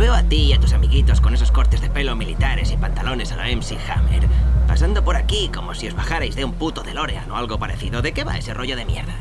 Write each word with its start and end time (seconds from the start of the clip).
veo 0.00 0.14
a 0.14 0.22
ti 0.22 0.44
y 0.44 0.52
a 0.54 0.58
tus 0.58 0.72
amiguitos 0.72 1.20
con 1.20 1.34
esos 1.34 1.52
cortes 1.52 1.82
de 1.82 1.90
pelo 1.90 2.16
militares 2.16 2.72
y 2.72 2.76
pantalones 2.78 3.32
a 3.32 3.36
la 3.36 3.44
MC 3.54 3.76
Hammer, 3.86 4.26
pasando 4.66 5.04
por 5.04 5.14
aquí 5.14 5.50
como 5.54 5.74
si 5.74 5.88
os 5.88 5.94
bajarais 5.94 6.34
de 6.36 6.46
un 6.46 6.54
puto 6.54 6.82
DeLorean 6.82 7.30
o 7.30 7.36
algo 7.36 7.58
parecido. 7.58 8.00
¿De 8.00 8.12
qué 8.12 8.24
va 8.24 8.38
ese 8.38 8.54
rollo 8.54 8.76
de 8.76 8.86
mierda? 8.86 9.14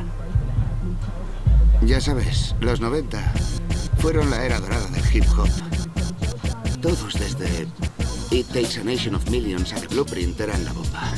Ya 1.82 2.00
sabes, 2.00 2.56
los 2.62 2.80
90 2.80 3.20
fueron 3.98 4.30
la 4.30 4.46
era 4.46 4.62
dorada 4.62 4.88
del 4.88 5.04
hip 5.18 5.26
hop. 5.38 5.50
Todos 6.82 7.14
desde 7.14 7.68
It 8.32 8.48
Takes 8.48 8.80
a 8.80 8.84
Nation 8.86 9.16
of 9.16 9.30
Millions 9.30 9.74
a 9.74 9.82
The 9.82 9.88
Blueprint 9.88 10.40
eran 10.40 10.64
la 10.64 10.72
bomba. 10.72 11.12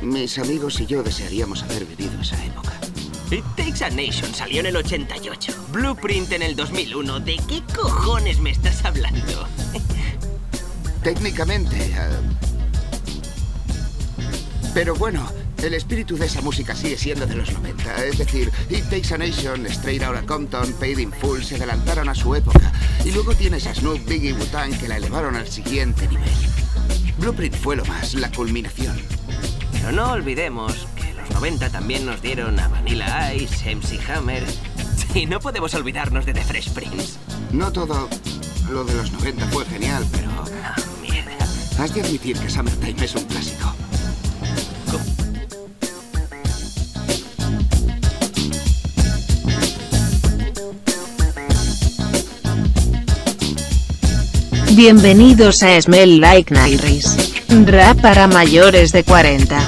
Mis 0.00 0.38
amigos 0.38 0.80
y 0.80 0.86
yo 0.86 1.02
desearíamos 1.02 1.62
haber 1.64 1.84
vivido 1.84 2.18
esa 2.22 2.42
época. 2.46 2.69
It 3.32 3.44
Takes 3.56 3.80
a 3.84 3.88
Nation 3.90 4.34
salió 4.34 4.58
en 4.58 4.66
el 4.66 4.76
88, 4.76 5.52
Blueprint 5.72 6.32
en 6.32 6.42
el 6.42 6.56
2001. 6.56 7.20
¿De 7.20 7.36
qué 7.48 7.62
cojones 7.72 8.40
me 8.40 8.50
estás 8.50 8.84
hablando? 8.84 9.46
Técnicamente. 11.04 11.76
Eh, 11.80 13.08
pero 14.74 14.96
bueno, 14.96 15.30
el 15.62 15.74
espíritu 15.74 16.16
de 16.18 16.26
esa 16.26 16.40
música 16.40 16.74
sigue 16.74 16.98
siendo 16.98 17.24
de 17.24 17.36
los 17.36 17.52
90. 17.52 18.04
Es 18.04 18.18
decir, 18.18 18.50
It 18.68 18.82
Takes 18.90 19.14
a 19.14 19.18
Nation, 19.18 19.64
Straight 19.66 20.02
Outta 20.02 20.22
Compton, 20.26 20.72
Paid 20.80 20.98
in 20.98 21.12
Full 21.12 21.42
se 21.44 21.54
adelantaron 21.54 22.08
a 22.08 22.16
su 22.16 22.34
época. 22.34 22.72
Y 23.04 23.12
luego 23.12 23.32
tienes 23.36 23.64
a 23.68 23.74
Snoop, 23.76 24.04
Biggie, 24.08 24.32
Wu-Tang 24.32 24.76
que 24.76 24.88
la 24.88 24.96
elevaron 24.96 25.36
al 25.36 25.46
siguiente 25.46 26.08
nivel. 26.08 26.28
Blueprint 27.18 27.54
fue 27.54 27.76
lo 27.76 27.84
más, 27.84 28.14
la 28.14 28.30
culminación. 28.32 29.00
Pero 29.72 29.92
no 29.92 30.10
olvidemos 30.12 30.88
también 31.72 32.04
nos 32.04 32.20
dieron 32.20 32.60
a 32.60 32.68
Vanilla 32.68 33.32
Ice, 33.34 33.64
MC 33.74 33.98
Hammer. 34.10 34.44
Y 35.12 35.26
no 35.26 35.40
podemos 35.40 35.74
olvidarnos 35.74 36.24
de 36.24 36.32
The 36.32 36.44
Fresh 36.44 36.70
Prince. 36.70 37.18
No 37.50 37.72
todo 37.72 38.08
lo 38.72 38.84
de 38.84 38.94
los 38.94 39.10
90 39.10 39.44
fue 39.48 39.64
genial, 39.64 40.06
pero. 40.12 40.30
Ah, 40.64 40.76
mierda. 41.02 41.32
Has 41.82 41.92
de 41.92 42.02
admitir 42.02 42.38
que 42.38 42.48
Summertime 42.48 43.04
es 43.04 43.16
un 43.16 43.24
clásico. 43.24 43.74
Bienvenidos 54.76 55.64
a 55.64 55.80
Smell 55.82 56.20
Like 56.20 56.54
Nairis. 56.54 57.16
Rap 57.66 58.00
para 58.00 58.28
mayores 58.28 58.92
de 58.92 59.02
40. 59.02 59.58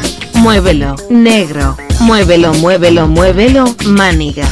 Muévelo, 0.42 0.96
negro, 1.08 1.76
muévelo, 2.00 2.52
muévelo, 2.52 3.06
muévelo, 3.06 3.64
maniga. 3.86 4.44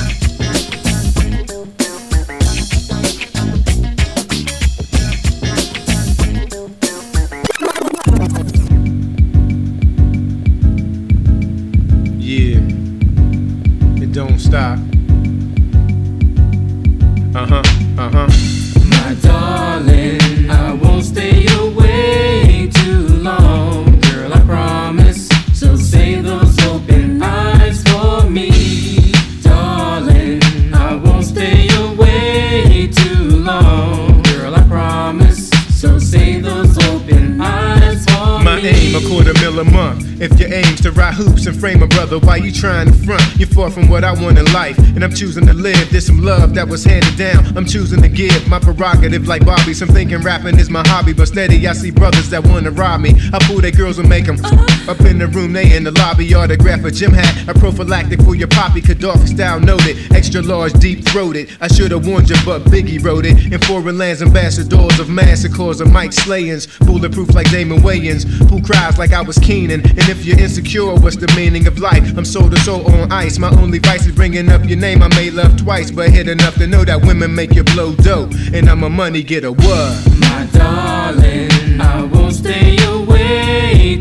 frame 41.60 41.82
a 41.82 41.86
brother, 41.86 42.18
why 42.18 42.36
you 42.36 42.50
trying 42.50 42.86
to 42.90 42.94
front? 43.04 43.22
You're 43.36 43.48
far 43.48 43.70
from 43.70 43.90
what 43.90 44.02
I 44.02 44.12
want 44.20 44.38
in 44.38 44.46
life, 44.46 44.78
and 44.78 45.04
I'm 45.04 45.12
choosing 45.14 45.46
to 45.46 45.52
live. 45.52 45.90
There's 45.90 46.06
some 46.06 46.22
love 46.22 46.54
that 46.54 46.66
was 46.66 46.84
handed 46.84 47.16
down. 47.18 47.54
I'm 47.56 47.66
choosing 47.66 48.00
to 48.00 48.08
give 48.08 48.48
my 48.48 48.58
prerogative 48.58 49.28
like 49.28 49.44
Bobby. 49.44 49.74
Some 49.74 49.88
thinking 49.88 50.22
rapping 50.22 50.58
is 50.58 50.70
my 50.70 50.82
hobby, 50.88 51.12
but 51.12 51.28
steady 51.28 51.66
I 51.68 51.74
see 51.74 51.90
brothers 51.90 52.30
that 52.30 52.42
wanna 52.46 52.70
rob 52.70 53.02
me. 53.02 53.14
I 53.34 53.38
pull 53.46 53.60
their 53.60 53.72
girls 53.72 53.98
and 53.98 54.08
make 54.08 54.24
them 54.24 54.42
uh-huh. 54.42 54.92
up 54.92 55.00
in 55.02 55.18
the 55.18 55.26
room, 55.26 55.52
they 55.52 55.76
in 55.76 55.84
the 55.84 55.90
lobby. 55.90 56.32
Autograph 56.34 56.82
a 56.82 56.90
gym 56.90 57.12
hat, 57.12 57.34
a 57.46 57.52
prophylactic 57.52 58.22
for 58.22 58.34
your 58.34 58.48
poppy. 58.48 58.80
Gaddafi 58.80 59.28
style 59.28 59.60
noted, 59.60 59.98
extra 60.14 60.40
large, 60.40 60.72
deep 60.74 61.04
throated. 61.10 61.50
I 61.60 61.68
should 61.68 61.90
have 61.90 62.06
warned 62.06 62.30
you, 62.30 62.36
but 62.46 62.62
Biggie 62.64 63.04
wrote 63.04 63.26
it. 63.26 63.52
In 63.52 63.60
foreign 63.60 63.98
lands, 63.98 64.22
ambassadors 64.22 64.98
of 64.98 65.10
massacres 65.10 65.82
of 65.82 65.92
Mike 65.92 66.14
slayings, 66.14 66.66
bulletproof 66.78 67.34
like 67.34 67.50
Damon 67.50 67.80
Wayans. 67.82 68.24
Who 68.48 68.62
cries 68.62 68.96
like 68.96 69.12
I 69.12 69.20
was 69.20 69.36
Keenan? 69.36 69.80
And 69.80 70.08
if 70.08 70.24
you're 70.24 70.38
insecure, 70.38 70.94
what's 70.94 71.16
the 71.16 71.26
meaning? 71.36 71.49
meaning 71.50 71.66
of 71.66 71.78
life. 71.78 72.16
I'm 72.16 72.24
soul 72.24 72.48
to 72.48 72.58
soul 72.60 72.88
on 72.92 73.10
ice. 73.10 73.38
My 73.38 73.50
only 73.60 73.78
vice 73.80 74.06
is 74.06 74.14
bringing 74.14 74.48
up 74.50 74.64
your 74.64 74.78
name. 74.78 75.02
I 75.02 75.08
may 75.08 75.30
love 75.30 75.56
twice, 75.56 75.90
but 75.90 76.08
hit 76.10 76.28
enough 76.28 76.54
to 76.56 76.66
know 76.66 76.84
that 76.84 77.00
women 77.04 77.34
make 77.34 77.54
you 77.54 77.64
blow 77.64 77.92
dope. 77.96 78.30
And 78.54 78.68
I'm 78.70 78.84
a 78.84 78.90
money 78.90 79.22
getter. 79.24 79.50
What? 79.52 80.08
My 80.20 80.48
darling, 80.52 81.50
I 81.80 82.04
won't 82.04 82.34
stay 82.34 82.76
away. 82.84 84.00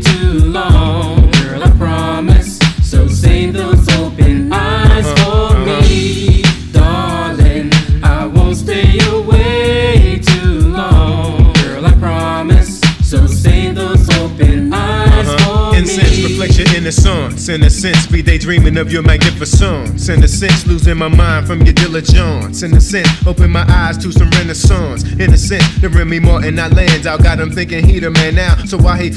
renaissance. 16.90 17.48
In 17.48 17.62
a 17.62 17.70
sense, 17.70 18.06
be 18.08 18.20
they 18.20 18.36
dreaming 18.36 18.76
of 18.76 18.90
your 18.92 19.02
magnificence. 19.04 20.08
In 20.08 20.24
a 20.24 20.28
sense, 20.28 20.66
losing 20.66 20.96
my 20.98 21.06
mind 21.06 21.46
from 21.46 21.60
your 21.62 21.72
diligence. 21.72 22.64
In 22.64 22.74
a 22.76 22.80
sense, 22.80 23.08
open 23.28 23.48
my 23.50 23.64
eyes 23.68 23.96
to 23.98 24.10
some 24.10 24.28
renaissance. 24.30 25.04
In 25.14 25.32
a 25.32 25.38
sense, 25.38 25.64
the 25.80 25.88
Remy 25.88 26.18
Martin 26.18 26.58
I 26.58 26.66
lands 26.68 27.06
out. 27.06 27.22
Got 27.22 27.38
him 27.38 27.52
thinking 27.52 27.84
he 27.86 28.00
the 28.00 28.10
man 28.10 28.34
now. 28.34 28.56
So 28.64 28.76
why 28.76 29.00
he? 29.02 29.10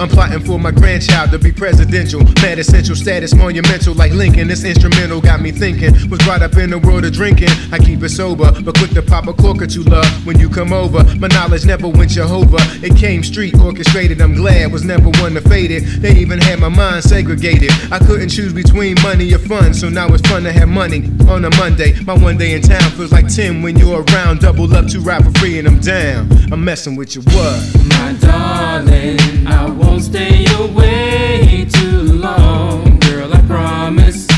I'm 0.00 0.08
plotting 0.08 0.40
for 0.40 0.58
my 0.58 0.70
grandchild 0.70 1.30
to 1.32 1.38
be 1.38 1.52
presidential. 1.52 2.20
Mad 2.40 2.58
essential 2.58 2.94
status 2.96 3.34
monumental 3.34 3.92
like 3.94 4.12
Lincoln. 4.12 4.48
This 4.48 4.64
instrumental 4.64 5.20
got 5.20 5.42
me 5.42 5.52
thinking. 5.52 5.92
Was 6.08 6.20
brought 6.20 6.40
up 6.40 6.56
in 6.56 6.70
the 6.70 6.78
world 6.78 7.04
of 7.04 7.12
drinking. 7.12 7.50
I 7.72 7.78
keep 7.78 8.02
it 8.02 8.08
sober, 8.10 8.52
but 8.62 8.74
quick 8.78 8.92
to 8.92 9.02
pop 9.02 9.26
a 9.26 9.34
cork 9.34 9.60
or 9.60 9.66
two 9.66 9.82
love 9.82 10.08
when 10.26 10.38
you 10.40 10.48
come 10.48 10.72
over. 10.72 11.04
My 11.18 11.28
knowledge 11.28 11.66
never 11.66 11.88
went 11.88 12.10
Jehovah. 12.10 12.56
It 12.82 12.96
came 12.96 13.22
street 13.22 13.54
orchestrated. 13.60 14.18
I'm 14.22 14.34
glad 14.34 14.72
was 14.72 14.84
never 14.84 15.10
one 15.20 15.34
to 15.34 15.42
fade 15.42 15.70
it. 15.70 15.82
They 16.00 16.16
even 16.16 16.38
had 16.40 16.58
my 16.58 16.70
mind 16.70 17.04
set 17.04 17.17
segregated. 17.18 17.70
I 17.92 17.98
couldn't 17.98 18.28
choose 18.28 18.52
between 18.52 18.94
money 19.02 19.34
or 19.34 19.38
fun, 19.40 19.74
so 19.74 19.88
now 19.88 20.06
it's 20.14 20.22
fun 20.28 20.44
to 20.44 20.52
have 20.52 20.68
money 20.68 20.98
on 21.28 21.44
a 21.46 21.50
Monday. 21.56 21.92
My 22.06 22.12
one 22.16 22.36
day 22.38 22.52
in 22.54 22.62
town 22.62 22.88
feels 22.92 23.10
like 23.10 23.26
10 23.26 23.60
when 23.60 23.76
you're 23.76 24.04
around. 24.04 24.38
Double 24.38 24.72
up 24.72 24.86
to 24.86 25.00
ride 25.00 25.24
for 25.24 25.32
free, 25.40 25.58
and 25.58 25.66
I'm 25.66 25.80
down. 25.80 26.30
I'm 26.52 26.64
messing 26.64 26.94
with 26.94 27.16
your 27.16 27.24
what? 27.34 27.58
My 27.86 28.12
darling, 28.20 29.18
I 29.48 29.68
won't 29.68 30.04
stay 30.04 30.46
away 30.62 31.64
too 31.72 32.02
long. 32.24 33.00
Girl, 33.00 33.34
I 33.34 33.42
promise. 33.48 34.28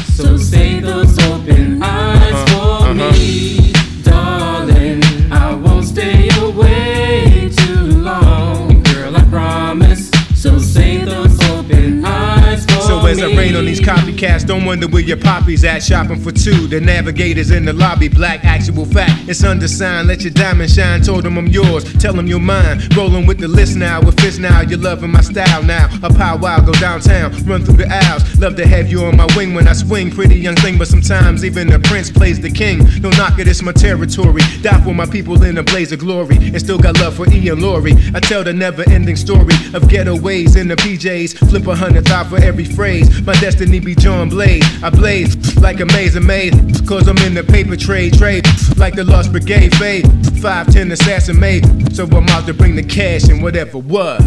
podcast 14.21 14.40
don't 14.51 14.65
wonder 14.65 14.89
where 14.89 15.01
your 15.03 15.17
poppies 15.17 15.63
at, 15.65 15.81
shopping 15.81 16.19
for 16.21 16.33
two. 16.33 16.67
The 16.67 16.81
navigators 16.81 17.53
in 17.53 17.65
the 17.65 17.73
lobby, 17.73 18.09
black 18.09 18.45
actual 18.45 18.85
fact. 18.85 19.29
It's 19.29 19.45
undersigned, 19.45 20.09
let 20.09 20.23
your 20.23 20.33
diamond 20.33 20.73
shine. 20.73 21.03
Told 21.03 21.23
them 21.23 21.39
I'm 21.39 21.47
yours, 21.47 21.85
tell 22.03 22.13
them 22.13 22.27
you're 22.27 22.41
mine. 22.41 22.81
Rolling 22.97 23.27
with 23.27 23.39
the 23.39 23.47
list 23.47 23.77
now, 23.77 24.01
with 24.03 24.19
fist 24.21 24.41
now. 24.41 24.61
You're 24.63 24.81
loving 24.81 25.13
my 25.13 25.21
style 25.21 25.63
now. 25.63 25.89
A 26.03 26.13
powwow, 26.13 26.59
go 26.65 26.73
downtown, 26.73 27.31
run 27.45 27.65
through 27.65 27.77
the 27.77 27.87
aisles. 27.89 28.25
Love 28.41 28.57
to 28.57 28.67
have 28.67 28.91
you 28.91 29.05
on 29.05 29.17
my 29.17 29.29
wing 29.37 29.55
when 29.55 29.69
I 29.69 29.73
swing. 29.73 30.11
Pretty 30.11 30.41
young 30.41 30.57
thing, 30.57 30.79
but 30.79 30.89
sometimes 30.89 31.45
even 31.45 31.69
the 31.69 31.79
prince 31.79 32.11
plays 32.11 32.41
the 32.41 32.51
king. 32.51 32.79
No 33.03 33.11
knock 33.11 33.39
it, 33.39 33.47
it's 33.47 33.63
my 33.63 33.71
territory. 33.71 34.43
Die 34.63 34.81
for 34.81 34.93
my 34.93 35.07
people 35.07 35.41
in 35.45 35.59
a 35.59 35.63
blaze 35.63 35.93
of 35.93 36.01
glory. 36.01 36.39
And 36.39 36.59
still 36.59 36.77
got 36.81 36.99
love 36.99 37.15
for 37.15 37.31
Ian 37.33 37.61
Laurie. 37.63 37.95
I 38.17 38.19
tell 38.19 38.43
the 38.43 38.53
never 38.53 38.83
ending 38.91 39.15
story 39.15 39.55
of 39.75 39.89
ghetto 39.89 40.21
ways 40.21 40.57
in 40.57 40.67
the 40.67 40.75
PJs. 40.75 41.39
Flip 41.51 41.69
a 41.69 41.77
hundred 41.77 42.09
for 42.29 42.43
every 42.43 42.65
phrase. 42.65 43.23
My 43.25 43.35
destiny 43.35 43.79
be 43.79 43.95
John 43.95 44.29
Blake 44.29 44.40
blade. 44.41 44.65
I 44.83 44.89
blaze 44.89 45.35
like 45.61 45.81
a 45.81 45.87
maze 45.87 46.17
of 46.17 46.25
maze. 46.25 46.55
Cause 46.89 47.07
I'm 47.09 47.19
in 47.19 47.35
the 47.35 47.45
paper 47.45 47.77
trade, 47.77 48.17
trade. 48.17 48.47
Like 48.79 48.95
the 48.95 49.05
Lost 49.05 49.33
Brigade 49.33 49.77
fade. 49.77 50.07
510 50.41 50.93
assassin 50.93 51.39
made. 51.39 51.95
So 51.95 52.05
I'm 52.05 52.27
out 52.31 52.47
to 52.47 52.55
bring 52.55 52.75
the 52.75 52.83
cash 52.83 53.29
and 53.29 53.43
whatever 53.43 53.77
what. 53.79 54.23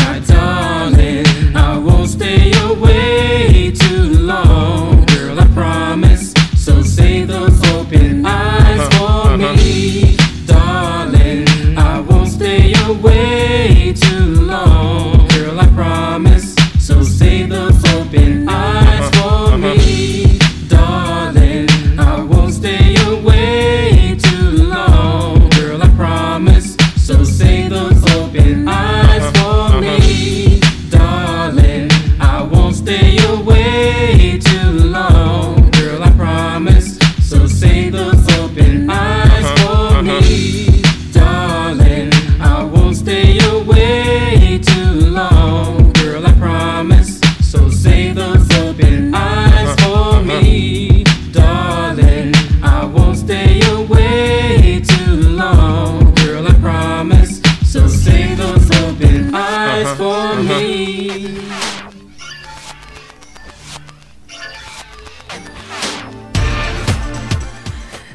My 0.00 0.20
darling, 0.26 1.24
I 1.56 1.78
won't 1.78 2.10
stay 2.10 2.50
away 2.68 3.70
too 3.72 4.18
long. 4.32 5.06
Girl, 5.06 5.38
I 5.38 5.46
promise. 5.54 6.32
So 6.56 6.82
save 6.82 7.28
those 7.28 7.58
open 7.70 8.26
eyes 8.26 8.80
uh-huh, 8.80 8.98
for 8.98 9.32
uh-huh. 9.34 9.56
me. 9.56 10.16
Darling, 10.46 11.46
I 11.78 12.00
won't 12.00 12.28
stay 12.30 12.74
away 12.88 13.92
too 13.94 14.42
long. 14.52 15.28
Girl, 15.28 15.60
I 15.60 15.68
promise. 15.76 16.54
So 16.80 17.02
save 17.04 17.50
those 17.50 17.80
open 17.94 18.48
eyes. 18.48 18.83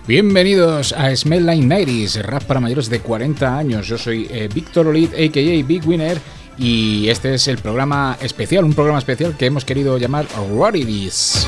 Bienvenidos 0.09 0.91
a 0.93 1.15
Smell 1.15 1.45
line 1.45 1.67
90 1.67 2.23
rap 2.23 2.41
para 2.45 2.59
mayores 2.59 2.89
de 2.89 2.99
40 2.99 3.55
años. 3.55 3.85
Yo 3.87 3.95
soy 3.95 4.25
eh, 4.31 4.49
Víctor 4.51 4.87
Olid, 4.87 5.13
a.k.a. 5.13 5.63
Big 5.63 5.83
Winner, 5.87 6.19
y 6.57 7.07
este 7.09 7.35
es 7.35 7.47
el 7.47 7.59
programa 7.59 8.17
especial, 8.19 8.65
un 8.65 8.73
programa 8.73 8.97
especial 8.97 9.37
que 9.37 9.45
hemos 9.45 9.65
querido 9.65 9.99
llamar 9.99 10.25
Rarities. 10.59 11.45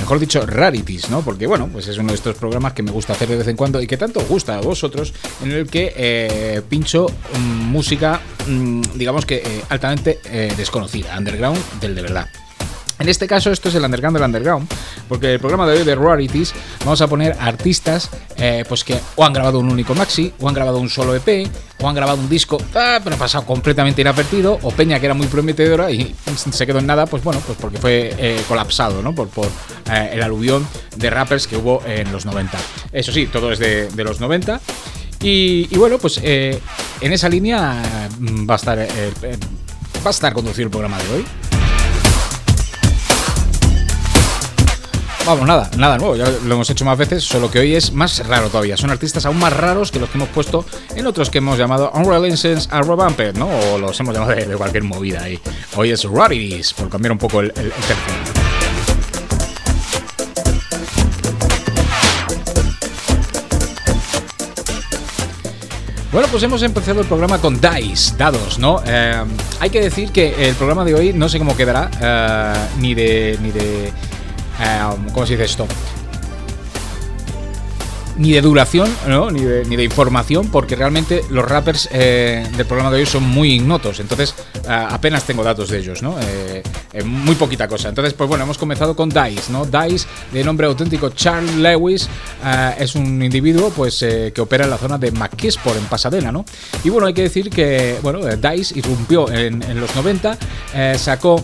mejor 0.00 0.20
dicho, 0.20 0.44
rarities, 0.44 1.08
¿no? 1.08 1.22
Porque 1.22 1.46
bueno, 1.46 1.70
pues 1.72 1.88
es 1.88 1.96
uno 1.96 2.10
de 2.10 2.16
estos 2.16 2.36
programas 2.36 2.74
que 2.74 2.82
me 2.82 2.90
gusta 2.90 3.14
hacer 3.14 3.28
de 3.28 3.36
vez 3.36 3.48
en 3.48 3.56
cuando 3.56 3.80
y 3.80 3.86
que 3.86 3.96
tanto 3.96 4.20
gusta 4.28 4.58
a 4.58 4.60
vosotros, 4.60 5.14
en 5.42 5.52
el 5.52 5.66
que 5.66 5.94
eh, 5.96 6.60
pincho 6.68 7.06
mm, 7.38 7.40
música, 7.70 8.20
mm, 8.46 8.82
digamos 8.96 9.24
que 9.24 9.36
eh, 9.36 9.62
altamente 9.70 10.18
desconocida, 10.58 11.16
underground 11.18 11.58
del 11.80 11.94
de 11.94 12.02
verdad. 12.02 12.28
En 13.02 13.08
este 13.08 13.26
caso, 13.26 13.50
esto 13.50 13.68
es 13.68 13.74
el 13.74 13.82
underground 13.84 14.16
del 14.16 14.24
underground, 14.24 14.68
porque 15.08 15.32
el 15.34 15.40
programa 15.40 15.66
de 15.66 15.76
hoy 15.76 15.84
de 15.84 15.96
Rarities 15.96 16.54
vamos 16.84 17.00
a 17.00 17.08
poner 17.08 17.34
artistas 17.40 18.08
eh, 18.36 18.64
pues 18.68 18.84
que 18.84 18.96
o 19.16 19.24
han 19.24 19.32
grabado 19.32 19.58
un 19.58 19.68
único 19.72 19.92
maxi, 19.92 20.32
o 20.38 20.48
han 20.48 20.54
grabado 20.54 20.78
un 20.78 20.88
solo 20.88 21.12
EP, 21.16 21.48
o 21.80 21.88
han 21.88 21.96
grabado 21.96 22.18
un 22.22 22.28
disco, 22.28 22.58
ah, 22.76 23.00
pero 23.02 23.16
ha 23.16 23.18
pasado 23.18 23.44
completamente 23.44 24.02
inadvertido, 24.02 24.56
o 24.62 24.70
Peña 24.70 25.00
que 25.00 25.06
era 25.06 25.14
muy 25.16 25.26
prometedora 25.26 25.90
y 25.90 26.14
se 26.52 26.64
quedó 26.64 26.78
en 26.78 26.86
nada, 26.86 27.06
pues 27.06 27.24
bueno, 27.24 27.42
pues 27.44 27.58
porque 27.60 27.78
fue 27.78 28.14
eh, 28.18 28.40
colapsado, 28.46 29.02
¿no? 29.02 29.12
Por, 29.16 29.26
por 29.30 29.46
eh, 29.90 30.10
el 30.12 30.22
aluvión 30.22 30.64
de 30.94 31.10
rappers 31.10 31.48
que 31.48 31.56
hubo 31.56 31.82
en 31.84 32.12
los 32.12 32.24
90. 32.24 32.56
Eso 32.92 33.10
sí, 33.10 33.26
todo 33.26 33.50
es 33.50 33.58
de, 33.58 33.88
los 33.96 34.20
90. 34.20 34.60
Y, 35.24 35.66
bueno, 35.76 35.98
pues 35.98 36.20
en 36.22 36.60
esa 37.12 37.28
línea 37.28 37.82
mm, 38.20 38.48
va 38.48 38.54
a 38.54 38.56
estar, 38.56 38.78
va 38.78 40.06
a 40.06 40.10
estar 40.10 40.32
conducido 40.34 40.66
el 40.66 40.70
programa 40.70 40.98
de 41.02 41.08
hoy. 41.14 41.24
Vamos, 45.24 45.46
nada, 45.46 45.70
nada 45.78 45.98
nuevo, 45.98 46.16
ya 46.16 46.28
lo 46.28 46.54
hemos 46.56 46.68
hecho 46.68 46.84
más 46.84 46.98
veces, 46.98 47.22
solo 47.22 47.48
que 47.48 47.60
hoy 47.60 47.76
es 47.76 47.92
más 47.92 48.26
raro 48.26 48.48
todavía. 48.48 48.76
Son 48.76 48.90
artistas 48.90 49.24
aún 49.24 49.38
más 49.38 49.52
raros 49.52 49.92
que 49.92 50.00
los 50.00 50.08
que 50.10 50.18
hemos 50.18 50.28
puesto 50.30 50.64
en 50.96 51.06
otros 51.06 51.30
que 51.30 51.38
hemos 51.38 51.56
llamado 51.56 51.92
Unreal 51.94 52.26
Incense 52.26 52.66
a 52.72 52.82
Revamped, 52.82 53.36
¿no? 53.36 53.46
O 53.72 53.78
los 53.78 53.98
hemos 54.00 54.12
llamado 54.14 54.34
de, 54.34 54.44
cualquier 54.56 54.82
movida 54.82 55.22
ahí. 55.22 55.38
Hoy 55.76 55.92
es 55.92 56.02
Rarities, 56.02 56.72
por 56.74 56.88
cambiar 56.88 57.12
un 57.12 57.18
poco 57.18 57.38
el, 57.40 57.52
el, 57.56 57.72
Bueno, 66.10 66.26
pues 66.32 66.42
hemos 66.42 66.62
empezado 66.64 67.00
el 67.00 67.06
programa 67.06 67.38
con 67.38 67.60
Dice, 67.60 68.16
dados, 68.16 68.58
¿no? 68.58 68.82
Eh, 68.84 69.22
hay 69.60 69.70
que 69.70 69.80
decir 69.82 70.10
que 70.10 70.48
el 70.48 70.56
programa 70.56 70.84
de 70.84 70.96
hoy 70.96 71.12
no 71.12 71.28
sé 71.28 71.38
cómo 71.38 71.56
quedará, 71.56 71.88
eh, 72.02 72.54
ni 72.80 72.94
de. 72.94 73.38
ni 73.40 73.52
de 73.52 73.92
Ah, 74.58 74.94
¿cómo 75.12 75.26
se 75.26 75.34
dice 75.34 75.44
esto? 75.44 75.66
Ni 78.14 78.30
de 78.32 78.42
duración, 78.42 78.94
¿no? 79.08 79.30
ni, 79.30 79.40
de, 79.42 79.84
información, 79.84 80.48
porque 80.48 80.76
realmente 80.76 81.22
los 81.30 81.48
rappers 81.50 81.88
eh, 81.90 82.46
del 82.58 82.66
programa 82.66 82.90
de 82.90 82.98
hoy 82.98 83.06
son 83.06 83.22
muy 83.22 83.52
ignotos, 83.52 84.00
entonces 84.00 84.34
apenas 84.68 85.24
tengo 85.24 85.42
datos 85.42 85.70
de 85.70 85.78
ellos, 85.78 86.02
¿no? 86.02 86.16
Eh, 86.20 86.62
eh, 86.92 87.02
muy 87.04 87.34
poquita 87.34 87.66
cosa. 87.66 87.88
Entonces, 87.88 88.12
pues 88.12 88.28
bueno, 88.28 88.44
hemos 88.44 88.58
comenzado 88.58 88.94
con 88.94 89.08
Dice, 89.08 89.50
¿no? 89.50 89.64
Dice, 89.64 90.06
de 90.30 90.44
nombre 90.44 90.66
auténtico 90.66 91.08
Charles 91.08 91.56
Lewis, 91.56 92.06
es 92.78 92.94
un 92.94 93.22
individuo 93.22 93.70
pues 93.70 94.00
que 94.34 94.40
opera 94.40 94.64
en 94.64 94.70
la 94.70 94.78
zona 94.78 94.98
de 94.98 95.10
por 95.10 95.76
en 95.78 95.84
Pasadena, 95.88 96.30
¿no? 96.30 96.44
Y 96.84 96.90
bueno, 96.90 97.06
hay 97.06 97.14
que 97.14 97.22
decir 97.22 97.48
que, 97.48 97.98
bueno, 98.02 98.20
Dice 98.36 98.78
irrumpió 98.78 99.32
en, 99.32 99.62
los 99.80 99.96
90, 99.96 100.36
sacó 100.98 101.42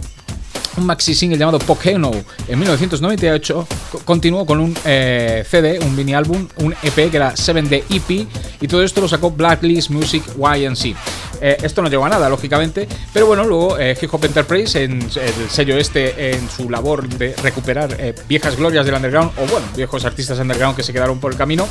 un 0.78 0.86
maxi 0.86 1.12
single 1.14 1.38
llamado 1.38 1.58
Pokémon 1.58 2.14
en 2.46 2.58
1998. 2.58 3.66
Continuó 4.04 4.46
con 4.46 4.60
un 4.60 4.76
eh, 4.84 5.44
CD, 5.48 5.78
un 5.80 5.94
mini 5.94 6.14
álbum, 6.14 6.48
un 6.56 6.72
EP 6.82 7.10
que 7.10 7.16
era 7.16 7.34
7D 7.34 7.84
EP 7.90 8.26
y 8.62 8.68
todo 8.68 8.82
esto 8.82 9.00
lo 9.00 9.08
sacó 9.08 9.30
Blacklist 9.30 9.90
Music 9.90 10.22
YNC. 10.38 10.96
Eh, 11.40 11.56
esto 11.62 11.82
no 11.82 11.88
llegó 11.90 12.04
a 12.04 12.08
nada, 12.08 12.28
lógicamente, 12.28 12.88
pero 13.12 13.26
bueno, 13.26 13.44
luego 13.44 13.78
eh, 13.78 13.96
Hip 14.00 14.12
Hop 14.12 14.24
Enterprise, 14.24 14.82
en 14.82 15.00
el 15.02 15.50
sello 15.50 15.76
este, 15.76 16.32
en 16.34 16.48
su 16.50 16.68
labor 16.68 17.08
de 17.08 17.34
recuperar 17.42 17.94
eh, 18.00 18.12
viejas 18.28 18.56
glorias 18.56 18.84
del 18.84 18.96
underground, 18.96 19.30
o 19.38 19.42
bueno, 19.46 19.66
viejos 19.76 20.04
artistas 20.04 20.40
underground 20.40 20.74
que 20.74 20.82
se 20.82 20.92
quedaron 20.92 21.20
por 21.20 21.30
el 21.30 21.38
camino, 21.38 21.66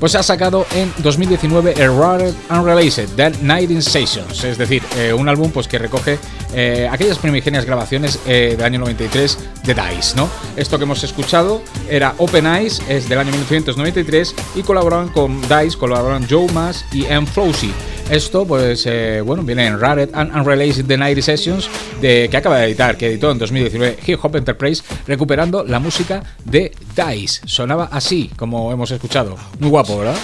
pues 0.00 0.14
ha 0.14 0.22
sacado 0.22 0.66
en 0.74 0.92
2019 1.00 1.74
Error 1.76 2.32
Unreleased, 2.50 3.10
*Dead 3.16 3.34
Night 3.42 3.70
in 3.70 3.82
Sessions, 3.82 4.42
es 4.42 4.56
decir, 4.56 4.82
eh, 4.96 5.12
un 5.12 5.28
álbum 5.28 5.50
pues 5.52 5.68
que 5.68 5.78
recoge 5.78 6.18
eh, 6.54 6.88
aquellas 6.90 7.18
primigenias 7.18 7.66
grabaciones 7.66 8.18
eh, 8.26 8.54
del 8.56 8.62
año 8.64 8.80
93 8.80 9.38
de 9.64 9.74
Dice, 9.74 10.16
¿no? 10.16 10.28
Esto 10.56 10.78
que 10.78 10.84
hemos 10.84 11.04
escuchado 11.04 11.62
era 11.88 12.14
Open 12.16 12.46
Eyes, 12.46 12.80
es 12.88 13.08
del 13.10 13.18
año 13.18 13.30
1993 13.30 14.34
y 14.56 14.62
colaboraban 14.62 15.10
con 15.10 15.42
Dice, 15.42 15.76
colaboraban 15.78 16.26
Joe 16.28 16.50
Mass 16.52 16.84
y 16.92 17.04
M. 17.04 17.26
Flowsy. 17.26 17.70
Esto, 18.10 18.44
pues, 18.44 18.86
eh, 18.88 19.20
bueno, 19.24 19.44
viene 19.44 19.64
en 19.68 19.78
Rared 19.78 20.08
and 20.14 20.34
Unreleased 20.34 20.84
The 20.84 20.96
Night 20.96 21.20
Sessions, 21.20 21.70
de, 22.00 22.26
que 22.28 22.36
acaba 22.38 22.58
de 22.58 22.64
editar, 22.66 22.96
que 22.96 23.06
editó 23.06 23.30
en 23.30 23.38
2019 23.38 23.98
Hip 24.04 24.18
Hop 24.20 24.34
Enterprise, 24.34 24.82
recuperando 25.06 25.62
la 25.62 25.78
música 25.78 26.20
de 26.44 26.72
Dice. 26.96 27.40
Sonaba 27.46 27.88
así, 27.92 28.28
como 28.36 28.72
hemos 28.72 28.90
escuchado. 28.90 29.36
Muy 29.60 29.70
guapo, 29.70 29.96
¿verdad? 30.00 30.16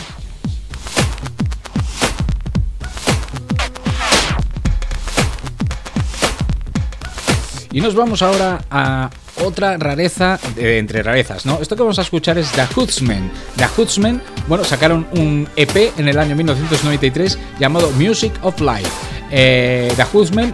Y 7.71 7.81
nos 7.81 7.95
vamos 7.95 8.21
ahora 8.21 8.65
a 8.69 9.11
otra 9.43 9.77
rareza 9.77 10.39
entre 10.57 11.03
rarezas, 11.03 11.47
¿no? 11.47 11.59
Esto 11.61 11.77
que 11.77 11.83
vamos 11.83 11.99
a 11.99 12.03
escuchar 12.03 12.39
es 12.39 12.51
The 12.53 12.65
Hoodsmen. 12.75 13.31
The 13.57 13.67
Hoodsmen, 13.77 14.23
bueno, 14.49 14.65
sacaron 14.65 15.07
un 15.13 15.49
EP 15.57 15.93
en 15.99 16.09
el 16.09 16.19
año 16.19 16.37
1993 16.37 17.39
llamado 17.59 17.91
Music 17.93 18.33
of 18.43 18.61
Life 18.61 18.91
eh, 19.31 19.93
The 19.97 20.05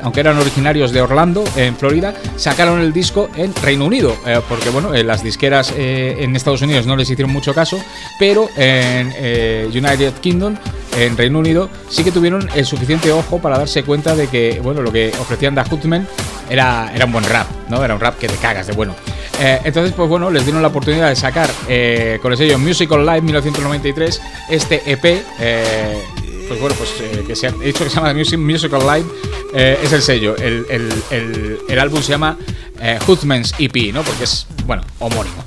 aunque 0.03 0.21
eran 0.21 0.39
originarios 0.39 0.93
de 0.93 1.01
Orlando, 1.01 1.45
en 1.57 1.77
Florida, 1.77 2.15
sacaron 2.37 2.81
el 2.81 2.93
disco 2.93 3.29
en 3.37 3.55
Reino 3.63 3.85
Unido, 3.87 4.17
eh, 4.27 4.41
porque 4.49 4.71
bueno, 4.71 4.95
eh, 4.95 5.05
las 5.05 5.23
disqueras 5.23 5.73
eh, 5.77 6.17
en 6.21 6.37
Estados 6.37 6.63
Unidos 6.63 6.87
no 6.87 6.97
les 6.97 7.09
hicieron 7.11 7.33
mucho 7.33 7.55
caso, 7.55 7.79
pero 8.19 8.49
en 8.57 9.09
United 9.69 10.15
Kingdom, 10.21 10.57
en 10.99 11.17
Reino 11.17 11.39
Unido, 11.39 11.69
sí 11.89 12.05
que 12.05 12.13
tuvieron 12.13 12.49
el 12.55 12.65
suficiente 12.67 13.13
ojo 13.13 13.39
para 13.39 13.59
darse 13.59 13.83
cuenta 13.83 14.15
de 14.15 14.29
que 14.29 14.61
bueno, 14.63 14.83
lo 14.83 14.93
que 14.93 15.11
ofrecían 15.21 15.55
The 15.55 15.63
Hoodsman 15.63 16.07
era, 16.51 16.91
era 16.95 17.05
un 17.07 17.13
buen 17.13 17.25
rap, 17.25 17.47
¿no? 17.69 17.83
Era 17.85 17.95
un 17.95 18.01
rap 18.01 18.19
que 18.19 18.29
te 18.29 18.35
cagas 18.37 18.67
de 18.67 18.73
bueno. 18.73 18.95
entonces, 19.41 19.95
pues 19.95 20.09
bueno, 20.09 20.31
les 20.31 20.45
dieron 20.45 20.63
la 20.63 20.69
oportunidad 20.69 21.09
de 21.09 21.17
sacar 21.17 21.49
con 22.21 22.33
el 22.33 22.39
sello 22.39 22.59
Musical 22.59 23.05
Live 23.05 23.23
1993 23.23 24.23
este 24.51 24.83
EP 24.87 25.25
pues 26.49 26.61
bueno, 26.61 26.75
pues 26.77 26.91
eh, 27.01 27.25
que 27.27 27.37
se 27.37 27.47
ha 27.49 27.53
dicho 27.53 27.85
que 27.85 27.91
se 27.91 27.97
llama 27.97 28.13
Musical 28.15 28.81
Live, 28.81 29.05
eh, 29.55 29.79
es 29.83 29.93
el 29.93 30.03
sello. 30.03 30.37
El, 30.37 30.67
el, 31.11 31.59
el, 31.69 31.79
álbum 31.79 32.03
se 32.03 32.11
llama 32.13 32.39
eh, 32.81 32.99
Hoodman's 33.07 33.55
EP, 33.59 33.93
¿no? 33.93 34.03
Porque 34.03 34.25
es, 34.25 34.47
bueno, 34.67 34.83
homónimo. 34.99 35.45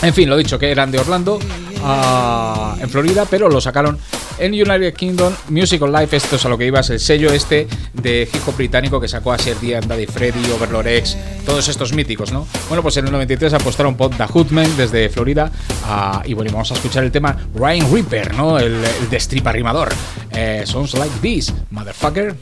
En 0.00 0.14
fin, 0.14 0.30
lo 0.30 0.36
dicho, 0.36 0.58
que 0.60 0.70
eran 0.70 0.92
de 0.92 0.98
Orlando, 1.00 1.40
ah, 1.82 2.76
en 2.80 2.88
Florida, 2.88 3.26
pero 3.28 3.48
lo 3.48 3.60
sacaron 3.60 3.98
en 4.38 4.52
United 4.52 4.94
Kingdom 4.94 5.32
Musical 5.48 5.92
Life. 5.92 6.14
Esto 6.16 6.36
es 6.36 6.44
a 6.44 6.48
lo 6.48 6.56
que 6.56 6.66
ibas, 6.66 6.88
el 6.90 7.00
sello 7.00 7.32
este 7.32 7.66
de 7.94 8.28
hijo 8.32 8.52
británico 8.52 9.00
que 9.00 9.08
sacó 9.08 9.32
a 9.32 9.36
día 9.60 9.80
Daddy 9.80 10.06
Freddy, 10.06 10.50
Overlord 10.52 10.86
X, 10.86 11.16
todos 11.44 11.66
estos 11.66 11.92
míticos, 11.92 12.30
¿no? 12.30 12.46
Bueno, 12.68 12.80
pues 12.80 12.96
en 12.98 13.06
el 13.06 13.12
93 13.12 13.52
apostaron 13.54 13.96
por 13.96 14.12
The 14.16 14.22
Hoodman 14.28 14.76
desde 14.76 15.08
Florida. 15.08 15.50
Ah, 15.84 16.22
y 16.24 16.32
bueno, 16.34 16.52
vamos 16.52 16.70
a 16.70 16.74
escuchar 16.74 17.02
el 17.02 17.10
tema 17.10 17.36
Ryan 17.56 17.92
Reaper, 17.92 18.34
¿no? 18.36 18.56
El, 18.58 18.80
de 19.10 19.16
strip 19.16 19.48
arrimador. 19.48 19.88
Eh, 20.30 20.62
sounds 20.64 20.94
like 20.94 21.10
this, 21.20 21.52
motherfucker. 21.72 22.36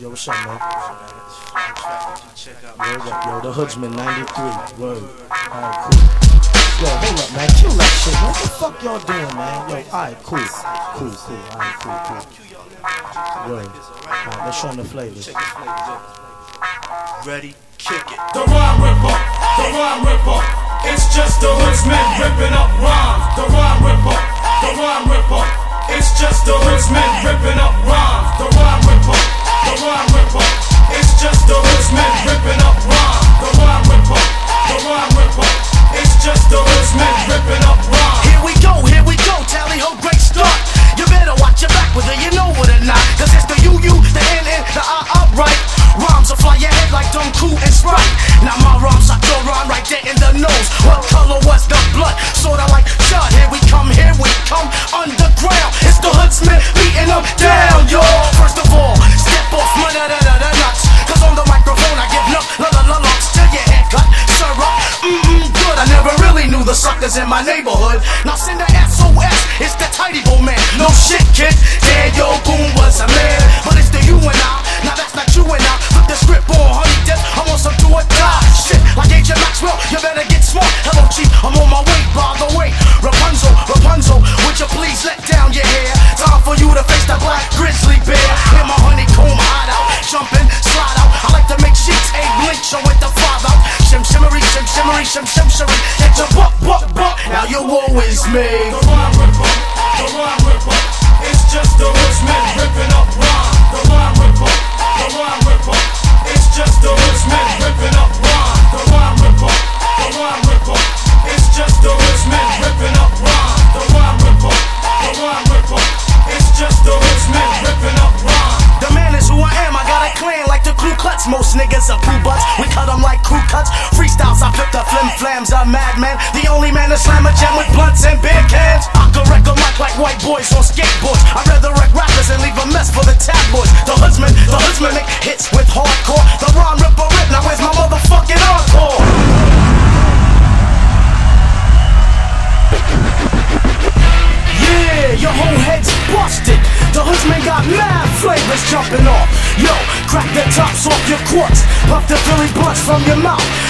Yo, 0.00 0.10
Word 2.40 3.04
up, 3.04 3.26
yo, 3.26 3.36
the 3.44 3.52
Hoodsman 3.52 3.92
93. 3.92 4.00
Word. 4.80 4.96
Alright, 5.52 5.76
cool. 5.84 6.00
Yo, 6.80 6.88
hold 6.88 7.20
up, 7.20 7.28
man. 7.36 7.52
Kill 7.60 7.76
that 7.76 7.92
shit. 8.00 8.16
What 8.16 8.32
the 8.32 8.48
fuck 8.56 8.76
y'all 8.80 8.96
doing, 9.04 9.34
man? 9.36 9.60
Yo, 9.68 9.76
alright, 9.92 10.16
cool. 10.24 10.40
Cool, 10.48 11.12
cool. 11.20 11.36
Alright, 11.52 11.76
cool, 11.84 12.00
cool. 12.00 12.20
Word. 13.44 13.68
Alright, 13.68 14.40
let's 14.48 14.56
show 14.56 14.72
them 14.72 14.80
the 14.80 14.88
flavors. 14.88 15.28
Ready, 17.28 17.52
kick 17.76 18.08
it. 18.08 18.16
The 18.32 18.40
rhyme 18.48 18.78
ripper, 18.88 19.16
the 19.60 19.66
rhyme 19.76 20.08
ripper. 20.08 20.40
It's 20.96 21.12
just 21.12 21.44
the 21.44 21.52
hoodsman 21.52 22.06
ripping 22.24 22.56
up 22.56 22.72
rhymes. 22.80 23.36
The 23.36 23.44
rhyme 23.52 23.84
ripper, 23.84 24.16
the 24.64 24.70
rhyme 24.80 25.12
ripper. 25.12 25.44
It's 25.92 26.08
just 26.16 26.48
the 26.48 26.56
hoodsman 26.56 27.10
ripping 27.20 27.60
up 27.60 27.76
rhymes. 27.84 28.32
The 28.40 28.48
rhyme 28.56 28.80
ripper, 28.88 29.20
the 29.28 29.72
rhyme 29.84 30.08
ripper. 30.16 30.69
It's 30.96 31.14
just 31.22 31.46
the 31.46 31.54
horsemen 31.54 32.10
ripping 32.26 32.58
up 32.66 32.74
The 32.82 33.48
rhyme 33.54 33.86
the 33.86 33.96
rhyme 34.10 35.54
It's 35.94 36.18
just 36.18 36.50
the 36.50 36.58
ripping 37.30 37.62
up 37.70 37.78
rhyme. 37.94 38.20
Here 38.26 38.42
we 38.42 38.50
go, 38.58 38.74
here 38.90 39.04
we 39.06 39.14
go, 39.22 39.38
tally 39.46 39.78
ho, 39.78 39.94
great 40.02 40.18
start. 40.18 40.50
You 40.98 41.06
better 41.06 41.34
watch 41.38 41.62
your 41.62 41.70
back 41.70 41.94
you 41.94 42.30
know 42.34 42.50
it 42.58 42.58
or 42.58 43.26
it's 43.26 43.46
the 43.46 43.56
UU, 43.70 43.86
the 44.14 44.22
the 44.74 44.82
I 44.82 45.26
Rhymes 45.34 46.30
head 46.34 46.86
like 46.90 47.08
Sprite. 47.14 48.14
Now 48.42 48.56
my 48.66 48.74
rhymes 48.82 49.10
are 49.14 49.20
right 49.68 49.86
there 49.86 50.02
in 50.06 50.16
the 50.18 50.42
nose. 50.42 50.68
What 50.84 51.06
color 51.06 51.38
was 51.46 51.66
the 51.70 51.78
blood? 51.94 52.14
Sorta 52.34 52.66
like 52.74 52.86
Judd. 53.10 53.30
Here 53.34 53.48
we 53.50 53.60
come, 53.70 53.88
here 53.94 54.14
we 54.18 54.30
come, 54.48 54.66
underground. 54.94 55.70
It's 55.86 55.98
the 56.02 56.10
hoodsman 56.10 56.58
beating 56.76 57.08
them 57.10 57.22
down, 57.38 57.86
y'all. 57.90 58.26
First 58.38 58.58
of 58.58 58.68
all, 58.74 58.96
step 59.20 59.48
off, 59.54 59.70
da 59.94 60.08
da 60.08 60.18
da 60.18 60.34
da 60.38 60.59
on 61.22 61.36
the 61.36 61.49
knew 66.50 66.62
the 66.66 66.74
suckers 66.74 67.16
in 67.16 67.28
my 67.30 67.40
neighborhood. 67.46 68.02
Now 68.26 68.34
send 68.34 68.58
a 68.60 68.66
SOS, 68.90 69.30
it's 69.62 69.78
the 69.78 69.86
tidy 69.94 70.18
boy 70.26 70.42
man. 70.42 70.58
No 70.82 70.90
shit, 70.90 71.22
kid, 71.30 71.54
yeah, 71.86 72.10
yo, 72.18 72.26
goon 72.42 72.66
was 72.74 72.98
a 73.00 73.06
man. 73.06 73.40
But 73.62 73.78
it's 73.78 73.88
the 73.94 74.02
you 74.02 74.18
and 74.18 74.40
I, 74.44 74.56
now 74.82 74.98
that's 74.98 75.14
not 75.14 75.30
you 75.34 75.46
and 75.46 75.62
I. 75.62 75.74
Flip 75.94 76.06
the 76.10 76.18
script 76.18 76.50
on, 76.58 76.68
honey, 76.82 76.98
dip, 77.06 77.18
I 77.38 77.46
want 77.46 77.62
some 77.62 77.74
do 77.78 77.86
or 77.94 78.02
die. 78.02 78.42
Shit, 78.66 78.82
like 78.98 79.14
Agent 79.14 79.38
Maxwell, 79.38 79.78
you 79.94 79.98
better 80.02 80.26
get 80.26 80.42
smart. 80.42 80.66
Hello, 80.90 81.06
chief, 81.14 81.30
I'm 81.38 81.54
on 81.54 81.70
my 81.70 81.80
way, 81.86 82.00
by 82.18 82.34
the 82.42 82.50
way. 82.58 82.74
Rapunzel, 82.98 83.50
Rapunzel, 83.70 84.18
would 84.42 84.58
you 84.58 84.66
please 84.74 85.06
let 85.06 85.22
down 85.30 85.54
your 85.54 85.64
hair? 85.64 85.92
Time 86.18 86.42
for 86.42 86.58
you 86.58 86.66
to 86.74 86.82
face 86.82 87.06
the 87.06 87.14
black 87.22 87.46
grizzly 87.54 87.98
bear. 88.02 88.26
In 88.58 88.66
my 88.66 88.74
honeycomb 88.84 89.38
out, 89.38 89.70
jumping, 90.02 90.48
slide 90.66 90.96
out. 90.98 91.10
I 91.30 91.30
like 91.30 91.46
to 91.54 91.58
make 91.62 91.78
sheets, 91.78 92.10
a 92.18 92.22
lynch, 92.42 92.64
show 92.74 92.82
with 92.84 92.98
the 92.98 93.08
father. 93.22 93.54
Shim 93.86 94.02
shimmery, 94.02 94.42
shim 94.50 94.66
shimmery, 94.66 95.06
shim 95.06 95.26
shim 95.26 95.46
shimmery. 95.46 95.78
Get 96.02 96.14
buck, 96.40 96.54
buck, 96.64 96.84
buck. 96.96 97.16
Now 97.28 97.44
you 97.44 97.60
always 97.60 98.20
me. 98.32 98.48
The 98.48 98.80
rhyme 98.88 99.14
ripper, 99.20 99.54
the 99.98 100.08
rhyme 100.16 100.42
ripper. 100.48 100.78
It's 101.28 101.42
just 101.52 101.74
the 101.76 101.88
rich 101.88 102.20
man 102.24 102.48
ripping 102.56 102.92
up 102.96 103.08
rhyme. 103.20 103.54
The 103.76 103.80
rhyme 103.92 104.14
ripper, 104.22 104.54
the 104.98 105.06
rhyme 105.20 105.42
ripper. 105.44 105.80
It's 106.32 106.46
just 106.56 106.80
the 106.82 106.92
rich 106.96 107.24
man. 107.28 107.59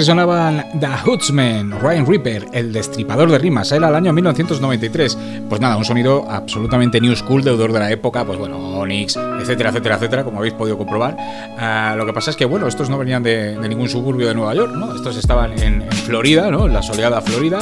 sonaban 0.04 0.66
The 0.80 0.88
Hoodsman, 1.06 1.80
Ryan 1.80 2.06
Reaper, 2.06 2.46
el 2.54 2.74
destripador 2.74 3.32
de 3.32 3.38
rimas, 3.38 3.72
¿eh? 3.72 3.78
era 3.78 3.90
el 3.90 3.96
año 3.96 4.12
1993. 4.14 5.18
Pues 5.50 5.62
nada, 5.62 5.78
un 5.78 5.86
sonido 5.86 6.26
absolutamente 6.30 7.00
new 7.00 7.16
school, 7.16 7.44
deudor 7.44 7.72
de 7.72 7.80
la 7.80 7.92
época, 7.92 8.26
pues 8.26 8.38
bueno, 8.38 8.58
Onyx, 8.58 9.16
etcétera, 9.40 9.70
etcétera, 9.70 9.96
etcétera, 9.96 10.24
como 10.24 10.40
habéis 10.40 10.54
podido 10.54 10.78
comprobar. 10.78 11.16
Ah, 11.58 11.96
lo 11.98 12.06
que 12.06 12.12
pasa 12.14 12.32
es 12.32 12.36
que, 12.38 12.46
bueno, 12.46 12.68
estos 12.68 12.90
no 12.90 12.98
venían 12.98 13.24
de, 13.24 13.58
ningún 13.68 13.88
suburbio 13.90 14.28
de 14.28 14.36
Nueva 14.36 14.54
York, 14.56 14.74
¿no? 14.76 14.94
Estos 14.96 15.16
estaban 15.18 15.58
en, 15.60 15.88
Florida, 15.92 16.52
¿no? 16.52 16.66
En 16.68 16.74
la 16.74 16.82
soleada 16.82 17.22
Florida. 17.22 17.60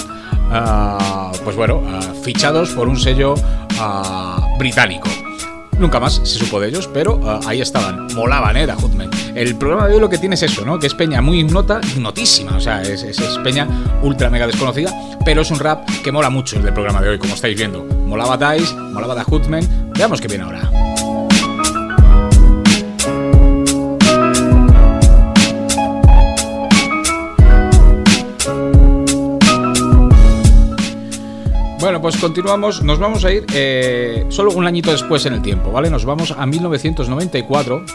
Ah, 0.51 1.31
pues 1.43 1.55
bueno, 1.55 1.81
ah, 1.87 2.01
fichados 2.23 2.71
por 2.71 2.87
un 2.87 2.97
sello 2.97 3.35
británico. 4.57 5.09
Nunca 5.79 5.99
más 5.99 6.15
se 6.23 6.39
supo 6.39 6.59
de 6.59 6.69
ellos, 6.69 6.89
pero 6.93 7.19
ahí 7.47 7.61
estaban. 7.61 8.07
Molaban, 8.15 8.57
¿eh? 8.57 8.65
The 8.67 8.73
Hoodsman. 8.73 9.10
El 9.35 9.55
programa 9.55 9.87
de 9.87 9.93
hoy 9.95 10.01
lo 10.01 10.09
que 10.09 10.17
tiene 10.17 10.35
es 10.35 10.43
eso, 10.43 10.65
¿no? 10.65 10.77
Que 10.77 10.87
es 10.87 10.93
peña 10.93 11.21
muy 11.21 11.39
ignota, 11.39 11.79
notísima. 11.97 12.57
o 12.57 12.59
sea, 12.59 12.81
es, 12.81 13.05
peña 13.41 13.65
ultra 14.03 14.29
mega 14.29 14.45
desconocida, 14.45 14.91
pero 15.23 15.41
es 15.41 15.51
un 15.51 15.59
rap 15.59 15.87
que 16.03 16.11
mola 16.11 16.29
mucho 16.29 16.57
el 16.57 16.63
del 16.63 16.73
programa 16.73 17.01
de 17.01 17.09
hoy, 17.09 17.17
como 17.17 17.33
estáis 17.35 17.55
viendo. 17.57 17.81
Molaba 18.05 18.55
Dice, 18.55 18.73
molaba 18.75 19.15
Da 19.15 19.23
Hutman. 19.27 19.91
veamos 19.97 20.19
qué 20.19 20.27
viene 20.27 20.43
ahora. 20.43 20.69
Bueno, 31.79 32.01
pues 32.01 32.17
continuamos. 32.17 32.83
Nos 32.83 32.99
vamos 32.99 33.23
a 33.23 33.31
ir 33.31 33.45
eh, 33.53 34.25
solo 34.27 34.51
un 34.51 34.67
añito 34.67 34.91
después 34.91 35.25
en 35.25 35.33
el 35.33 35.41
tiempo, 35.41 35.71
¿vale? 35.71 35.89
Nos 35.89 36.03
vamos 36.03 36.35
a 36.37 36.45
1994 36.45 37.85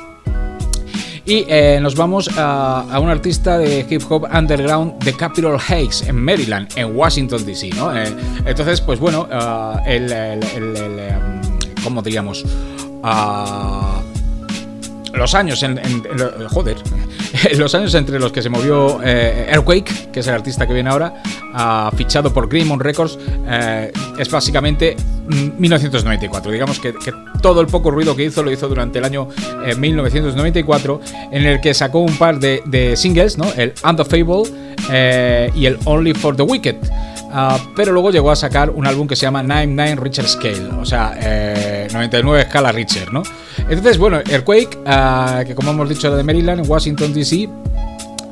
y 1.26 1.44
eh, 1.48 1.80
nos 1.82 1.96
vamos 1.96 2.30
a, 2.38 3.00
un 3.02 3.10
artista 3.10 3.58
de 3.58 3.84
hip 3.90 4.02
hop 4.08 4.28
underground 4.32 5.02
de 5.02 5.12
Capitol 5.12 5.58
Heights, 5.68 6.02
en 6.06 6.14
Maryland, 6.24 6.68
en 6.76 6.96
Washington, 6.96 7.44
D.C. 7.44 7.70
¿no? 7.74 7.96
Eh, 8.00 8.04
entonces, 8.44 8.80
pues 8.80 9.00
bueno, 9.00 9.26
ah, 9.32 9.82
el, 9.86 10.12
em, 10.12 10.42
¿Cómo 11.82 12.00
diríamos? 12.00 12.44
Ah, 13.02 14.00
los 15.14 15.34
años 15.34 15.62
en, 15.64 15.78
joder 16.52 16.76
los 17.56 17.74
años 17.74 17.94
entre 17.94 18.18
los 18.18 18.30
que 18.32 18.42
se 18.42 18.50
movió 18.50 19.00
eh, 19.02 19.46
Earthquake 19.50 20.10
que 20.12 20.20
es 20.20 20.26
el 20.26 20.34
artista 20.34 20.66
que 20.66 20.74
viene 20.74 20.90
ahora 20.90 21.22
ah, 21.54 21.90
fichado 21.96 22.34
por 22.34 22.48
Grimmon 22.50 22.80
Records 22.80 23.16
es 24.18 24.30
básicamente 24.30 24.96
1994. 25.28 26.48
Mm, 26.48 26.52
Digamos 26.52 26.78
que, 26.80 26.94
todo 27.40 27.60
el 27.60 27.66
poco 27.66 27.90
ruido 27.90 28.16
que 28.16 28.24
hizo 28.24 28.42
lo 28.42 28.50
hizo 28.50 28.66
durante 28.68 28.98
el 28.98 29.04
año 29.04 29.28
1994, 29.78 31.00
eh, 31.00 31.28
en 31.32 31.44
el 31.46 31.60
que 31.60 31.74
sacó 31.74 32.00
un 32.00 32.16
par 32.16 32.38
de, 32.40 32.94
singles, 32.96 33.38
¿no? 33.38 33.46
El 33.56 33.72
And 33.82 34.04
Fable 34.04 34.42
eh, 34.90 35.50
y 35.54 35.66
el 35.66 35.78
Only 35.84 36.14
for 36.14 36.34
the 36.36 36.42
Wicked. 36.42 36.76
Ah, 37.38 37.58
pero 37.74 37.92
luego 37.92 38.10
llegó 38.10 38.30
a 38.30 38.36
sacar 38.36 38.70
un 38.70 38.86
álbum 38.86 39.06
que 39.06 39.16
se 39.16 39.22
llama 39.22 39.42
99 39.42 39.96
richard 40.02 40.28
Scale, 40.28 40.66
o 40.80 40.86
sea, 40.86 41.10
99 41.92 42.40
escala 42.42 42.72
richard 42.72 43.12
¿no? 43.12 43.22
Entonces, 43.68 43.98
bueno, 43.98 44.18
Earthquake, 44.28 44.78
ah, 44.86 45.42
que 45.46 45.54
como 45.54 45.72
hemos 45.72 45.88
dicho 45.88 46.06
era 46.06 46.16
de 46.16 46.22
Maryland, 46.22 46.66
Washington 46.66 47.12
DC, 47.12 47.48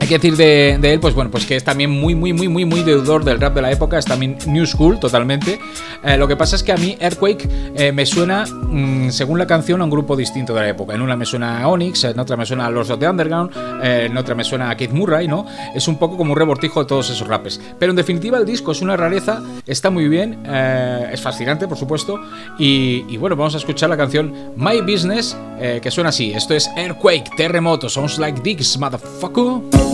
hay 0.05 0.09
que 0.09 0.19
decir 0.19 0.37
de, 0.37 0.93
él, 0.93 1.01
pues 1.01 1.15
bueno, 1.15 1.31
pues 1.31 1.47
que 1.47 1.57
es 1.57 1.65
también 1.65 1.89
muy, 1.91 2.15
muy, 2.15 2.35
muy, 2.35 2.47
muy, 2.47 2.67
muy 2.67 2.83
deudor 2.83 3.25
del 3.25 3.41
rap 3.41 3.55
de 3.55 3.63
la 3.63 3.73
época, 3.73 3.97
es 3.99 4.05
también 4.05 4.37
New 4.47 4.67
School 4.67 5.01
totalmente. 5.01 5.59
Eh, 6.03 6.19
lo 6.19 6.29
que 6.29 6.37
pasa 6.37 6.57
es 6.57 6.63
que 6.63 6.73
a 6.73 6.77
mí 6.77 6.95
Earthquake 7.01 7.49
eh, 7.75 7.91
me 7.91 8.05
suena, 8.05 8.45
mm, 8.45 9.09
según 9.09 9.39
la 9.39 9.47
canción, 9.47 9.81
a 9.81 9.85
un 9.85 9.89
grupo 9.89 10.15
distinto 10.15 10.53
de 10.53 10.61
la 10.61 10.69
época. 10.69 10.95
En 10.95 11.01
una 11.01 11.17
me 11.17 11.25
suena 11.25 11.63
a 11.63 11.69
Onyx, 11.69 12.05
en 12.05 12.19
otra 12.19 12.37
me 12.37 12.45
suena 12.45 12.67
a 12.67 12.71
Los 12.71 12.89
the 12.99 13.09
Underground, 13.09 13.53
eh, 13.83 14.09
en 14.11 14.17
otra 14.19 14.35
me 14.35 14.45
suena 14.45 14.69
a 14.69 14.77
Keith 14.77 14.91
Murray, 14.93 15.27
¿no? 15.27 15.47
Es 15.75 15.89
un 15.89 15.97
poco 15.97 16.19
como 16.19 16.33
un 16.33 16.39
rebortijo 16.39 16.81
de 16.81 16.87
todos 16.87 17.09
esos 17.09 17.27
rapes. 17.27 17.59
Pero 17.79 17.93
en 17.93 17.97
definitiva 17.97 18.37
el 18.37 18.45
disco 18.45 18.73
es 18.73 18.83
una 18.83 18.99
rareza, 18.99 19.41
está 19.67 19.89
muy 19.89 20.07
bien, 20.11 20.45
es 20.45 21.19
fascinante, 21.23 21.67
por 21.67 21.79
supuesto. 21.79 22.21
Y, 22.59 23.07
y, 23.09 23.17
bueno, 23.17 23.37
vamos 23.37 23.55
a 23.55 23.57
escuchar 23.57 23.89
la 23.89 23.97
canción 23.97 24.35
My 24.57 24.83
Business, 24.83 25.35
que 25.81 25.91
suena 25.91 26.11
así. 26.11 26.31
Esto 26.35 26.53
es 26.53 26.69
Earthquake, 26.77 27.31
terremoto, 27.39 27.89
sounds 27.89 28.19
like 28.19 28.43
dicks, 28.43 28.77
motherfucker. 28.79 29.94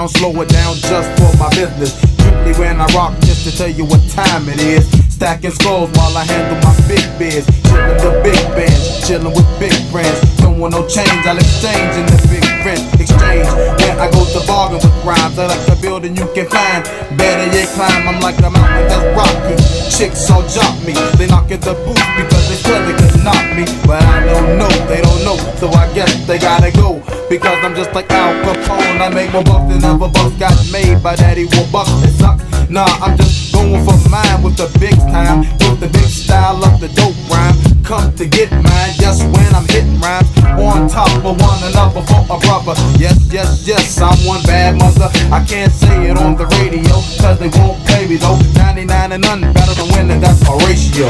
down, 0.00 0.08
slow 0.16 0.40
it 0.40 0.48
down 0.48 0.74
just 0.76 1.08
for 1.20 1.28
my 1.36 1.50
business. 1.50 1.92
Strictly 2.16 2.52
when 2.54 2.80
I 2.80 2.86
rock, 2.96 3.12
just 3.20 3.44
to 3.44 3.52
tell 3.56 3.68
you 3.68 3.84
what 3.84 4.00
time 4.08 4.48
it 4.48 4.58
is. 4.60 4.88
Stacking 5.12 5.50
skulls 5.50 5.90
while 5.92 6.16
I 6.16 6.24
handle 6.24 6.56
my 6.64 6.72
big 6.88 7.04
biz. 7.18 7.44
Chillin' 7.68 8.00
the 8.00 8.20
big 8.24 8.40
bands, 8.56 9.06
chilling 9.06 9.32
with 9.36 9.44
big 9.60 9.74
friends. 9.92 10.16
Don't 10.38 10.58
want 10.58 10.72
no 10.72 10.86
change, 10.88 11.20
I'll 11.28 11.36
exchange 11.36 11.92
in 12.00 12.06
the 12.08 12.16
big 12.32 12.44
rent 12.64 12.80
exchange. 12.98 13.44
When 13.84 14.00
I 14.00 14.08
go 14.10 14.24
to 14.24 14.40
bargain 14.46 14.78
with 14.80 15.04
rhymes, 15.04 15.36
I 15.38 15.46
like 15.52 15.66
the 15.68 15.76
building 15.84 16.16
you 16.16 16.24
can 16.32 16.48
find. 16.48 16.80
Better 17.20 17.52
yet, 17.52 17.68
climb, 17.76 18.08
I'm 18.08 18.20
like 18.20 18.36
the 18.36 18.48
mountain 18.48 18.88
that's 18.88 19.04
rocky. 19.12 19.56
Chicks 19.92 20.30
all 20.32 20.40
drop 20.48 20.80
me, 20.80 20.96
they 21.20 21.28
knock 21.28 21.52
at 21.52 21.60
the 21.60 21.76
booth 21.84 22.08
because 22.16 22.44
they 22.48 22.56
feel 22.64 22.80
they 22.88 22.96
could 22.96 23.20
knock 23.20 23.44
me. 23.52 23.68
But 23.84 24.00
I 24.00 24.24
don't 24.24 24.56
know, 24.56 24.72
they 24.88 25.02
don't 25.04 25.22
know, 25.28 25.36
so 25.60 25.68
I 25.68 25.92
guess 25.92 26.08
they 26.26 26.38
gotta 26.38 26.72
go. 26.72 27.04
Because 27.30 27.62
I'm 27.64 27.76
just 27.76 27.94
like 27.94 28.10
Al 28.10 28.34
Capone. 28.42 28.98
I 28.98 29.08
make 29.08 29.30
more 29.30 29.44
bucks 29.44 29.70
than 29.70 29.84
ever 29.84 30.08
bucks 30.10 30.34
got 30.34 30.50
made 30.72 31.00
by 31.00 31.14
Daddy 31.14 31.46
Warbucks. 31.46 31.94
It 32.02 32.10
sucks. 32.18 32.42
Nah, 32.68 32.82
I'm 32.98 33.16
just 33.16 33.54
going 33.54 33.78
for 33.86 33.94
mine 34.10 34.42
with 34.42 34.56
the 34.58 34.66
big 34.82 34.98
time, 35.14 35.46
with 35.70 35.78
the 35.78 35.86
big 35.86 36.10
style 36.10 36.58
of 36.64 36.80
the 36.80 36.88
dope 36.88 37.14
rhyme. 37.30 37.54
Come 37.84 38.12
to 38.16 38.26
get 38.26 38.50
mine 38.50 38.90
just 38.98 39.22
when 39.30 39.46
I'm 39.54 39.62
hitting 39.70 39.94
rhymes 40.02 40.26
on 40.58 40.88
top 40.90 41.06
of 41.22 41.38
one 41.38 41.62
another 41.70 42.02
for 42.02 42.18
a 42.34 42.36
brother. 42.42 42.74
Yes, 42.98 43.14
yes, 43.32 43.62
yes, 43.64 44.00
I'm 44.02 44.18
one 44.26 44.42
bad 44.42 44.74
mother. 44.76 45.06
I 45.30 45.46
can't 45.46 45.70
say 45.70 46.10
it 46.10 46.18
on 46.18 46.34
the 46.36 46.46
radio, 46.58 46.98
cause 47.22 47.38
they 47.38 47.48
won't 47.62 47.78
play 47.86 48.10
me 48.10 48.16
though. 48.16 48.42
99 48.58 48.90
and 48.90 49.22
none 49.22 49.42
better 49.54 49.74
than 49.78 49.86
winning, 49.94 50.18
that's 50.18 50.42
a 50.50 50.54
ratio. 50.66 51.06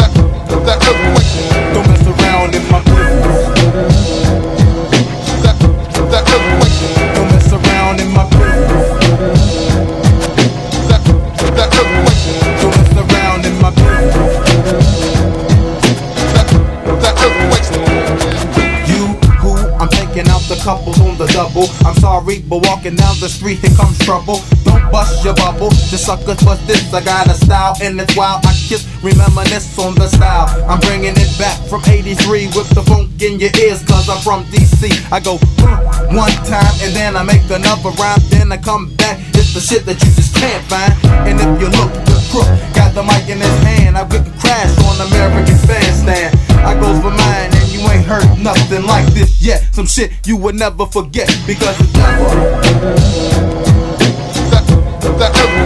That, 0.00 0.08
that, 0.16 0.64
that, 0.64 1.93
in 2.34 2.68
my 2.70 2.80
You 18.84 19.06
who 19.40 19.54
I'm 19.78 19.88
taking 19.88 20.28
out 20.28 20.42
the 20.48 20.60
couples 20.62 21.00
on 21.00 21.16
the 21.18 21.26
double. 21.32 21.68
I'm 21.86 21.94
sorry, 21.96 22.40
but 22.40 22.62
walking 22.66 22.96
down 22.96 23.16
the 23.20 23.28
street, 23.28 23.58
here 23.60 23.70
comes 23.76 23.98
trouble 24.00 24.40
bust 24.94 25.24
your 25.26 25.34
bubble. 25.34 25.70
The 25.90 25.98
suckers 25.98 26.38
bust 26.46 26.62
this, 26.68 26.86
I 26.94 27.02
got 27.02 27.26
a 27.26 27.34
style 27.34 27.74
and 27.82 27.98
it's 28.00 28.14
wild. 28.16 28.46
I 28.46 28.52
kiss, 28.54 28.86
reminisce 29.02 29.74
on 29.82 29.96
the 29.98 30.06
style. 30.06 30.46
I'm 30.70 30.78
bringing 30.86 31.14
it 31.18 31.30
back 31.36 31.58
from 31.66 31.82
83 31.84 32.46
with 32.54 32.70
the 32.78 32.82
funk 32.86 33.10
in 33.20 33.40
your 33.42 33.50
ears, 33.58 33.82
cause 33.82 34.06
I'm 34.08 34.22
from 34.22 34.44
DC. 34.54 34.86
I 35.16 35.18
go 35.18 35.42
one 36.14 36.30
time 36.46 36.70
and 36.86 36.94
then 36.94 37.16
I 37.18 37.24
make 37.26 37.42
another 37.50 37.90
rhyme, 37.98 38.22
then 38.30 38.52
I 38.54 38.58
come 38.70 38.94
back. 38.94 39.18
It's 39.34 39.50
the 39.52 39.58
shit 39.58 39.82
that 39.90 39.98
you 39.98 40.10
just 40.14 40.30
can't 40.38 40.62
find. 40.70 40.94
And 41.26 41.42
if 41.42 41.50
you 41.58 41.68
look, 41.74 41.90
the 42.06 42.14
crook 42.30 42.50
got 42.78 42.94
the 42.94 43.02
mic 43.02 43.26
in 43.26 43.42
his 43.42 43.58
hand. 43.66 43.98
I 43.98 44.04
whip 44.06 44.22
crash 44.38 44.70
on 44.86 44.94
American 45.10 45.58
bandstand. 45.66 46.38
I 46.62 46.78
goes 46.78 47.02
for 47.02 47.10
mine 47.10 47.50
and 47.50 47.66
you 47.74 47.82
ain't 47.90 48.06
heard 48.06 48.30
nothing 48.38 48.86
like 48.86 49.10
this 49.10 49.42
yet. 49.42 49.58
Some 49.74 49.86
shit 49.90 50.14
you 50.24 50.36
would 50.38 50.54
never 50.54 50.86
forget 50.86 51.26
because 51.50 51.74
it's 51.82 51.94
never 51.98 53.53
the 55.18 55.26
earth 55.26 55.63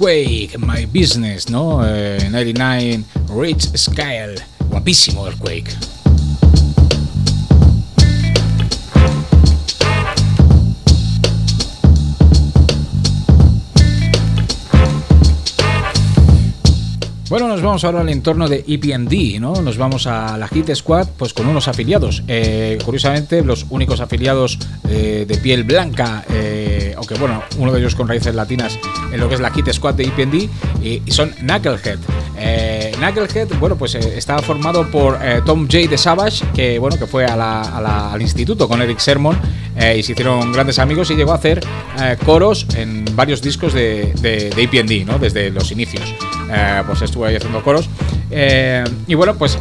Earthquake, 0.00 0.56
My 0.58 0.86
Business, 0.86 1.50
¿no? 1.50 1.80
99, 1.80 2.94
eh, 2.94 3.02
Rich 3.38 3.74
Scale, 3.76 4.36
guapísimo 4.70 5.26
Earthquake. 5.26 5.70
Bueno, 17.28 17.46
nos 17.46 17.60
vamos 17.62 17.84
ahora 17.84 18.00
al 18.00 18.08
entorno 18.08 18.48
de 18.48 18.64
EPMD, 18.66 19.38
¿no? 19.38 19.60
Nos 19.62 19.76
vamos 19.76 20.06
a 20.08 20.36
la 20.36 20.48
Hit 20.48 20.74
Squad 20.74 21.08
pues 21.16 21.32
con 21.32 21.46
unos 21.46 21.68
afiliados. 21.68 22.24
Eh, 22.26 22.78
curiosamente, 22.84 23.42
los 23.44 23.66
únicos 23.70 24.00
afiliados 24.00 24.58
eh, 24.88 25.26
de 25.28 25.36
piel 25.38 25.62
blanca 25.64 26.24
aunque 27.00 27.14
bueno, 27.14 27.42
uno 27.56 27.72
de 27.72 27.78
ellos 27.80 27.94
con 27.94 28.06
raíces 28.06 28.34
latinas 28.34 28.78
en 29.10 29.18
lo 29.18 29.26
que 29.30 29.34
es 29.36 29.40
la 29.40 29.50
Kit 29.50 29.66
Squad 29.72 29.94
de 29.94 30.04
EPND, 30.04 30.50
y, 30.84 31.02
son 31.10 31.30
Knucklehead. 31.30 31.98
Eh, 32.38 32.92
Knucklehead, 32.94 33.48
bueno, 33.58 33.76
pues 33.76 33.94
eh, 33.94 34.18
estaba 34.18 34.42
formado 34.42 34.86
por 34.90 35.18
eh, 35.22 35.40
Tom 35.46 35.62
J. 35.66 35.88
de 35.88 35.96
Savage, 35.96 36.44
que 36.54 36.78
bueno, 36.78 36.98
que 36.98 37.06
fue 37.06 37.24
al 37.24 38.20
instituto 38.20 38.68
con 38.68 38.82
Eric 38.82 38.98
Sermon 38.98 39.34
y 39.76 40.02
se 40.02 40.12
hicieron 40.12 40.52
grandes 40.52 40.78
amigos 40.78 41.10
y 41.10 41.14
llegó 41.14 41.32
a 41.32 41.36
hacer 41.36 41.60
coros 42.26 42.66
en 42.76 43.06
varios 43.16 43.40
discos 43.40 43.72
de, 43.72 44.12
de, 44.20 44.50
e 44.70 45.04
¿no? 45.06 45.18
Desde 45.18 45.48
los 45.50 45.72
inicios. 45.72 46.04
pues 46.86 47.00
estuve 47.00 47.28
ahí 47.28 47.36
haciendo 47.36 47.62
coros. 47.62 47.88
y 49.08 49.14
bueno, 49.14 49.36
pues 49.36 49.58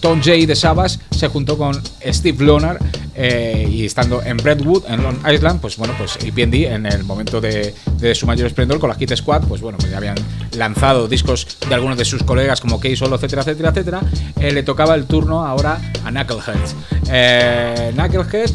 Tom 0.00 0.18
J. 0.18 0.44
de 0.46 0.56
Savage 0.56 0.96
se 1.12 1.28
juntó 1.28 1.56
con 1.56 1.80
Steve 2.04 2.44
Loner... 2.44 2.78
Eh, 3.16 3.68
y 3.70 3.84
estando 3.84 4.22
en 4.22 4.36
Brentwood, 4.36 4.84
en 4.88 5.02
Long 5.02 5.16
Island, 5.32 5.60
pues 5.60 5.76
bueno, 5.76 5.94
pues 5.96 6.16
el 6.16 6.28
EPND 6.28 6.54
en 6.72 6.86
el 6.86 7.04
momento 7.04 7.40
de, 7.40 7.74
su 8.14 8.26
mayor 8.26 8.48
esplendor 8.48 8.80
con 8.80 8.90
la 8.90 8.96
Kit 8.96 9.14
Squad, 9.14 9.44
pues 9.46 9.60
bueno, 9.60 9.78
pues 9.78 9.90
ya 9.90 9.98
habían 9.98 10.16
lanzado 10.56 11.06
discos 11.06 11.46
de 11.68 11.74
algunos 11.74 11.96
de 11.96 12.04
sus 12.04 12.22
colegas 12.24 12.60
como 12.60 12.80
k 12.80 12.88
Solo, 12.96 13.16
etcétera, 13.16 13.42
etcétera, 13.42 13.68
etcétera. 13.70 14.00
Eh, 14.40 14.50
le 14.52 14.62
tocaba 14.64 14.94
el 14.96 15.04
turno 15.06 15.46
ahora 15.46 15.80
a 16.04 16.10
Knucklehead. 16.10 16.70
Eh, 17.10 17.92
Knucklehead. 17.94 18.50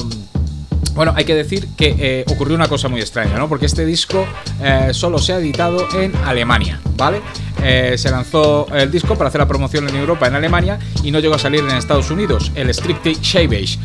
Um, 0.00 0.10
bueno, 0.96 1.12
hay 1.14 1.26
que 1.26 1.34
decir 1.34 1.68
que 1.76 1.94
eh, 1.98 2.24
ocurrió 2.30 2.54
una 2.56 2.68
cosa 2.68 2.88
muy 2.88 3.02
extraña, 3.02 3.36
¿no? 3.36 3.50
Porque 3.50 3.66
este 3.66 3.84
disco 3.84 4.26
eh, 4.62 4.92
solo 4.94 5.18
se 5.18 5.34
ha 5.34 5.38
editado 5.38 5.86
en 6.00 6.16
Alemania, 6.24 6.80
¿vale? 6.96 7.20
Eh, 7.62 7.96
se 7.98 8.10
lanzó 8.10 8.66
el 8.74 8.90
disco 8.90 9.14
para 9.14 9.28
hacer 9.28 9.38
la 9.40 9.46
promoción 9.46 9.86
en 9.90 9.94
Europa, 9.94 10.26
en 10.26 10.36
Alemania, 10.36 10.78
y 11.04 11.10
no 11.10 11.18
llegó 11.20 11.34
a 11.34 11.38
salir 11.38 11.60
en 11.60 11.68
Estados 11.76 12.10
Unidos, 12.10 12.50
el 12.54 12.72
Strictly 12.72 13.18
Shaveage. 13.20 13.78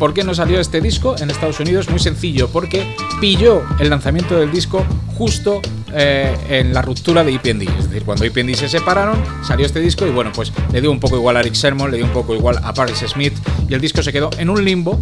¿Por 0.00 0.12
qué 0.12 0.24
no 0.24 0.34
salió 0.34 0.58
este 0.58 0.80
disco 0.80 1.14
en 1.20 1.30
Estados 1.30 1.60
Unidos? 1.60 1.88
Muy 1.88 2.00
sencillo, 2.00 2.48
porque 2.48 2.96
pilló 3.20 3.62
el 3.78 3.90
lanzamiento 3.90 4.36
del 4.36 4.50
disco 4.50 4.84
justo 5.16 5.62
en 5.94 6.74
la 6.74 6.82
ruptura 6.82 7.22
de 7.22 7.30
IPND. 7.30 7.62
Es 7.78 7.88
decir, 7.88 8.02
cuando 8.04 8.24
IPND 8.24 8.54
se 8.54 8.68
separaron, 8.68 9.16
salió 9.46 9.64
este 9.64 9.78
disco 9.78 10.04
y 10.04 10.10
bueno, 10.10 10.32
pues 10.34 10.52
le 10.72 10.80
dio 10.80 10.90
un 10.90 10.98
poco 10.98 11.14
igual 11.14 11.36
a 11.36 11.40
Eric 11.40 11.54
Sermon, 11.54 11.92
le 11.92 11.98
dio 11.98 12.06
un 12.06 12.12
poco 12.12 12.34
igual 12.34 12.58
a 12.64 12.74
Paris 12.74 13.04
Smith, 13.06 13.34
y 13.68 13.74
el 13.74 13.80
disco 13.80 14.02
se 14.02 14.12
quedó 14.12 14.30
en 14.38 14.50
un 14.50 14.64
limbo 14.64 15.00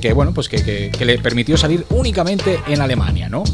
que, 0.00 0.12
bueno, 0.14 0.32
pues 0.34 0.48
que, 0.48 0.90
le 0.98 1.18
permitió 1.18 1.56
salir 1.56 1.84
únicamente 1.90 2.58
en 2.66 2.80
Alemania, 2.80 3.28
¿no? 3.28 3.44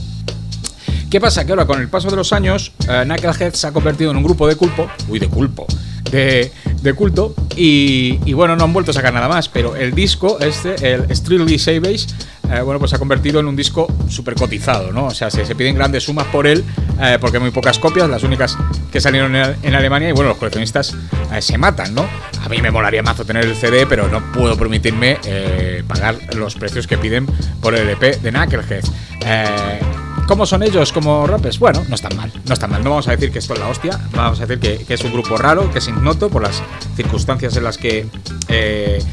¿Qué 1.10 1.20
pasa? 1.20 1.44
Que 1.44 1.52
ahora 1.52 1.66
con 1.66 1.80
el 1.80 1.88
paso 1.88 2.10
de 2.10 2.16
los 2.16 2.32
años, 2.32 2.72
eh, 2.88 3.02
Knucklehead 3.04 3.52
se 3.54 3.66
ha 3.68 3.72
convertido 3.72 4.10
en 4.10 4.16
un 4.16 4.24
grupo 4.24 4.48
de 4.48 4.56
culpo, 4.56 4.88
uy, 5.08 5.18
de 5.18 5.28
culpo, 5.28 5.66
de, 6.10 6.50
culto, 6.96 7.34
y, 7.56 8.32
bueno, 8.32 8.56
no 8.56 8.64
han 8.64 8.72
vuelto 8.72 8.90
a 8.90 8.94
sacar 8.94 9.12
nada 9.12 9.28
más, 9.28 9.48
pero 9.48 9.76
el 9.76 9.92
disco, 9.94 10.38
este, 10.40 10.94
el 10.94 11.14
Strictly 11.14 11.58
Savage, 11.58 12.06
eh, 12.52 12.60
bueno, 12.62 12.78
pues 12.78 12.90
se 12.90 12.96
ha 12.96 12.98
convertido 12.98 13.40
en 13.40 13.46
un 13.46 13.56
disco 13.56 13.88
súper 14.08 14.34
cotizado, 14.34 14.92
¿no? 14.92 15.06
O 15.06 15.10
sea, 15.10 15.30
se, 15.30 15.42
piden 15.56 15.74
grandes 15.74 16.04
sumas 16.04 16.26
por 16.28 16.46
él, 16.46 16.64
eh, 17.00 17.18
porque 17.20 17.38
hay 17.38 17.42
muy 17.42 17.50
pocas 17.50 17.78
copias, 17.78 18.08
las 18.08 18.22
únicas 18.22 18.56
que 18.92 19.00
salieron 19.00 19.34
en, 19.34 19.74
Alemania, 19.74 20.08
y 20.08 20.12
bueno, 20.12 20.28
los 20.28 20.38
coleccionistas 20.38 20.94
eh, 21.34 21.42
se 21.42 21.58
matan, 21.58 21.92
¿no? 21.94 22.06
A 22.44 22.48
mí 22.48 22.62
me 22.62 22.70
molaría 22.70 23.02
mazo 23.02 23.24
tener 23.24 23.44
el 23.44 23.56
CD, 23.56 23.86
pero 23.86 24.06
no 24.08 24.22
puedo 24.32 24.56
permitirme 24.56 25.18
pagar 25.88 26.16
los 26.36 26.54
precios 26.54 26.86
que 26.86 26.96
piden 26.96 27.26
por 27.60 27.74
el 27.74 27.88
EP 27.88 28.20
de 28.20 28.30
Knucklehead. 28.30 28.84
¿Cómo 30.28 30.44
son 30.44 30.62
ellos 30.64 30.92
como 30.92 31.24
rappers? 31.26 31.58
Bueno, 31.60 31.84
no 31.88 31.94
están 31.94 32.16
mal, 32.16 32.32
no 32.46 32.54
están 32.54 32.68
mal. 32.70 32.82
No 32.82 32.90
vamos 32.90 33.06
a 33.06 33.12
decir 33.12 33.30
que 33.30 33.38
esto 33.38 33.54
es 33.54 33.60
la 33.60 33.68
hostia, 33.68 33.96
vamos 34.14 34.40
a 34.40 34.46
decir 34.46 34.84
que, 34.86 34.92
es 34.94 35.00
un 35.04 35.12
grupo 35.12 35.36
raro, 35.36 35.70
que 35.72 35.78
es 35.78 35.86
ignoto 35.88 36.30
por 36.30 36.42
las 36.42 36.62
circunstancias 36.96 37.56
en 37.56 37.64
las 37.64 37.76
que 37.76 38.06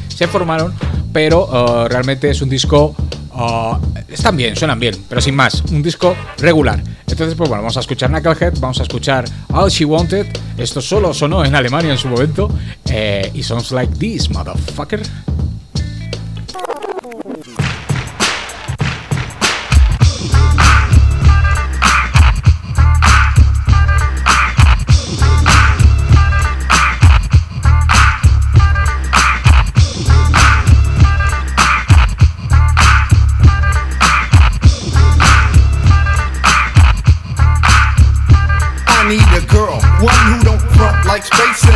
se 0.08 0.26
formaron, 0.28 0.72
pero 1.12 1.40
oh, 1.44 1.88
realmente 1.88 2.30
es 2.30 2.42
un 2.42 2.48
disco 2.48 2.94
Ah, 3.36 3.80
están 4.08 4.36
bien, 4.36 4.54
suenan 4.54 4.78
bien, 4.78 4.94
pero 5.08 5.20
sin 5.20 5.34
más, 5.34 5.62
un 5.70 5.82
disco 5.82 6.16
regular. 6.38 6.80
Entonces, 7.06 7.34
pues 7.34 7.48
bueno, 7.48 7.62
vamos 7.62 7.76
a 7.76 7.80
escuchar 7.80 8.10
Knucklehead, 8.10 8.54
vamos 8.60 8.78
a 8.78 8.84
escuchar 8.84 9.24
All 9.52 9.70
She 9.70 9.84
Wanted. 9.84 10.26
Esto 10.56 10.80
solo 10.80 11.12
sonó 11.12 11.44
en 11.44 11.54
Alemania 11.54 11.90
en 11.92 11.98
su 11.98 12.08
momento. 12.08 12.48
Eh, 12.90 13.30
y 13.34 13.42
son 13.42 13.62
like 13.72 13.92
this, 13.98 14.30
motherfucker. 14.30 15.00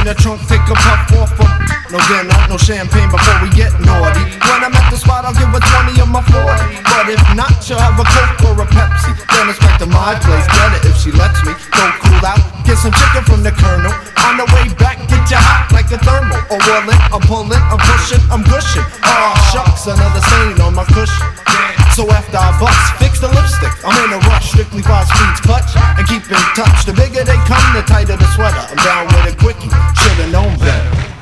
the 0.09 0.17
trunk, 0.25 0.41
take 0.49 0.65
a 0.73 0.73
puff 0.73 1.05
off 1.21 1.31
from 1.37 1.53
No 1.93 2.01
getting 2.09 2.33
out, 2.33 2.49
no 2.49 2.57
champagne 2.57 3.13
before 3.13 3.37
we 3.45 3.53
get 3.53 3.69
naughty 3.85 4.25
When 4.49 4.65
I'm 4.65 4.73
at 4.73 4.89
the 4.89 4.97
spot, 4.97 5.29
I'll 5.29 5.37
give 5.37 5.53
a 5.53 5.61
20 5.61 6.01
of 6.01 6.09
my 6.09 6.25
40 6.33 6.49
But 6.89 7.13
if 7.13 7.21
not, 7.37 7.53
she'll 7.61 7.77
have 7.77 8.01
a 8.01 8.09
Coke 8.09 8.37
or 8.49 8.57
a 8.65 8.67
Pepsi 8.73 9.13
Then 9.13 9.53
it's 9.53 9.61
back 9.61 9.77
to 9.85 9.87
my 9.93 10.17
place, 10.25 10.49
get 10.49 10.81
it 10.81 10.83
if 10.89 10.97
she 10.97 11.13
lets 11.13 11.45
me 11.45 11.53
Go 11.77 11.85
cool 12.09 12.25
out, 12.25 12.41
get 12.65 12.81
some 12.81 12.97
chicken 12.97 13.21
from 13.29 13.45
the 13.45 13.53
Colonel 13.53 13.93
On 14.25 14.35
the 14.41 14.49
way 14.57 14.73
back, 14.81 14.97
get 15.13 15.21
you 15.29 15.37
hot 15.37 15.69
like 15.77 15.93
a 15.93 16.01
thermal 16.01 16.41
Or 16.49 16.57
I'm 17.13 17.21
pulling, 17.29 17.61
I'm 17.69 17.77
pushing, 17.77 18.25
I'm 18.33 18.41
gushing 18.49 18.87
Oh, 19.05 19.13
ah, 19.13 19.37
shucks, 19.53 19.93
another 19.93 20.25
stain 20.25 20.57
on 20.65 20.73
my 20.73 20.89
cushion 20.89 21.29
so 21.99 22.09
after 22.11 22.37
I 22.39 22.55
bust, 22.61 22.95
fix 23.03 23.19
the 23.19 23.27
lipstick. 23.27 23.75
I'm 23.85 23.91
in 24.07 24.13
a 24.15 24.19
rush, 24.31 24.53
strictly 24.53 24.83
fast 24.83 25.11
speeds 25.11 25.41
clutch 25.41 25.75
and 25.99 26.07
keep 26.07 26.23
in 26.31 26.39
touch. 26.55 26.87
The 26.87 26.93
bigger 26.93 27.25
they 27.25 27.35
come, 27.51 27.75
the 27.75 27.83
tighter 27.89 28.15
the 28.15 28.25
sweater. 28.39 28.63
I'm 28.71 28.77
down 28.87 29.07
with 29.19 29.35
a 29.35 29.37
quickie, 29.37 29.67
should've 29.99 30.31
known 30.31 30.57
better. 30.61 31.18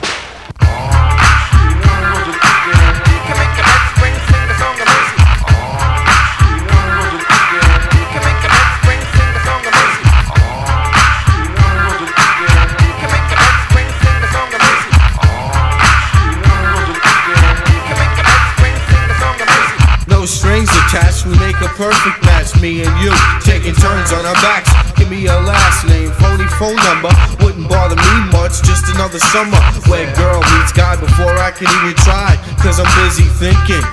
perfect 21.77 22.25
match, 22.25 22.57
me 22.65 22.81
and 22.83 22.93
you 23.05 23.13
taking 23.45 23.77
turns 23.77 24.09
on 24.11 24.25
our 24.25 24.35
backs. 24.41 24.73
Give 24.99 25.09
me 25.13 25.21
your 25.29 25.39
last 25.45 25.85
name, 25.87 26.09
phony 26.17 26.49
phone 26.59 26.77
number. 26.89 27.13
Wouldn't 27.45 27.69
bother 27.69 27.95
me 27.97 28.15
much, 28.33 28.65
just 28.65 28.89
another 28.97 29.21
summer. 29.31 29.61
Where 29.87 30.09
girl 30.17 30.41
meets 30.57 30.73
guy 30.73 30.97
before 30.97 31.37
I 31.37 31.53
can 31.53 31.69
even 31.79 31.93
try, 32.03 32.41
cause 32.65 32.81
I'm 32.81 32.89
busy 33.05 33.29
thinking. 33.39 33.85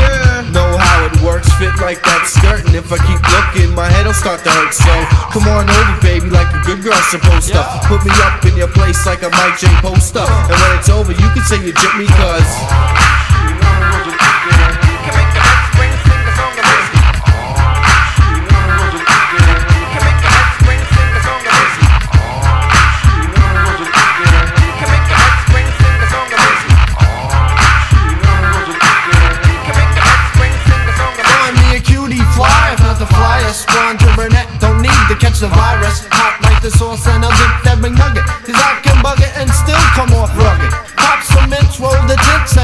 Yeah. 0.00 0.48
Know 0.56 0.72
how 0.80 1.04
it 1.04 1.14
works, 1.20 1.52
fit 1.60 1.76
like 1.84 2.00
that 2.08 2.24
skirt. 2.24 2.64
And 2.64 2.74
if 2.74 2.88
I 2.90 2.96
keep 3.04 3.20
looking, 3.36 3.76
my 3.76 3.86
head'll 3.92 4.16
start 4.16 4.40
to 4.48 4.50
hurt. 4.50 4.72
So 4.72 4.90
come 5.28 5.44
on 5.52 5.68
over, 5.68 5.94
baby, 6.00 6.32
like 6.32 6.48
a 6.56 6.60
good 6.64 6.80
girl's 6.82 7.06
supposed 7.12 7.52
to. 7.52 7.60
Put 7.92 8.04
me 8.08 8.12
up 8.24 8.40
in 8.48 8.56
your 8.56 8.72
place 8.72 9.04
like 9.04 9.20
a 9.22 9.28
Mike 9.36 9.60
J 9.60 9.68
poster. 9.84 10.24
And 10.24 10.56
when 10.56 10.72
it's 10.80 10.88
over, 10.88 11.12
you 11.12 11.28
can 11.36 11.44
say 11.44 11.60
you 11.60 11.76
jip 11.76 11.92
me, 12.00 12.08
cause. 12.16 13.06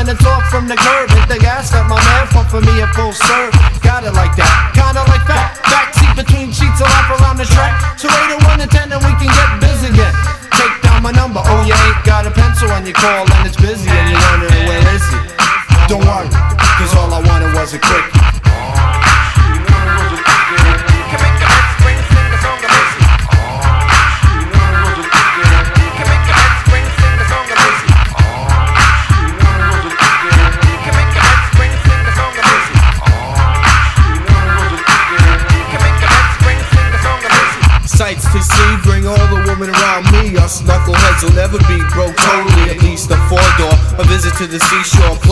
line 0.04 0.16
of 0.16 0.20
thought 0.20 0.44
from 0.52 0.68
the 0.68 0.76
curb. 0.76 1.08
Hit 1.10 1.28
the 1.28 1.38
gas, 1.40 1.72
got 1.72 1.88
my 1.88 1.96
man 1.96 2.26
pump 2.28 2.48
for 2.52 2.60
me 2.60 2.74
a 2.84 2.86
full 2.92 3.12
serve. 3.12 3.52
Got 3.80 4.04
it 4.04 4.12
like 4.12 4.36
that, 4.36 4.70
kinda 4.76 5.00
like 5.08 5.24
that. 5.26 5.56
Backseat 5.64 6.12
between 6.16 6.52
sheets, 6.52 6.80
a 6.80 6.84
lap 6.84 7.08
around 7.16 7.36
the 7.40 7.44
track. 7.48 7.96
So 7.98 8.08
one 8.46 8.60
and 8.60 8.70
10 8.70 8.92
and 8.92 9.00
we 9.00 9.12
can 9.16 9.28
get 9.32 9.48
busy 9.60 9.88
again. 9.88 10.14
Take 10.60 10.74
down 10.82 11.02
my 11.02 11.12
number, 11.12 11.40
oh 11.44 11.60
you 11.64 11.72
ain't 11.72 12.04
got 12.04 12.26
a 12.26 12.30
pencil 12.30 12.70
on 12.72 12.84
your 12.84 12.94
call 12.94 13.24
and 13.32 13.46
it's 13.48 13.56
busy 13.56 13.88
and 13.88 14.06
you're 14.10 14.20
wondering 14.28 14.64
where 14.68 14.84
is 14.94 15.04
he? 15.08 15.18
Don't 15.88 16.04
worry. 16.04 16.43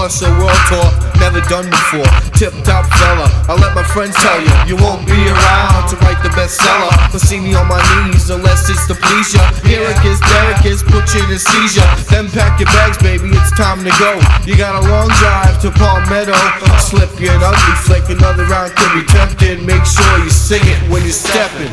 plus 0.02 0.22
a 0.26 0.30
world 0.42 0.64
tour, 0.66 0.90
never 1.22 1.38
done 1.46 1.70
before. 1.70 2.10
Tip 2.34 2.50
top 2.66 2.90
fella, 2.98 3.30
I 3.46 3.54
let 3.54 3.70
my 3.72 3.86
friends 3.86 4.18
tell 4.18 4.42
you, 4.42 4.50
you 4.66 4.74
won't 4.82 5.06
be 5.06 5.14
around 5.30 5.86
to 5.94 5.94
write 6.02 6.18
the 6.26 6.32
bestseller. 6.34 6.90
But 7.14 7.22
see 7.22 7.38
me 7.38 7.54
on 7.54 7.68
my 7.70 7.78
knees 7.86 8.26
unless 8.28 8.66
it's 8.68 8.82
to 8.90 8.94
please 8.98 9.30
ya. 9.30 9.42
Here 9.62 9.86
it 9.86 10.00
is, 10.02 10.18
there 10.18 10.50
it 10.58 10.64
is, 10.66 10.82
put 10.82 11.06
you 11.14 11.22
in 11.22 11.30
a 11.38 11.38
seizure. 11.38 11.86
Then 12.10 12.26
pack 12.34 12.58
your 12.58 12.66
bags, 12.74 12.98
baby, 12.98 13.30
it's 13.30 13.54
time 13.54 13.84
to 13.86 13.94
go. 14.02 14.18
You 14.42 14.56
got 14.58 14.74
a 14.82 14.88
long 14.90 15.06
drive 15.22 15.62
to 15.62 15.70
Palmetto. 15.70 16.34
Slip 16.82 17.12
you 17.22 17.30
an 17.30 17.38
ugly 17.38 17.76
flake, 17.86 18.08
another 18.10 18.44
round 18.50 18.74
could 18.74 18.90
be 18.98 19.06
tempting. 19.06 19.62
Make 19.64 19.86
sure 19.86 20.18
you 20.18 20.30
sing 20.30 20.66
it 20.66 20.80
when 20.90 21.02
you're 21.06 21.14
stepping. 21.14 21.70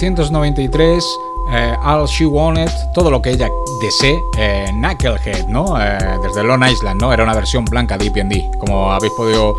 1993, 0.00 1.04
eh, 1.52 1.76
All 1.82 2.06
She 2.06 2.24
Wanted, 2.24 2.70
todo 2.94 3.10
lo 3.10 3.20
que 3.20 3.30
ella 3.30 3.48
desee, 3.82 4.18
eh, 4.38 4.66
Knucklehead, 4.72 5.46
¿no? 5.48 5.78
Eh, 5.78 5.98
desde 6.22 6.42
Lone 6.42 6.72
Island, 6.72 7.00
¿no? 7.02 7.12
Era 7.12 7.22
una 7.22 7.34
versión 7.34 7.64
blanca 7.66 7.98
de 7.98 8.06
IPD, 8.06 8.58
como 8.58 8.90
habéis 8.92 9.12
podido 9.12 9.54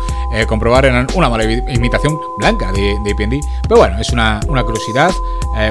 comprobar 0.48 0.84
era 0.86 1.06
una 1.14 1.28
mala 1.28 1.44
imitación 1.44 2.18
blanca 2.38 2.72
de, 2.72 2.98
de 3.04 3.14
Pero 3.62 3.76
bueno, 3.76 4.00
es 4.00 4.10
una, 4.10 4.40
una 4.48 4.64
curiosidad, 4.64 5.12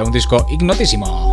un 0.04 0.10
disco 0.12 0.46
ignotísimo. 0.48 1.31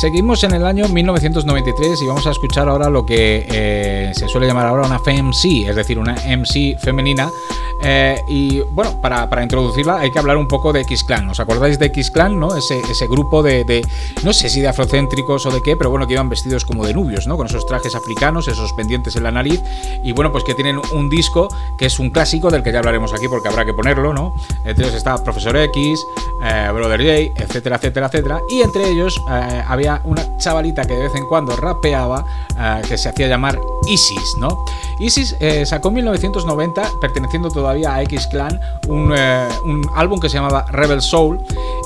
Seguimos 0.00 0.42
en 0.44 0.52
el 0.52 0.64
año 0.64 0.88
1993 0.88 2.00
y 2.00 2.06
vamos 2.06 2.26
a 2.26 2.30
escuchar 2.30 2.70
ahora 2.70 2.88
lo 2.88 3.04
que 3.04 3.46
eh, 3.50 4.12
se 4.14 4.28
suele 4.28 4.46
llamar 4.46 4.64
ahora 4.66 4.84
una 4.86 4.98
FMC, 4.98 5.68
es 5.68 5.76
decir, 5.76 5.98
una 5.98 6.14
MC 6.14 6.78
femenina, 6.78 7.28
eh, 7.82 8.24
y 8.26 8.60
bueno, 8.60 9.00
para, 9.00 9.26
introducirla 9.42 10.00
hay 10.00 10.10
que 10.10 10.18
hablar 10.18 10.36
un 10.36 10.46
poco 10.48 10.72
de 10.72 10.82
X-Clan. 10.82 11.28
¿Os 11.30 11.40
acordáis 11.40 11.78
de 11.78 11.86
X-Clan, 11.86 12.38
no? 12.38 12.56
Ese, 12.56 12.78
ese 12.90 13.06
grupo 13.06 13.42
de, 13.42 13.84
no 14.22 14.32
sé 14.32 14.50
si 14.50 14.60
de 14.60 14.68
afrocéntricos 14.68 15.46
o 15.46 15.50
de 15.50 15.62
qué, 15.62 15.76
pero 15.76 15.90
bueno, 15.90 16.06
que 16.06 16.12
iban 16.14 16.28
vestidos 16.28 16.64
como 16.64 16.86
de 16.86 16.92
nubios, 16.92 17.26
¿no? 17.26 17.36
Con 17.36 17.46
esos 17.46 17.64
trajes 17.66 17.94
africanos, 17.94 18.48
esos 18.48 18.72
pendientes 18.74 19.16
en 19.16 19.22
la 19.22 19.30
nariz. 19.30 19.62
Y 20.04 20.12
bueno, 20.12 20.30
pues 20.30 20.44
que 20.44 20.54
tienen 20.54 20.78
un 20.92 21.08
disco 21.08 21.48
que 21.78 21.86
es 21.86 21.98
un 21.98 22.10
clásico 22.10 22.50
del 22.50 22.62
que 22.62 22.72
ya 22.72 22.80
hablaremos 22.80 23.14
aquí 23.14 23.28
porque 23.28 23.48
habrá 23.48 23.64
que 23.64 23.72
ponerlo, 23.72 24.12
¿no? 24.12 24.34
Entre 24.64 24.84
ellos 24.84 24.94
estaba 24.96 25.22
Profesor 25.24 25.56
X, 25.56 26.04
eh, 26.42 26.68
Brother 26.72 27.00
J, 27.00 27.42
etcétera, 27.42 27.76
etcétera, 27.76 28.06
etcétera. 28.06 28.40
Y 28.50 28.60
entre 28.60 28.90
ellos 28.90 29.22
eh, 29.30 29.64
había 29.66 30.02
una 30.04 30.36
chavalita 30.36 30.84
que 30.84 30.94
de 30.96 31.04
vez 31.04 31.14
en 31.14 31.26
cuando 31.26 31.56
rapeaba 31.56 32.24
que 32.86 32.98
se 32.98 33.08
hacía 33.08 33.26
llamar 33.26 33.58
Isis, 33.88 34.36
¿no? 34.38 34.58
Isis 34.98 35.34
sacó 35.64 35.88
en 35.88 35.94
1990, 35.94 36.90
perteneciendo 37.00 37.48
todavía 37.48 37.69
había 37.70 37.94
a 37.94 38.02
X-Clan 38.02 38.60
eh, 39.16 39.48
un, 39.64 39.82
álbum 39.96 40.20
que 40.20 40.28
se 40.28 40.36
llamaba 40.36 40.64
Rebel 40.70 41.00
Soul. 41.00 41.40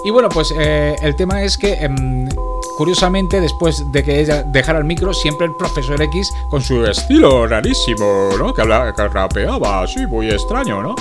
Y 0.04 0.10
bueno, 0.10 0.28
pues 0.28 0.52
eh, 0.58 0.94
el 1.02 1.14
tema 1.16 1.42
es 1.42 1.56
que... 1.56 1.74
Em, 1.74 2.28
curiosamente, 2.76 3.40
después 3.40 3.84
de 3.92 4.02
que 4.02 4.18
ella 4.18 4.42
dejara 4.42 4.80
el 4.80 4.84
micro, 4.84 5.14
siempre 5.14 5.46
el 5.46 5.54
profesor 5.54 6.02
X, 6.02 6.28
con 6.50 6.60
su 6.60 6.84
estilo 6.84 7.46
rarísimo, 7.46 8.30
¿no? 8.36 8.52
Que, 8.52 8.62
hablaba, 8.62 8.92
que 8.92 9.06
rapeaba 9.08 9.82
así, 9.84 10.04
muy 10.08 10.28
extraño, 10.28 10.82
¿no? 10.82 10.96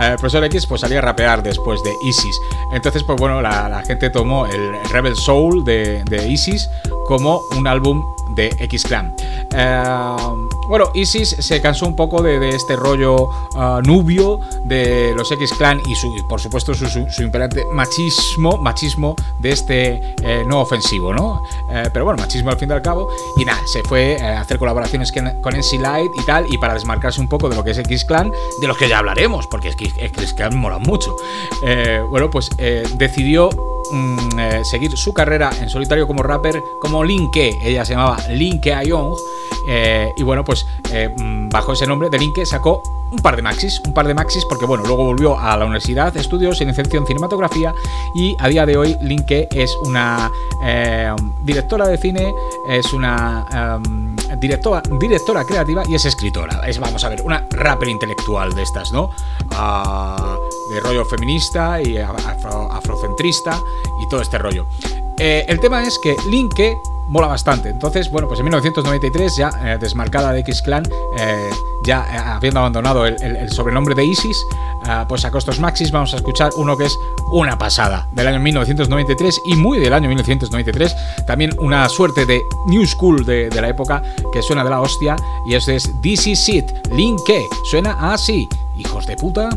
Eh, 0.00 0.12
el 0.12 0.16
profesor 0.16 0.42
X 0.44 0.64
pues 0.64 0.80
salía 0.80 1.00
a 1.00 1.02
rapear 1.02 1.42
después 1.42 1.82
de 1.84 1.92
Isis. 2.02 2.40
Entonces, 2.72 3.02
pues 3.04 3.18
bueno, 3.20 3.42
la, 3.42 3.82
gente 3.86 4.08
tomó 4.08 4.46
el 4.46 4.72
Rebel 4.90 5.14
Soul 5.16 5.64
de 5.66 6.02
Isis 6.26 6.70
como 7.06 7.42
un 7.58 7.66
álbum 7.66 8.02
de 8.38 8.54
X-Clan. 8.72 9.12
Eh, 9.50 10.16
bueno, 10.68 10.90
Isis 10.94 11.28
se 11.40 11.60
cansó 11.60 11.86
un 11.86 11.96
poco 11.96 12.22
de, 12.22 12.38
este 12.50 12.76
rollo 12.76 13.28
ah, 13.56 13.80
nubio 13.84 14.40
de 14.64 15.12
los 15.16 15.30
X-Clan 15.32 15.80
y, 15.86 15.94
por 16.28 16.40
supuesto 16.40 16.72
su, 16.74 17.06
imperante 17.20 17.64
machismo, 17.72 18.58
machismo 18.58 19.16
de 19.40 19.50
este 19.50 20.14
eh, 20.22 20.44
no 20.46 20.60
ofensivo, 20.60 21.12
¿no? 21.12 21.40
Eh, 21.72 21.88
pero 21.92 22.04
bueno, 22.04 22.20
machismo 22.22 22.50
al 22.50 22.58
fin 22.58 22.70
y 22.70 22.74
al 22.74 22.82
cabo. 22.82 23.08
Y 23.36 23.44
nada, 23.44 23.60
se 23.66 23.82
fue 23.82 24.16
a 24.20 24.40
hacer 24.40 24.58
colaboraciones 24.58 25.12
con 25.42 25.54
NC 25.54 25.78
Light 25.80 26.10
y 26.16 26.24
tal, 26.24 26.46
y 26.48 26.58
para 26.58 26.74
desmarcarse 26.74 27.20
un 27.20 27.28
poco 27.28 27.48
de 27.48 27.56
lo 27.56 27.64
que 27.64 27.72
es 27.72 27.78
X-Clan, 27.78 28.30
de 28.60 28.66
los 28.68 28.76
que 28.76 28.88
ya 28.88 28.98
hablaremos, 29.00 29.46
porque 29.48 29.68
es 29.70 29.76
X-Clan 29.80 30.56
mola 30.56 30.78
mucho. 30.78 31.16
bueno, 32.10 32.30
pues 32.30 32.50
decidió 32.94 33.48
mm, 33.92 34.64
seguir 34.64 34.96
su 34.96 35.12
carrera 35.14 35.50
en 35.60 35.68
solitario 35.70 36.06
como 36.06 36.22
rapper 36.22 36.62
como 36.80 37.02
Linke, 37.02 37.58
ella 37.64 37.84
se 37.84 37.92
llamaba 37.94 38.18
Linke 38.30 38.74
Ayong 38.74 39.14
eh, 39.70 40.10
y 40.16 40.22
bueno, 40.22 40.44
pues 40.44 40.64
eh, 40.92 41.14
mm, 41.14 41.50
bajo 41.50 41.74
ese 41.74 41.86
nombre 41.86 42.08
de 42.08 42.18
Linke 42.18 42.46
sacó 42.46 42.80
un 43.12 43.18
par 43.18 43.36
de 43.36 43.42
maxis, 43.42 43.80
un 43.84 43.92
par 43.92 44.06
de 44.06 44.14
maxis, 44.14 44.44
porque 44.46 44.64
bueno, 44.64 44.84
luego 44.86 45.04
volvió 45.04 45.38
a 45.38 45.56
la 45.58 45.64
universidad, 45.66 46.16
estudios 46.16 46.60
en 46.62 46.70
excepción 46.70 47.06
cinematografía 47.06 47.74
y 48.14 48.34
a 48.38 48.48
día 48.48 48.64
de 48.64 48.76
hoy 48.78 48.96
Linke 49.02 49.48
es 49.50 49.76
una 49.84 50.30
eh, 50.64 51.10
directora 51.42 51.86
de 51.88 51.98
cine, 51.98 52.32
es 52.68 52.92
una 52.94 53.78
directora, 54.38 54.82
directora 54.98 55.44
creativa 55.44 55.82
y 55.88 55.94
es 55.94 56.04
escritora. 56.04 56.66
Es, 56.66 56.78
vamos 56.78 57.04
a 57.04 57.08
ver, 57.10 57.20
una 57.22 57.46
rapper 57.50 57.88
intelectual 57.88 58.54
de 58.54 58.62
estas, 58.62 58.92
¿no? 58.92 59.10
Ah, 59.52 60.36
de 60.72 60.80
rollo 60.80 61.04
feminista 61.04 61.80
y 61.82 61.98
afrocentrista 61.98 63.58
y 64.02 64.08
todo 64.08 64.20
este 64.22 64.38
rollo. 64.38 64.66
el 65.18 65.58
tema 65.60 65.82
es 65.84 65.98
que 65.98 66.14
Linke 66.30 66.76
mola 67.08 67.26
bastante. 67.26 67.70
Entonces, 67.70 68.10
bueno, 68.10 68.28
pues 68.28 68.38
en 68.40 68.44
1993, 68.44 69.36
ya 69.36 69.50
eh, 69.64 69.78
desmarcada 69.80 70.32
de 70.32 70.40
X-Clan, 70.40 70.84
eh, 71.18 71.50
ya 71.84 72.00
eh, 72.12 72.18
habiendo 72.18 72.60
abandonado 72.60 73.06
el, 73.06 73.48
sobrenombre 73.50 73.94
de 73.94 74.04
Isis, 74.04 74.36
pues 75.08 75.24
a 75.26 75.30
costos 75.30 75.60
maxis 75.60 75.90
vamos 75.90 76.14
a 76.14 76.16
escuchar 76.16 76.50
uno 76.56 76.74
que 76.76 76.86
es 76.86 76.98
una 77.30 77.58
pasada 77.58 78.06
del 78.12 78.28
año 78.28 78.40
1993 78.40 79.42
y 79.46 79.54
muy 79.56 79.78
del 79.78 79.92
año 79.92 80.08
1993. 80.08 81.26
También 81.26 81.50
una 81.58 81.86
suerte 81.90 82.24
de 82.24 82.42
New 82.66 82.86
School 82.86 83.24
de, 83.26 83.50
de 83.50 83.60
la 83.60 83.68
época 83.68 84.02
que 84.32 84.40
suena 84.40 84.64
de 84.64 84.70
la 84.70 84.80
hostia 84.80 85.16
y 85.46 85.54
eso 85.54 85.72
es 85.72 85.90
This 86.00 86.26
Is 86.28 86.48
It, 86.48 86.66
Link 86.92 87.18
Suena 87.64 88.12
así, 88.12 88.48
hijos 88.76 89.06
de 89.06 89.16
puta. 89.16 89.50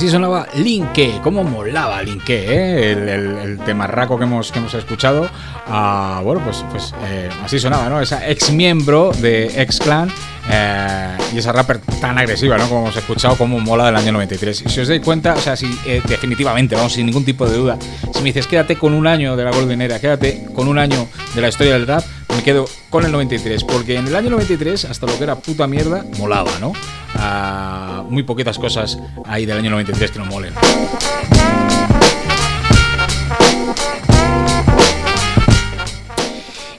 Así 0.00 0.08
sonaba 0.08 0.46
Linke, 0.54 1.20
como 1.22 1.44
molaba 1.44 2.02
Linke, 2.02 2.46
eh, 2.48 2.92
el, 2.92 3.06
el, 3.06 3.58
raco 3.86 4.16
que 4.16 4.24
hemos, 4.24 4.50
escuchado. 4.72 5.28
Ah, 5.66 6.22
bueno, 6.24 6.40
pues, 6.42 6.64
pues 6.70 6.94
eh, 7.06 7.28
así 7.44 7.58
sonaba, 7.58 7.90
¿no? 7.90 8.00
Esa 8.00 8.26
ex 8.26 8.50
miembro 8.50 9.12
de 9.18 9.60
ex 9.60 9.78
clan. 9.78 10.10
Eh, 10.50 11.08
y 11.34 11.38
esa 11.38 11.52
rapper 11.52 11.80
tan 12.00 12.16
agresiva, 12.16 12.56
¿no? 12.56 12.66
Como 12.70 12.80
hemos 12.84 12.96
escuchado, 12.96 13.36
como 13.36 13.60
mola 13.60 13.84
del 13.86 13.96
año 13.96 14.10
93. 14.12 14.64
Si 14.68 14.80
os 14.80 14.88
doy 14.88 15.00
cuenta, 15.00 15.34
o 15.34 15.38
sea, 15.38 15.54
si 15.54 15.68
definitivamente, 16.08 16.74
vamos, 16.76 16.94
sin 16.94 17.04
ningún 17.04 17.26
tipo 17.26 17.46
de 17.46 17.58
duda, 17.58 17.78
si 18.14 18.20
me 18.20 18.30
dices 18.30 18.46
quédate 18.46 18.76
con 18.76 18.94
un 18.94 19.06
año 19.06 19.36
de 19.36 19.44
la 19.44 19.50
Golden 19.52 19.82
Era, 19.82 20.00
quédate 20.00 20.46
con 20.54 20.66
un 20.66 20.78
año 20.78 21.08
de 21.34 21.40
la 21.42 21.48
historia 21.48 21.74
del 21.74 21.86
rap, 21.86 22.02
me 22.40 22.44
quedo 22.44 22.64
con 22.88 23.04
el 23.04 23.12
93, 23.12 23.64
porque 23.64 23.96
en 23.96 24.06
el 24.06 24.16
año 24.16 24.30
93, 24.30 24.86
hasta 24.86 25.04
lo 25.06 25.14
que 25.18 25.24
era 25.24 25.36
puta 25.36 25.66
mierda, 25.66 26.06
molaba, 26.18 26.50
¿no? 26.58 26.72
Ah, 27.16 28.02
muy 28.08 28.22
poquitas 28.22 28.58
cosas 28.58 28.98
hay 29.26 29.44
del 29.44 29.58
año 29.58 29.68
93 29.70 30.10
que 30.10 30.18
no 30.20 30.24
molen. 30.24 30.54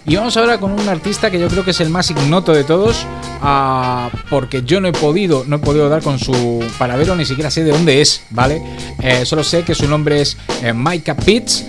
Y 0.08 0.16
vamos 0.16 0.36
ahora 0.36 0.58
con 0.58 0.72
un 0.72 0.90
artista 0.90 1.30
que 1.30 1.40
yo 1.40 1.48
creo 1.48 1.64
que 1.64 1.72
es 1.72 1.80
el 1.80 1.92
más 1.92 2.10
ignoto 2.10 2.54
de 2.54 2.64
todos, 2.64 3.06
ah, 3.44 4.10
porque 4.32 4.64
yo 4.64 4.82
no 4.82 4.88
he 4.88 4.92
podido, 4.94 5.44
no 5.48 5.58
he 5.58 5.60
podido 5.60 5.88
dar 5.90 6.02
con 6.02 6.18
su 6.18 6.60
paradero, 6.80 7.16
ni 7.16 7.24
siquiera 7.24 7.52
sé 7.52 7.64
de 7.64 7.70
dónde 7.72 8.02
es, 8.02 8.24
¿vale? 8.32 8.64
Eh, 9.00 9.26
solo 9.26 9.44
sé 9.44 9.62
que 9.64 9.76
su 9.76 9.88
nombre 9.88 10.22
es 10.22 10.36
Micah 10.74 11.12
eh, 11.12 11.22
Pitts, 11.24 11.66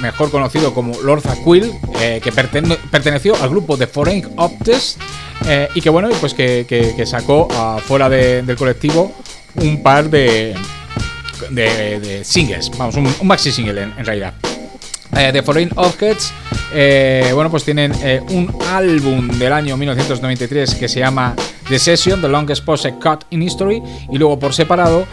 mejor 0.00 0.30
conocido 0.30 0.72
como 0.74 0.98
Lorza 1.02 1.34
Quill, 1.44 1.72
eh, 2.00 2.20
que 2.22 2.32
perteneció 2.32 3.36
al 3.42 3.50
grupo 3.50 3.76
de 3.76 3.86
Foreign 3.86 4.26
Optes 4.36 4.96
eh, 5.46 5.68
y 5.74 5.80
que 5.80 5.90
bueno, 5.90 6.08
pues 6.20 6.34
que, 6.34 7.02
sacó 7.06 7.48
ah, 7.52 7.78
fuera 7.84 8.08
del 8.08 8.56
colectivo 8.56 9.12
un 9.56 9.82
par 9.82 10.08
de, 10.08 10.54
de, 11.50 12.22
singles, 12.24 12.70
vamos, 12.76 12.94
un, 12.96 13.12
maxi 13.26 13.50
single 13.52 13.82
en 13.82 14.04
realidad. 14.04 14.34
Eh, 15.16 15.30
The 15.32 15.42
Foreign 15.42 15.70
Objects, 15.74 16.32
eh, 16.72 17.30
bueno, 17.34 17.50
pues 17.50 17.64
tienen 17.64 17.92
eh, 18.02 18.20
un 18.30 18.54
álbum 18.72 19.26
del 19.26 19.52
año 19.52 19.76
1993 19.76 20.74
que 20.76 20.88
se 20.88 21.00
llama 21.00 21.34
The 21.68 21.78
Session, 21.80 22.20
The 22.20 22.28
Longest 22.28 22.64
Pose 22.64 22.94
Cut 22.94 23.24
in 23.30 23.42
History, 23.42 23.82
y 24.12 24.18
luego 24.18 24.38
por 24.38 24.54
separado, 24.54 25.06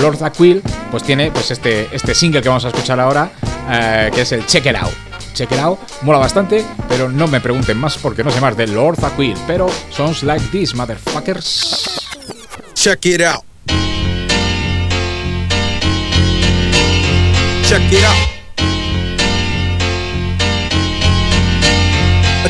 Lord 0.00 0.22
Aquil, 0.24 0.62
pues 0.90 1.02
tiene 1.02 1.30
pues 1.30 1.50
este, 1.50 1.88
este 1.92 2.14
single 2.14 2.40
que 2.42 2.48
vamos 2.48 2.64
a 2.64 2.68
escuchar 2.68 2.98
ahora, 3.00 3.30
que 4.14 4.20
es 4.22 4.32
el 4.32 4.44
Check 4.46 4.66
It 4.66 4.76
Out. 4.78 4.92
Check 5.34 5.52
It 5.52 5.58
Out 5.58 5.78
mola 6.02 6.18
bastante, 6.18 6.62
pero 6.88 7.08
no 7.10 7.26
me 7.28 7.40
pregunten 7.40 7.78
más 7.78 7.96
porque 7.98 8.22
no 8.24 8.30
sé 8.30 8.38
más 8.42 8.54
de 8.56 8.66
Lord 8.66 9.02
Aquil, 9.04 9.34
pero 9.46 9.66
sounds 9.94 10.22
like 10.22 10.44
this, 10.50 10.74
motherfuckers. 10.74 11.98
Check 12.74 13.04
It 13.06 13.20
Out. 13.22 13.42
Check 17.64 17.82
It 17.92 18.04
Out. 18.04 18.41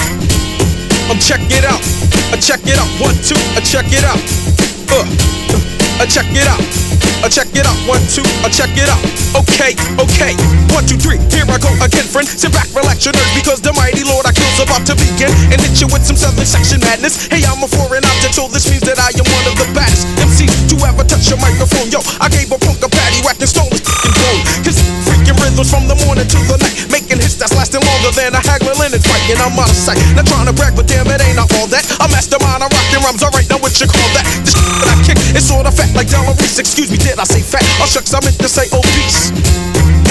Um, 1.10 1.18
check 1.20 1.40
it 1.50 1.64
out. 1.64 1.80
I 1.80 2.38
uh, 2.38 2.42
check 2.42 2.60
it 2.66 2.78
out. 2.78 2.88
One, 3.00 3.16
two. 3.24 3.34
I 3.54 3.60
uh, 3.60 3.62
check 3.62 3.86
it 3.88 4.04
out. 4.04 4.92
Uh, 4.92 6.00
I 6.00 6.04
uh, 6.04 6.06
check 6.06 6.26
it 6.32 6.48
out 6.48 7.05
uh, 7.24 7.30
check 7.30 7.48
it 7.56 7.64
out. 7.64 7.76
One, 7.88 8.02
two, 8.12 8.26
uh, 8.44 8.50
check 8.52 8.72
it 8.76 8.88
out. 8.90 9.00
Okay, 9.46 9.78
okay. 10.02 10.34
One, 10.74 10.84
two, 10.84 10.98
three, 11.00 11.22
here 11.32 11.46
I 11.48 11.56
go 11.62 11.70
again, 11.80 12.04
friend. 12.08 12.28
Sit 12.28 12.52
back, 12.52 12.68
relax 12.76 13.06
your 13.06 13.14
nerves 13.16 13.36
because 13.38 13.60
the 13.62 13.72
mighty 13.78 14.04
Lord 14.04 14.26
I 14.26 14.34
kill's 14.34 14.60
about 14.60 14.84
to 14.90 14.96
begin 14.98 15.32
and 15.54 15.60
hit 15.62 15.80
you 15.80 15.88
with 15.92 16.04
some 16.04 16.18
southern 16.18 16.48
section 16.48 16.82
madness. 16.84 17.28
Hey, 17.30 17.46
I'm 17.46 17.62
a 17.64 17.70
foreign 17.70 18.04
object, 18.04 18.36
so 18.36 18.50
this 18.50 18.68
means 18.68 18.84
that 18.90 19.00
I 19.00 19.14
am 19.16 19.28
one 19.28 19.46
of 19.48 19.56
the 19.62 19.68
baddest 19.78 20.10
MCs 20.26 20.74
to 20.74 20.76
ever 20.90 21.06
touch 21.06 21.30
a 21.32 21.38
microphone. 21.40 21.88
Yo, 21.94 22.02
I 22.20 22.28
gave 22.28 22.52
a 22.52 22.58
punk 22.60 22.82
a 22.84 22.90
patty, 22.90 23.22
and 23.24 23.38
stone, 23.48 23.70
and 23.72 24.14
gold. 24.18 24.42
Cause 24.66 24.82
freak 25.06 25.25
rhythms 25.46 25.70
from 25.70 25.86
the 25.86 25.94
morning 26.10 26.26
to 26.26 26.40
the 26.50 26.58
night, 26.58 26.74
making 26.90 27.22
hits 27.22 27.38
that's 27.38 27.54
lasting 27.54 27.86
longer 27.86 28.10
than 28.18 28.34
a 28.34 28.42
Hagler 28.42 28.74
Lennon 28.82 28.98
fight. 29.00 29.22
And 29.30 29.38
I'm 29.38 29.54
out 29.54 29.70
of 29.70 29.78
sight, 29.78 30.02
not 30.18 30.26
trying 30.26 30.50
to 30.50 30.56
brag, 30.58 30.74
but 30.74 30.90
damn, 30.90 31.06
it 31.06 31.22
ain't 31.22 31.38
all 31.38 31.70
that. 31.70 31.86
A 32.02 32.10
mastermind, 32.10 32.66
I 32.66 32.66
am 32.66 32.74
rocking 32.74 33.02
rhymes, 33.06 33.22
alright, 33.22 33.46
now 33.46 33.62
what 33.62 33.78
you 33.78 33.86
call 33.86 34.10
that? 34.18 34.26
This 34.42 34.58
that 34.58 34.90
I 34.90 34.98
kick 35.06 35.18
is 35.38 35.46
sorta 35.46 35.70
fat, 35.70 35.94
like 35.94 36.10
Dallin 36.10 36.34
Reese. 36.42 36.58
Excuse 36.58 36.90
me, 36.90 36.98
did 36.98 37.22
I 37.22 37.26
say 37.30 37.46
fat? 37.46 37.62
Oh 37.78 37.86
shucks, 37.86 38.14
I 38.18 38.20
meant 38.26 38.42
to 38.42 38.50
say 38.50 38.66
obese 38.74 39.30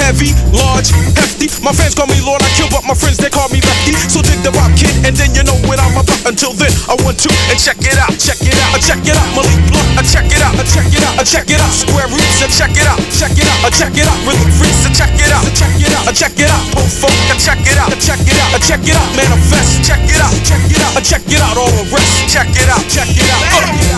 heavy, 0.03 0.35
large, 0.51 0.91
hefty. 1.17 1.47
My 1.63 1.71
fans 1.71 1.95
call 1.95 2.05
me 2.11 2.19
Lord, 2.21 2.37
I 2.43 2.49
kill, 2.59 2.69
but 2.69 2.83
my 2.85 2.93
friends 2.93 3.17
they 3.17 3.31
call 3.31 3.49
me 3.49 3.63
Lefty. 3.63 3.95
So 4.11 4.21
dig 4.21 4.37
the 4.43 4.51
rock, 4.53 4.69
kid, 4.77 4.91
and 5.07 5.15
then 5.15 5.33
you 5.33 5.41
know 5.47 5.55
what 5.65 5.79
I'm 5.79 5.95
about. 5.97 6.05
Until 6.27 6.51
then, 6.53 6.69
I 6.91 6.99
want 7.01 7.17
to 7.25 7.31
and 7.49 7.57
check 7.57 7.79
it 7.81 7.95
out, 7.97 8.11
check 8.19 8.37
it 8.43 8.53
out, 8.59 8.71
I 8.75 8.79
check 8.83 9.01
it 9.01 9.15
out. 9.15 9.27
Malik 9.33 9.55
Blunt, 9.71 9.87
I 9.97 10.03
check 10.05 10.27
it 10.29 10.43
out, 10.45 10.53
I 10.59 10.65
check 10.67 10.85
it 10.93 11.01
out, 11.01 11.15
I 11.17 11.23
check 11.25 11.47
it 11.49 11.57
out. 11.57 11.71
Square 11.73 12.11
roots, 12.13 12.43
I 12.43 12.51
check 12.53 12.75
it 12.75 12.85
out, 12.85 12.99
check 13.17 13.33
it 13.39 13.47
out, 13.49 13.59
I 13.65 13.69
check 13.71 13.95
it 13.97 14.05
out. 14.05 14.19
Relief 14.29 14.59
roots, 14.61 14.83
I 14.85 14.91
check 14.93 15.09
it 15.15 15.21
out 15.23 15.24
it 15.25 15.33
out, 15.33 15.47
check 15.57 15.73
it 15.77 15.93
out, 15.97 16.09
check 16.13 16.33
it 16.37 16.47
out, 16.49 16.63
mofo. 16.77 17.09
Check 17.41 17.61
it 17.65 17.77
out, 17.77 17.91
check 18.01 18.21
it 18.23 18.37
out, 18.39 18.53
check 18.61 18.81
it 18.85 18.95
out, 18.97 19.07
manifest. 19.17 19.81
Check 19.81 20.01
it 20.05 20.21
out, 20.21 20.33
check 20.45 20.61
it 20.69 20.81
out, 20.81 20.93
check 21.01 21.23
it 21.25 21.41
out, 21.41 21.55
all 21.57 21.69
the 21.73 21.85
rest. 21.89 22.29
Check 22.29 22.47
it 22.53 22.69
out, 22.69 22.81
check 22.89 23.09
it 23.09 23.25
out. 23.29 23.41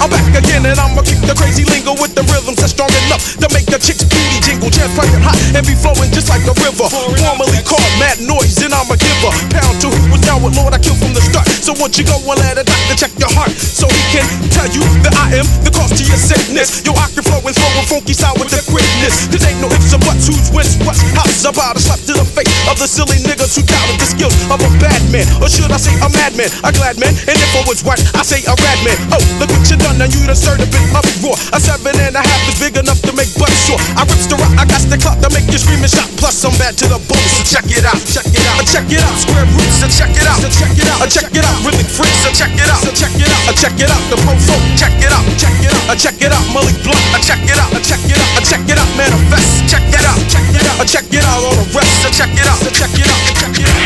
I'm 0.04 0.10
back 0.10 0.24
again 0.32 0.64
and 0.66 0.80
I'ma 0.80 1.04
kick 1.04 1.20
the 1.24 1.36
crazy 1.36 1.64
lingo 1.68 1.94
with 2.00 2.16
the 2.16 2.24
rhythms 2.32 2.60
that's 2.64 2.72
strong 2.72 2.92
enough 3.08 3.22
to 3.44 3.48
make 3.52 3.68
the 3.68 3.78
chicks 3.80 4.04
booty 4.08 4.40
jingle. 4.44 4.72
Jazz 4.72 4.90
piping 4.96 5.22
hot 5.24 5.38
and 5.56 5.64
be 5.68 5.76
flowing 5.76 6.10
just 6.16 6.32
like 6.32 6.44
a 6.48 6.56
river. 6.64 6.88
Formerly 6.88 7.62
called 7.68 7.84
Mad 8.00 8.18
Noise, 8.24 8.64
and 8.68 8.72
I'm 8.76 8.88
going 8.88 9.00
to 9.00 9.04
give 9.08 9.20
a 9.28 9.32
Pound 9.56 9.76
to 9.84 9.90
who 10.12 10.16
down 10.24 10.40
with 10.44 10.56
Lord, 10.60 10.74
I 10.76 10.80
killed 10.80 10.98
from 11.00 11.12
the 11.16 11.22
start. 11.24 11.48
So 11.60 11.72
once 11.80 11.98
you 12.00 12.04
go 12.08 12.18
and 12.24 12.40
let 12.44 12.56
a 12.60 12.64
doctor 12.68 12.96
check 12.96 13.14
your 13.20 13.32
heart, 13.36 13.52
so 13.58 13.86
he 13.92 14.02
can 14.20 14.28
tell 14.52 14.70
you 14.72 14.84
that 15.08 15.14
I 15.20 15.38
am 15.40 15.48
the 15.64 15.72
cause 15.76 15.92
to 16.00 16.04
your 16.04 16.20
sickness. 16.20 16.82
Yo, 16.88 16.96
I 16.96 17.08
can 17.12 17.24
flow 17.28 17.42
and 17.44 17.56
flow 17.56 17.72
a 17.80 17.84
funky 17.88 18.16
sound 18.16 18.40
with 18.40 18.50
the 18.52 18.64
quickness. 18.72 19.28
Cause 19.32 19.44
ain't 19.48 19.60
no 19.64 19.70
ifs 19.76 19.92
or 19.96 20.02
buts, 20.08 20.28
who's 20.28 20.48
wins, 20.56 20.76
what's 20.84 21.07
house. 21.16 21.44
about 21.46 21.76
bowed 21.76 21.80
slap 21.80 22.00
to 22.10 22.14
the 22.16 22.26
face 22.26 22.52
of 22.68 22.76
the 22.80 22.88
silly 22.88 23.20
niggas 23.24 23.56
who 23.56 23.64
doubted 23.64 23.98
the 24.02 24.08
skills 24.08 24.36
of 24.52 24.60
a 24.60 24.70
bad 24.84 25.00
man. 25.14 25.24
Or 25.40 25.48
should 25.48 25.72
I 25.72 25.80
say 25.80 25.96
a 26.04 26.08
madman, 26.12 26.52
a 26.66 26.70
glad 26.74 27.00
man? 27.00 27.16
And 27.16 27.38
if 27.38 27.52
I 27.56 27.62
was 27.70 27.86
white, 27.86 28.02
I 28.18 28.24
say 28.26 28.44
a 28.44 28.52
rad 28.54 28.80
man. 28.84 28.98
Oh, 29.16 29.22
look 29.40 29.52
what 29.54 29.64
you 29.70 29.78
done, 29.80 30.02
now 30.02 30.10
you 30.12 30.26
done 30.28 30.36
served 30.36 30.60
a 30.64 30.68
bit 30.68 30.82
of 30.92 31.00
uproar. 31.00 31.38
A 31.56 31.60
seven 31.62 31.96
and 32.02 32.16
a 32.18 32.24
half 32.24 32.42
is 32.52 32.60
big 32.60 32.76
enough 32.76 33.00
to 33.08 33.12
make 33.16 33.32
butt 33.40 33.52
sure. 33.68 33.80
I 33.96 34.04
rips 34.10 34.28
the 34.28 34.36
rock, 34.36 34.52
I 34.60 34.66
got 34.68 34.84
the 34.90 34.98
clock 35.00 35.20
to 35.24 35.30
make 35.32 35.48
you 35.48 35.60
scream 35.62 35.80
and 35.86 35.92
shout. 35.92 36.10
Plus, 36.18 36.34
I'm 36.44 36.52
bad 36.60 36.76
to 36.82 36.86
the 36.92 37.00
bone, 37.08 37.26
so 37.40 37.44
check 37.46 37.68
it 37.70 37.86
out, 37.86 38.00
check 38.08 38.26
it 38.28 38.44
out, 38.52 38.64
check 38.68 38.88
it 38.92 39.00
out. 39.04 39.14
Square 39.22 39.46
roots, 39.56 39.80
so 39.80 39.88
check 39.88 40.12
it 40.12 40.28
out, 40.28 40.40
check 40.52 40.74
it 40.76 40.88
out, 40.92 41.06
check 41.08 41.28
it 41.32 41.44
out. 41.46 41.58
Really 41.64 41.86
free, 41.88 42.12
so 42.26 42.34
check 42.34 42.52
it 42.58 42.68
out, 42.68 42.84
check 42.98 43.14
it 43.16 43.30
out, 43.48 43.56
check 43.56 43.76
it 43.80 43.88
out. 43.92 44.02
The 44.12 44.18
pro 44.24 44.34
folk, 44.44 44.64
check 44.80 44.94
it 45.00 45.12
out, 45.14 45.24
check 45.40 45.56
it 45.64 45.72
out, 45.72 45.96
check 45.96 46.18
it 46.20 46.32
out. 46.34 46.44
Malik 46.52 46.76
Blunt, 46.84 47.00
check 47.24 47.40
it 47.48 47.56
out, 47.60 47.72
check 47.86 48.02
it 48.08 48.20
out, 48.20 48.32
check 48.44 48.64
it 48.68 48.76
out. 48.78 48.90
Manifest, 48.98 49.68
check 49.72 49.86
it 49.92 50.04
out, 50.06 50.18
check 50.32 50.44
it 50.56 50.66
out, 50.68 50.80
check 50.98 51.14
it 51.14 51.26
out, 51.30 51.44
all 51.46 51.54
the 51.54 51.70
rest. 51.78 51.94
So 52.02 52.10
check 52.10 52.30
it 52.34 52.48
out, 52.50 52.58
so 52.58 52.70
check 52.74 52.90
it 52.98 53.06
out, 53.08 53.22
so 53.28 53.34
check 53.36 53.52
it 53.54 53.68
out. 53.68 53.78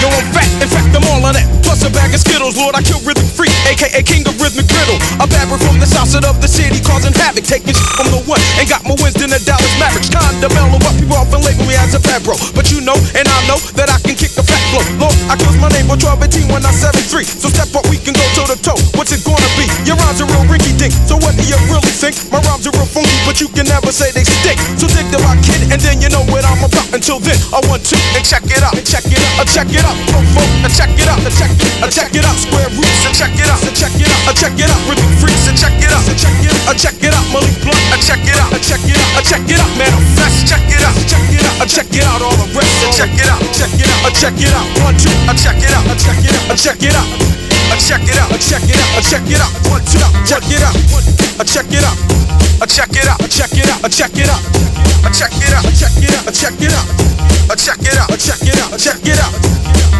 Yo, 0.00 0.08
I'm 0.10 0.32
fat, 0.32 0.62
in 0.62 0.68
fact, 0.68 0.90
I'm 0.90 1.06
all 1.08 1.22
of 1.26 1.34
that. 1.38 1.46
Plus 1.62 1.82
a 1.86 1.90
bag 1.90 2.12
of 2.14 2.20
Skittles, 2.20 2.56
Lord, 2.56 2.74
I 2.74 2.82
kill 2.82 2.98
rhythm 3.06 3.26
freak, 3.28 3.54
aka 3.70 4.02
King 4.02 4.26
of 4.28 4.33
a 5.24 5.26
rapper 5.40 5.56
from 5.56 5.80
the 5.80 5.88
south 5.88 6.12
side 6.12 6.28
of 6.28 6.36
the 6.44 6.48
city, 6.48 6.84
causing 6.84 7.08
havoc, 7.16 7.44
taking 7.48 7.72
from 7.72 8.12
the 8.12 8.20
one. 8.28 8.36
Ain't 8.60 8.68
got 8.68 8.84
more 8.84 8.92
wins 9.00 9.16
than 9.16 9.32
the 9.32 9.40
Dallas 9.40 9.72
Mavericks. 9.80 10.12
Kinda 10.12 10.52
mellow 10.52 10.76
up, 10.84 10.92
you 11.00 11.08
often 11.16 11.40
label 11.40 11.64
me 11.64 11.72
as 11.80 11.96
a 11.96 12.00
fat 12.04 12.20
bro. 12.20 12.36
But 12.52 12.68
you 12.68 12.84
know, 12.84 12.92
and 12.92 13.24
I 13.24 13.38
know 13.48 13.56
that 13.72 13.88
I 13.88 13.96
can 14.04 14.12
kick 14.20 14.36
a 14.36 14.44
fat 14.44 14.60
blow. 14.68 14.84
Lord, 15.08 15.16
I 15.32 15.40
close 15.40 15.56
my 15.56 15.72
name 15.72 15.88
on 15.88 15.96
12 15.96 16.20
18 16.28 16.52
when 16.52 16.60
I'm 16.68 16.76
7 16.76 17.00
3. 17.00 17.24
So 17.40 17.48
step 17.48 17.72
up, 17.72 17.88
we 17.88 17.96
can 17.96 18.12
go 18.12 18.20
toe 18.36 18.52
to 18.52 18.56
toe. 18.60 18.76
What's 19.00 19.16
it 19.16 19.24
gonna 19.24 19.48
be? 19.56 19.64
Your 19.88 19.96
rhymes 19.96 20.20
are 20.20 20.28
real 20.28 20.44
dink. 20.84 20.94
So 21.08 21.16
what 21.24 21.32
do 21.36 21.42
you 21.48 21.56
really 21.72 21.88
think? 21.96 22.16
My 22.30 22.40
rhymes 22.44 22.66
are 22.68 22.74
real 22.76 22.84
funky, 22.84 23.16
but 23.24 23.40
you 23.40 23.48
can 23.48 23.64
never 23.64 23.88
say 23.92 24.12
they 24.12 24.24
stick. 24.28 24.60
So 24.76 24.84
dig 24.92 25.08
to 25.12 25.18
my 25.24 25.36
kid, 25.40 25.72
and 25.72 25.80
then 25.80 26.00
you 26.04 26.08
know 26.12 26.22
what 26.28 26.44
I'm 26.44 26.60
about. 26.60 26.84
Until 26.92 27.18
then, 27.24 27.36
I 27.56 27.64
want 27.72 27.84
to 27.88 27.96
and 28.16 28.24
check 28.24 28.44
it 28.44 28.60
out, 28.60 28.76
check 28.84 29.06
it 29.08 29.20
out, 29.40 29.48
check 29.48 29.68
it 29.72 29.80
out. 29.84 29.96
Funk, 30.12 30.28
and 30.64 30.72
check 30.76 30.92
it 30.92 31.08
out, 31.08 31.20
check 31.32 31.50
it, 31.52 31.72
and 31.80 31.88
check 31.90 32.10
it 32.12 32.24
out. 32.28 32.36
Square 32.36 32.68
roots, 32.76 33.00
and 33.08 33.14
check 33.16 33.32
it 33.36 33.48
out, 33.48 33.60
check 33.72 33.94
it 33.96 34.10
out, 34.28 34.36
check 34.36 34.54
it 34.60 34.68
out. 34.68 34.80
Rhythm 34.84 35.08
freaks, 35.16 35.46
and 35.48 35.56
check 35.56 35.74
it 35.80 35.90
out, 35.92 36.04
check 36.20 36.36
it, 36.44 36.52
and 36.68 36.76
check 36.76 36.96
it 37.00 37.12
out. 37.16 37.26
Malik 37.32 37.54
Blunt, 37.64 37.80
check 38.04 38.20
it 38.26 38.36
out, 38.38 38.50
check 38.60 38.82
it 38.84 38.98
out, 39.16 39.24
check 39.24 39.44
it 39.48 39.56
out. 39.60 39.70
Man, 39.80 39.92
fast, 40.18 40.44
check 40.44 40.62
it 40.68 40.82
out, 40.84 40.94
check 41.08 41.24
it 41.32 41.44
out, 41.48 41.64
check 41.66 41.88
it 41.90 42.04
out. 42.04 42.20
All 42.20 42.36
the 42.36 42.46
rest, 42.52 42.76
check 42.92 43.12
it 43.16 43.28
out, 43.32 43.40
check 43.56 43.72
it 43.74 43.88
out, 44.04 44.12
check 44.12 44.36
it 44.36 44.52
out. 44.52 44.66
One, 44.84 44.94
two, 45.00 45.12
check 45.40 45.56
it 45.62 45.72
out, 45.72 45.86
check 45.98 46.18
it 46.20 46.34
out, 46.34 46.56
check 46.58 46.78
it 46.82 46.94
out. 46.94 47.43
I 47.72 47.76
check 47.80 48.02
it 48.04 48.16
out, 48.20 48.28
I 48.30 48.36
check 48.38 48.60
it 48.62 48.76
out, 48.76 48.98
I 48.98 49.00
check 49.00 49.24
it 49.26 49.40
out, 49.40 49.50
one, 49.72 49.80
two, 49.88 50.00
check 50.28 50.44
it 50.52 50.60
out, 50.60 50.76
I 51.40 51.44
check 51.44 51.64
it 51.72 51.82
out, 51.84 51.96
I 52.60 52.66
check 52.66 52.90
it 52.92 53.08
out, 53.08 53.18
I 53.20 53.26
check 53.26 53.50
it 53.52 53.66
out, 53.66 53.84
I 53.84 53.88
check 53.88 54.12
it 54.14 54.28
out, 54.28 54.40
I 55.04 55.10
check 55.10 55.32
it 55.40 55.52
out, 55.54 55.64
I 55.64 55.68
check 55.72 55.72
it 55.72 56.08
out, 56.12 56.26
I 56.26 56.30
check 56.30 56.60
it 56.60 56.72
out, 56.74 56.86
I 57.50 57.56
check 57.56 57.80
it 57.82 57.96
out, 57.96 58.10
I 58.10 58.16
check 58.16 58.40
it 58.44 58.60
out, 58.64 58.76
I 58.76 58.76
check 58.76 59.00
it 59.04 59.16
out, 59.16 59.38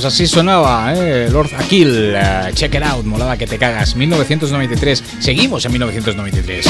Pues 0.00 0.14
así 0.14 0.26
sonaba, 0.26 0.94
eh, 0.94 1.28
Lord 1.30 1.50
Akil, 1.58 2.14
eh, 2.16 2.52
Check 2.54 2.74
It 2.76 2.82
Out, 2.82 3.04
Molada 3.04 3.36
que 3.36 3.46
te 3.46 3.58
cagas, 3.58 3.94
1993, 3.96 5.04
seguimos 5.18 5.62
en 5.66 5.72
1993. 5.72 6.64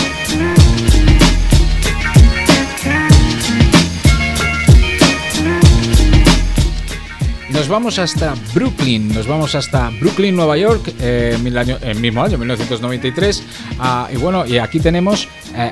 Nos 7.50 7.68
vamos 7.68 8.00
hasta 8.00 8.34
Brooklyn, 8.52 9.14
nos 9.14 9.28
vamos 9.28 9.54
hasta 9.54 9.90
Brooklyn, 10.00 10.34
Nueva 10.34 10.56
York, 10.56 10.92
eh, 10.98 11.38
el, 11.40 11.56
eh, 11.56 11.94
mismo 11.94 12.24
año, 12.24 12.36
1993. 12.36 13.44
Ah, 13.78 14.08
y 14.12 14.16
bueno, 14.16 14.44
y 14.44 14.58
aquí 14.58 14.80
tenemos 14.80 15.28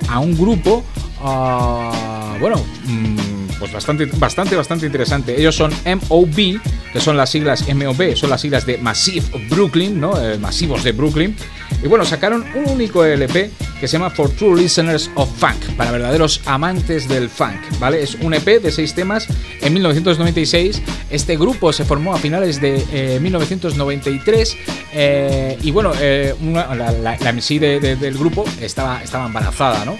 a 0.08 0.20
un 0.20 0.38
grupo, 0.38 0.84
ah, 1.24 2.36
bueno, 2.40 2.64
mm, 2.84 3.16
pues 3.58 3.72
bastante, 3.72 4.06
bastante, 4.06 4.54
bastante 4.54 4.86
interesante. 4.86 5.36
Ellos 5.40 5.56
son 5.56 5.72
MOB 6.08 6.60
que 6.92 7.00
son 7.00 7.16
las 7.16 7.30
siglas 7.30 7.64
MOB, 7.72 8.16
son 8.16 8.30
las 8.30 8.40
siglas 8.40 8.64
de 8.66 8.78
Massive 8.78 9.24
Brooklyn, 9.50 10.00
¿no? 10.00 10.18
Eh, 10.20 10.38
masivos 10.38 10.82
de 10.84 10.92
Brooklyn. 10.92 11.34
Y 11.82 11.86
bueno, 11.86 12.04
sacaron 12.04 12.44
un 12.54 12.70
único 12.72 13.04
LP 13.04 13.50
que 13.78 13.86
se 13.86 13.98
llama 13.98 14.10
For 14.10 14.30
True 14.30 14.58
Listeners 14.60 15.10
of 15.14 15.28
Funk, 15.38 15.58
para 15.76 15.90
verdaderos 15.90 16.40
amantes 16.46 17.06
del 17.06 17.28
funk, 17.28 17.58
¿vale? 17.78 18.02
Es 18.02 18.14
un 18.16 18.34
EP 18.34 18.62
de 18.62 18.72
seis 18.72 18.94
temas 18.94 19.26
en 19.60 19.72
1996. 19.74 20.82
Este 21.10 21.36
grupo 21.36 21.72
se 21.72 21.84
formó 21.84 22.14
a 22.14 22.18
finales 22.18 22.60
de 22.60 23.18
1993 23.20 24.54
eh, 24.54 24.54
eh, 24.98 25.58
y 25.62 25.70
bueno, 25.70 25.92
la, 25.94 26.92
la, 27.20 27.32
MC 27.32 27.60
del 27.60 28.14
grupo 28.18 28.44
estaba, 28.60 29.02
estaba 29.02 29.26
embarazada, 29.26 29.84
¿no? 29.84 29.98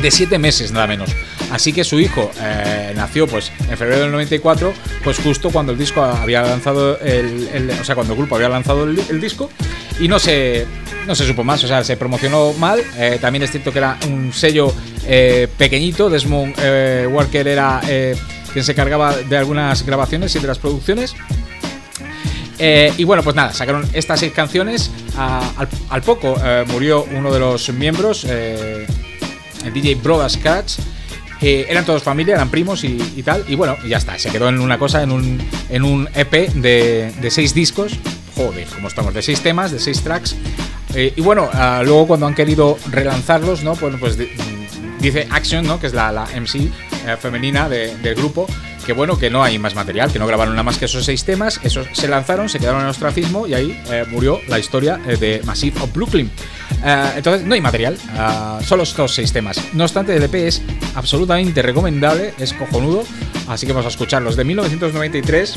De 0.00 0.10
siete 0.10 0.38
meses 0.38 0.72
nada 0.72 0.86
menos. 0.86 1.10
Así 1.52 1.74
que 1.74 1.84
su 1.84 2.00
hijo 2.00 2.30
eh, 2.42 2.94
nació 2.96 3.26
pues 3.26 3.52
en 3.68 3.76
febrero 3.76 4.00
del 4.04 4.10
94, 4.12 4.72
pues 5.04 5.18
justo 5.18 5.50
cuando 5.50 5.72
el 5.72 5.78
disco 5.78 6.00
había 6.02 6.40
lanzado 6.40 6.98
sea, 7.84 7.94
cuando 7.94 8.16
grupo 8.16 8.36
había 8.36 8.48
lanzado 8.48 8.84
el, 8.84 9.20
disco 9.20 9.50
y 10.00 10.08
no 10.08 10.18
se 10.18 10.64
no 11.06 11.14
se 11.14 11.26
supo 11.26 11.44
más, 11.44 11.62
o 11.62 11.68
sea, 11.68 11.84
se 11.84 11.98
promocionó 11.98 12.54
mal. 12.54 12.82
Eh, 12.96 13.18
también 13.20 13.42
es 13.42 13.50
cierto 13.50 13.70
que 13.70 13.80
era 13.80 13.98
un 14.08 14.32
sello 14.32 14.72
eh, 15.06 15.46
pequeñito, 15.58 16.08
Desmond 16.08 16.56
Walker 17.12 17.46
era 17.46 17.82
quien 17.84 18.64
se 18.64 18.74
cargaba 18.74 19.14
de 19.14 19.36
algunas 19.36 19.84
grabaciones 19.84 20.34
y 20.34 20.38
de 20.38 20.46
las 20.46 20.58
producciones. 20.58 21.14
y 22.96 23.04
bueno, 23.04 23.22
pues 23.22 23.36
nada, 23.36 23.52
sacaron 23.52 23.86
estas 23.92 24.20
seis 24.20 24.32
canciones. 24.32 24.90
al, 25.90 26.00
poco 26.02 26.34
murió 26.68 27.06
uno 27.14 27.30
de 27.30 27.40
los 27.40 27.68
miembros, 27.74 28.24
el 28.24 28.86
DJ 29.70 29.96
Brothers 29.96 30.38
Catch, 30.38 30.78
eran 31.42 31.84
todos 31.84 32.02
familia, 32.02 32.34
eran 32.34 32.50
primos 32.50 32.84
y, 32.84 32.96
tal. 33.24 33.44
Y 33.48 33.54
bueno, 33.54 33.76
ya 33.86 33.96
está. 33.96 34.18
Se 34.18 34.30
quedó 34.30 34.48
en 34.48 34.60
una 34.60 34.78
cosa, 34.78 35.02
en 35.02 35.12
un, 35.12 36.08
EP 36.14 36.34
e 36.34 36.50
de, 36.54 37.30
seis 37.30 37.54
discos. 37.54 37.92
Joder, 38.36 38.66
como 38.68 38.88
estamos, 38.88 39.12
de 39.12 39.22
seis 39.22 39.40
temas, 39.40 39.72
de 39.72 39.78
seis 39.80 40.00
tracks. 40.02 40.36
Eh, 40.94 41.12
y 41.16 41.20
bueno, 41.20 41.48
ah, 41.52 41.82
luego 41.84 42.06
cuando 42.06 42.26
han 42.26 42.34
querido 42.34 42.78
relanzarlos, 42.90 43.64
¿no? 43.64 43.74
pues 43.74 44.18
dice 45.00 45.26
Action, 45.30 45.66
¿no? 45.66 45.80
Que 45.80 45.88
es 45.88 45.94
la, 45.94 46.12
la 46.12 46.24
MC 46.26 46.56
eh, 47.06 47.16
femenina 47.18 47.68
del 47.68 48.14
grupo 48.14 48.46
que 48.84 48.92
bueno, 48.92 49.18
que 49.18 49.30
no 49.30 49.42
hay 49.42 49.58
más 49.58 49.74
material, 49.74 50.12
que 50.12 50.18
no 50.18 50.26
grabaron 50.26 50.54
nada 50.54 50.62
más 50.64 50.78
que 50.78 50.86
esos 50.86 51.04
seis 51.04 51.24
temas, 51.24 51.60
esos 51.62 51.86
se 51.92 52.08
lanzaron, 52.08 52.48
se 52.48 52.58
quedaron 52.58 52.82
en 52.82 52.88
ostracismo 52.88 53.46
y 53.46 53.54
ahí 53.54 53.82
eh, 53.90 54.04
murió 54.10 54.40
la 54.48 54.58
historia 54.58 55.00
eh, 55.08 55.16
de 55.16 55.40
Massive 55.44 55.80
of 55.80 55.92
Brooklyn. 55.92 56.30
Eh, 56.84 57.06
entonces, 57.16 57.46
no 57.46 57.54
hay 57.54 57.60
material, 57.60 57.96
Son 57.98 58.62
solo 58.64 58.82
estos 58.82 59.14
seis 59.14 59.32
temas. 59.32 59.60
No 59.74 59.84
obstante, 59.84 60.16
el 60.16 60.22
EP 60.22 60.34
es 60.36 60.62
absolutamente 60.94 61.62
recomendable, 61.62 62.34
es 62.38 62.52
cojonudo, 62.52 63.04
así 63.48 63.66
que 63.66 63.72
vamos 63.72 63.86
a 63.86 63.90
escucharlos 63.90 64.36
de 64.36 64.44
1993, 64.44 65.56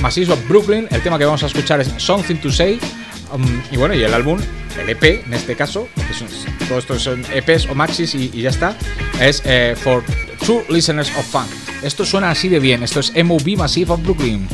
Massive 0.00 0.32
of 0.32 0.48
Brooklyn, 0.48 0.86
el 0.90 1.00
tema 1.02 1.18
que 1.18 1.24
vamos 1.24 1.42
a 1.42 1.46
escuchar 1.46 1.80
es 1.80 1.90
Something 1.98 2.36
to 2.36 2.50
Say, 2.52 2.78
Um, 3.32 3.44
y 3.70 3.76
bueno, 3.76 3.94
y 3.94 4.02
el 4.02 4.14
álbum, 4.14 4.38
el 4.80 4.88
EP 4.88 5.24
en 5.26 5.34
este 5.34 5.56
caso, 5.56 5.88
porque 5.94 6.12
son, 6.14 6.28
todos 6.68 6.84
estos 6.84 7.02
son 7.02 7.22
EPs 7.32 7.66
o 7.68 7.74
maxis 7.74 8.14
y, 8.14 8.30
y 8.32 8.42
ya 8.42 8.50
está, 8.50 8.74
es 9.20 9.42
eh, 9.44 9.76
For 9.82 10.02
True 10.44 10.64
Listeners 10.68 11.10
of 11.16 11.26
Funk. 11.26 11.48
Esto 11.82 12.04
suena 12.04 12.30
así 12.30 12.48
de 12.48 12.60
bien, 12.60 12.82
esto 12.82 13.00
es 13.00 13.12
MOB 13.24 13.56
Massive 13.58 13.92
of 13.92 14.02
Brooklyn. 14.02 14.48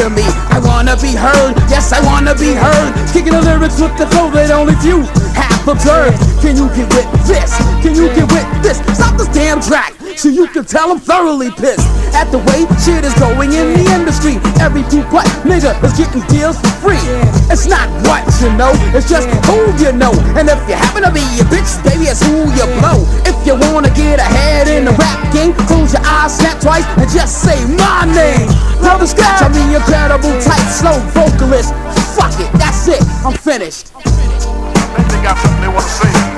to 0.00 0.08
me. 0.10 0.22
I 0.50 0.58
wanna 0.58 0.96
be 0.96 1.10
heard, 1.12 1.54
yes, 1.68 1.92
I 1.92 2.00
wanna 2.04 2.34
be 2.34 2.54
heard. 2.54 2.94
Kicking 3.12 3.32
the 3.32 3.42
lyrics 3.42 3.80
with 3.80 3.96
the 3.98 4.06
flow 4.06 4.30
that 4.30 4.50
only 4.50 4.74
few 4.76 5.02
have 5.34 5.68
observed. 5.68 6.31
Can 6.42 6.58
you 6.58 6.66
get 6.74 6.90
with 6.98 7.06
this? 7.22 7.54
Can 7.86 7.94
you 7.94 8.10
get 8.18 8.26
with 8.34 8.42
this? 8.66 8.82
Stop 8.98 9.14
this 9.14 9.30
damn 9.30 9.62
track 9.62 9.94
so 10.18 10.26
you 10.28 10.48
can 10.50 10.64
tell 10.66 10.90
I'm 10.90 10.98
thoroughly 10.98 11.54
pissed 11.54 11.86
at 12.18 12.34
the 12.34 12.42
way 12.50 12.66
shit 12.82 13.06
is 13.06 13.14
going 13.22 13.54
in 13.54 13.78
the 13.78 13.86
industry. 13.94 14.42
Every 14.58 14.82
two 14.90 15.06
butt 15.06 15.22
nigga 15.46 15.70
is 15.86 15.94
getting 15.94 16.18
deals 16.26 16.58
for 16.58 16.74
free. 16.82 17.04
It's 17.46 17.70
not 17.70 17.86
what 18.10 18.26
you 18.42 18.50
know, 18.58 18.74
it's 18.90 19.06
just 19.06 19.30
who 19.46 19.54
you 19.78 19.94
know. 19.94 20.10
And 20.34 20.50
if 20.50 20.58
you 20.66 20.74
happen 20.74 21.06
to 21.06 21.14
be 21.14 21.22
a 21.38 21.46
bitch, 21.46 21.78
baby, 21.86 22.10
it's 22.10 22.18
who 22.26 22.42
you 22.58 22.66
blow. 22.82 22.98
If 23.22 23.38
you 23.46 23.54
wanna 23.70 23.94
get 23.94 24.18
ahead 24.18 24.66
in 24.66 24.84
the 24.90 24.94
rap 24.98 25.22
game, 25.30 25.54
close 25.70 25.94
your 25.94 26.02
eyes, 26.02 26.34
snap 26.34 26.58
twice, 26.58 26.82
and 26.98 27.06
just 27.14 27.38
say 27.46 27.54
my 27.78 28.02
name. 28.18 28.50
Brother 28.82 29.06
Scratch, 29.06 29.46
I'm 29.46 29.54
the 29.54 29.78
incredible 29.78 30.34
tight, 30.42 30.66
slow 30.74 30.98
vocalist. 31.14 31.70
Fuck 32.18 32.34
it, 32.42 32.50
that's 32.58 32.90
it, 32.90 32.98
I'm 33.22 33.30
finished. 33.38 33.94
I 33.94 34.92
think 34.98 35.08
they 35.08 35.22
got 35.22 35.38
something 35.38 35.60
they 35.62 35.68
wanna 35.70 35.86
say. 35.86 36.30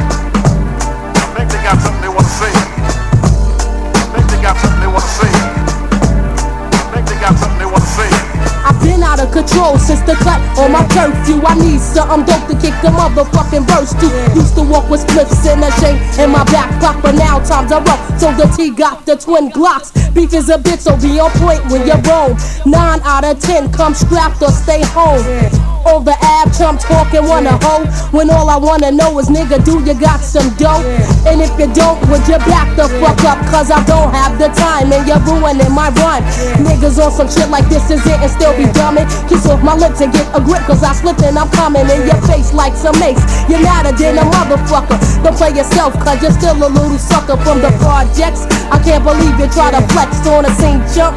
I 8.56 8.68
have 8.68 8.80
been 8.82 9.02
out 9.02 9.18
of 9.20 9.32
control 9.32 9.78
since 9.78 10.00
the 10.02 10.12
cut 10.16 10.40
on 10.58 10.72
my 10.72 10.86
curfew. 10.88 11.40
I 11.42 11.54
need 11.54 11.80
I'm 11.98 12.24
dope 12.24 12.46
to 12.48 12.54
kick 12.60 12.74
the 12.82 12.88
motherfucking 12.88 13.64
verse 13.70 13.94
to. 13.94 14.34
Used 14.38 14.54
to 14.56 14.62
walk 14.62 14.90
with 14.90 15.06
clips 15.08 15.46
in 15.46 15.62
a 15.62 15.70
chain 15.80 15.96
in 16.20 16.30
my 16.30 16.44
backpack, 16.52 17.00
but 17.02 17.12
now 17.14 17.38
times 17.42 17.72
are 17.72 17.82
rough. 17.82 18.20
So 18.20 18.30
the 18.34 18.44
T 18.56 18.70
got 18.74 19.06
the 19.06 19.16
twin 19.16 19.48
blocks. 19.48 19.90
Beef 20.10 20.34
is 20.34 20.50
a 20.50 20.58
bitch, 20.58 20.80
so 20.80 20.96
be 20.98 21.18
on 21.18 21.30
point 21.40 21.64
when 21.72 21.86
you're 21.86 22.00
wrong. 22.02 22.36
Nine 22.66 23.00
out 23.04 23.24
of 23.24 23.40
ten 23.40 23.72
come 23.72 23.94
strapped 23.94 24.42
or 24.42 24.50
stay 24.52 24.82
home 24.84 25.63
the 25.84 26.16
ab, 26.40 26.48
Trump 26.56 26.80
talking, 26.80 27.22
wanna 27.28 27.52
hoe. 27.60 27.84
When 28.08 28.30
all 28.30 28.48
I 28.48 28.56
wanna 28.56 28.90
know 28.90 29.18
is, 29.18 29.28
nigga, 29.28 29.60
do 29.60 29.84
you 29.84 29.92
got 30.00 30.20
some 30.24 30.48
dope? 30.56 30.80
And 31.28 31.44
if 31.44 31.52
you 31.60 31.68
don't, 31.76 32.00
would 32.08 32.24
you 32.24 32.40
back 32.48 32.72
the 32.72 32.88
fuck 33.00 33.20
up? 33.28 33.36
Cause 33.52 33.70
I 33.70 33.84
don't 33.84 34.08
have 34.08 34.32
the 34.40 34.48
time, 34.56 34.88
and 34.92 35.04
you're 35.06 35.20
ruining 35.28 35.68
my 35.76 35.92
rhyme. 36.00 36.24
Niggas 36.64 36.96
on 36.96 37.12
some 37.12 37.28
shit 37.28 37.50
like 37.52 37.68
this 37.68 37.84
is 37.92 38.00
it, 38.06 38.16
and 38.16 38.32
still 38.32 38.56
be 38.56 38.64
dumbing. 38.72 39.04
Kiss 39.28 39.44
off 39.44 39.60
my 39.62 39.76
lips 39.76 40.00
and 40.00 40.08
get 40.10 40.24
a 40.32 40.40
grip, 40.40 40.64
cause 40.64 40.82
I 40.82 40.94
slipped 40.94 41.20
and 41.22 41.36
I'm 41.38 41.50
coming 41.52 41.84
in 41.84 42.00
your 42.08 42.20
face 42.32 42.54
like 42.54 42.72
some 42.74 42.98
mace. 42.98 43.20
You're 43.48 43.60
not 43.62 43.84
a 43.84 43.92
than 43.92 44.16
a 44.16 44.24
motherfucker. 44.24 44.96
Don't 45.22 45.36
play 45.36 45.52
yourself, 45.52 45.92
cause 46.00 46.16
you're 46.22 46.32
still 46.32 46.56
a 46.64 46.68
little 46.72 46.96
sucker 46.96 47.36
from 47.44 47.60
the 47.60 47.68
projects. 47.84 48.48
I 48.72 48.80
can't 48.82 49.04
believe 49.04 49.36
you 49.38 49.46
try 49.52 49.68
to 49.76 49.84
flex 49.92 50.16
on 50.32 50.48
a 50.48 50.52
scene 50.56 50.80
jump 50.96 51.12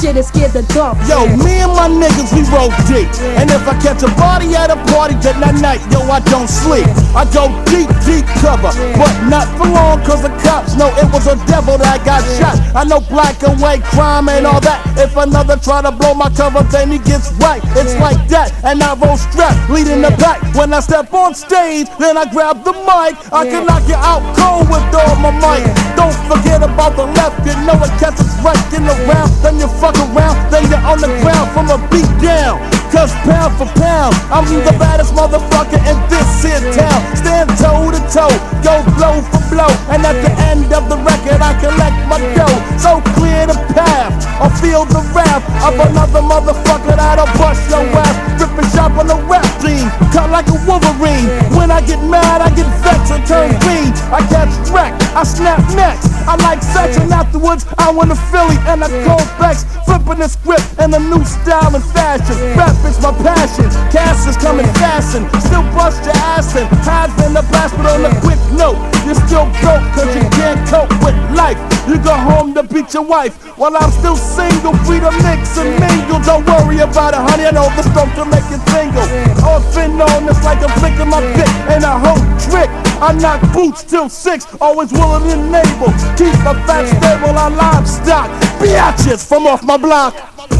shit 0.00 0.16
scared 0.24 0.52
dump. 0.68 0.98
Yo, 1.08 1.26
me 1.42 1.62
and 1.64 1.72
my 1.72 1.88
niggas, 1.88 2.30
we 2.32 2.42
roll 2.54 2.68
deep. 2.88 3.08
And 3.40 3.50
if 3.50 3.66
I 3.68 3.74
catch 3.80 4.02
a 4.02 4.08
body 4.16 4.54
at 4.54 4.70
a 4.70 4.76
party, 4.92 5.14
then 5.20 5.40
that 5.40 5.56
night, 5.60 5.80
yo, 5.90 6.00
I 6.10 6.20
don't 6.28 6.48
sleep. 6.48 6.86
I 7.16 7.24
go 7.32 7.48
deep, 7.66 7.88
deep 8.04 8.26
cover. 8.44 8.70
But 8.98 9.12
not 9.28 9.46
for 9.56 9.66
long, 9.66 10.02
cause 10.04 10.22
the 10.22 10.32
cops 10.44 10.76
know 10.76 10.92
it 11.00 11.08
was 11.12 11.26
a 11.26 11.34
devil 11.46 11.78
that 11.78 12.04
got 12.04 12.20
shot. 12.38 12.58
I 12.76 12.84
know 12.84 13.00
black 13.00 13.42
and 13.42 13.60
white 13.60 13.82
crime 13.84 14.28
and 14.28 14.46
all 14.46 14.60
that. 14.60 14.80
If 14.98 15.16
another 15.16 15.56
try 15.56 15.80
to 15.82 15.90
blow 15.90 16.14
my 16.14 16.30
cover, 16.30 16.62
then 16.68 16.90
he 16.90 16.98
gets 16.98 17.32
right. 17.42 17.62
It's 17.78 17.96
like 17.98 18.18
that. 18.28 18.52
And 18.64 18.82
I 18.82 18.94
roll 18.94 19.16
strap, 19.16 19.54
leading 19.68 20.02
the 20.02 20.10
pack. 20.22 20.42
When 20.54 20.72
I 20.72 20.80
step 20.80 21.12
on 21.12 21.34
stage, 21.34 21.86
then 21.98 22.16
I 22.16 22.26
grab 22.30 22.64
the 22.64 22.72
mic. 22.72 23.16
I 23.32 23.46
can 23.48 23.66
knock 23.66 23.86
you 23.88 23.96
out 23.98 24.22
cold 24.36 24.68
with 24.68 24.84
all 24.94 25.16
my 25.16 25.30
might. 25.40 25.64
Don't 25.96 26.14
forget 26.28 26.62
about 26.62 26.94
the 26.96 27.06
left, 27.16 27.40
you 27.46 27.54
know 27.64 27.76
it 27.80 27.92
catches 27.96 28.30
right 28.44 28.60
in 28.76 28.84
the 28.84 28.94
round. 29.08 29.32
Then 29.46 29.62
you 29.62 29.70
fuck 29.78 29.94
around, 29.94 30.34
then 30.50 30.66
you're 30.66 30.82
on 30.82 30.98
the 30.98 31.06
ground 31.22 31.46
from 31.54 31.70
a 31.70 31.78
beat 31.86 32.10
down. 32.18 32.58
Cause 32.90 33.14
pound 33.22 33.54
for 33.54 33.70
pound, 33.78 34.10
I'm 34.26 34.42
the 34.42 34.74
baddest 34.74 35.14
motherfucker 35.14 35.78
in 35.86 35.94
this 36.10 36.26
here 36.42 36.58
town. 36.74 36.98
Stand 37.14 37.46
toe 37.54 37.94
to 37.94 38.00
toe, 38.10 38.34
go 38.66 38.82
blow 38.98 39.22
for 39.30 39.38
blow. 39.46 39.70
And 39.94 40.02
at 40.02 40.18
the 40.18 40.34
end 40.50 40.74
of 40.74 40.90
the 40.90 40.98
record, 40.98 41.38
I 41.38 41.54
collect 41.62 41.94
my 42.10 42.18
dough. 42.34 42.58
So 42.74 42.98
clear 43.14 43.46
the 43.46 43.54
path, 43.70 44.18
I 44.42 44.50
feel 44.58 44.82
the 44.82 45.06
wrath 45.14 45.46
of 45.62 45.78
another 45.78 46.26
motherfucker 46.26 46.98
that'll 46.98 47.30
bust 47.38 47.62
your 47.70 47.86
ass. 48.02 48.42
Ripping 48.42 48.66
shop 48.74 48.98
on 48.98 49.06
the 49.06 49.18
rap 49.30 49.46
team, 49.62 49.86
cut 50.10 50.26
like 50.34 50.50
a 50.50 50.58
Wolverine. 50.66 51.30
When 51.54 51.70
I 51.70 51.86
get 51.86 52.02
mad, 52.02 52.42
I 52.42 52.50
get 52.50 52.66
vexed 52.82 53.14
and 53.14 53.22
turn 53.30 53.54
green. 53.62 53.94
I 54.10 54.26
catch 54.26 54.50
wreck, 54.74 54.90
I 55.14 55.22
snap 55.22 55.62
necks. 55.78 56.02
I 56.26 56.34
like 56.42 56.60
sex, 56.60 56.98
and 56.98 57.06
afterwards, 57.12 57.64
I 57.78 57.86
win 57.94 58.10
a 58.10 58.16
Philly 58.16 58.58
and 58.66 58.82
I 58.82 58.90
go 59.06 59.14
respects, 59.38 59.64
flipping 59.84 60.18
the 60.18 60.28
script 60.28 60.64
and 60.80 60.92
the 60.92 60.98
new 60.98 61.24
style 61.24 61.74
and 61.74 61.84
fashion. 61.84 62.36
Rap 62.56 62.74
is 62.84 63.00
my 63.00 63.12
passion, 63.22 63.64
Cast 63.92 64.28
is 64.28 64.36
coming 64.36 64.66
fast 64.80 65.16
and 65.16 65.26
still 65.42 65.62
bust 65.76 66.04
your 66.04 66.16
ass 66.16 66.54
and 66.56 66.68
hide 66.84 67.10
in 67.26 67.34
the 67.34 67.42
blast, 67.50 67.76
but 67.76 67.86
on 67.92 68.04
a 68.04 68.12
quick 68.20 68.40
note, 68.56 68.76
you're 69.04 69.14
still 69.28 69.44
broke 69.62 69.84
cause 69.94 70.14
you 70.14 70.22
can't 70.40 70.60
cope 70.68 70.90
with 71.04 71.16
life. 71.36 71.58
You 71.88 71.98
go 71.98 72.14
home 72.14 72.54
to 72.54 72.62
beat 72.62 72.94
your 72.94 73.04
wife 73.04 73.45
while 73.56 73.74
I'm 73.74 73.90
still 73.90 74.16
single, 74.16 74.76
free 74.84 75.00
to 75.00 75.10
mix 75.24 75.56
and 75.56 75.72
mingle. 75.80 76.20
Don't 76.28 76.44
worry 76.44 76.80
about 76.84 77.14
it, 77.16 77.24
honey. 77.24 77.46
I 77.48 77.52
know 77.56 77.72
the 77.72 77.80
stuff 77.88 78.12
to 78.20 78.28
make 78.28 78.44
it 78.52 78.60
tingle. 78.68 79.00
All 79.48 79.64
been 79.72 79.96
on 79.96 80.26
this 80.28 80.44
like 80.44 80.60
I'm 80.60 80.68
flicking 80.78 81.08
my 81.08 81.24
dick 81.32 81.48
and 81.72 81.82
a 81.82 81.96
whole 81.96 82.20
trick. 82.36 82.68
I 83.00 83.16
knock 83.16 83.40
boots 83.54 83.82
till 83.82 84.10
six, 84.10 84.44
always 84.60 84.92
willing 84.92 85.32
and 85.32 85.48
able. 85.56 85.88
Keep 86.20 86.36
my 86.44 86.52
fat 86.68 86.84
stable, 86.84 87.32
on 87.32 87.56
livestock. 87.56 88.28
Biatches 88.60 89.26
from 89.26 89.46
off 89.46 89.62
my 89.64 89.78
block. 89.78 90.12
think 90.12 90.52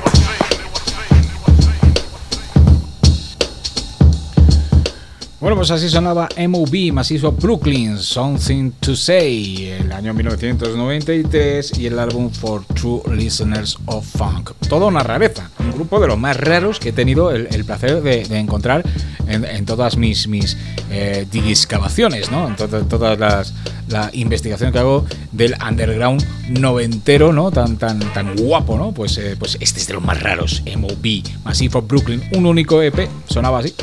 Bueno, 5.44 5.58
pues 5.58 5.72
así 5.72 5.90
sonaba 5.90 6.30
MOB, 6.48 6.94
macizo 6.94 7.34
Brooklyn, 7.34 7.98
Something 7.98 8.72
to 8.80 8.96
Say, 8.96 9.72
el 9.78 9.92
año 9.92 10.14
1993 10.14 11.80
y 11.80 11.88
el 11.88 12.00
álbum 12.00 12.30
For 12.32 12.64
True 12.64 13.02
Listeners 13.14 13.76
of 13.88 14.06
Funk. 14.06 14.52
Toda 14.70 14.86
una 14.88 15.04
rareza, 15.04 15.50
un 15.60 15.74
grupo 15.74 16.00
de 16.00 16.08
los 16.08 16.18
más 16.18 16.38
raros 16.38 16.80
que 16.80 16.90
he 16.90 16.92
tenido 16.94 17.32
el, 17.32 17.48
placer 17.66 18.02
de, 18.02 18.24
encontrar 18.40 18.84
en, 19.28 19.66
todas 19.66 19.98
mis, 19.98 20.30
mis 20.30 20.56
eh, 20.90 21.28
discavaciones, 21.30 22.32
¿no? 22.32 22.48
En 22.48 22.56
todas 22.88 23.20
las 23.20 23.54
la 23.90 24.10
investigación 24.14 24.72
que 24.72 24.80
hago 24.80 25.06
del 25.34 25.56
underground 25.70 26.24
noventero, 26.58 27.34
¿no? 27.34 27.52
Tan, 27.52 27.76
tan, 27.76 28.00
tan 28.14 28.38
guapo, 28.38 28.78
¿no? 28.78 28.94
Pues, 28.94 29.18
eh, 29.18 29.36
pues 29.38 29.58
este 29.60 29.82
es 29.82 29.88
de 29.88 29.96
los 29.96 30.06
más 30.06 30.24
raros, 30.24 30.64
MOB, 30.78 31.06
Massive 31.44 31.82
Brooklyn, 31.82 32.24
un 32.32 32.46
único 32.46 32.82
EP, 32.82 33.10
sonaba 33.28 33.60
así. 33.60 33.76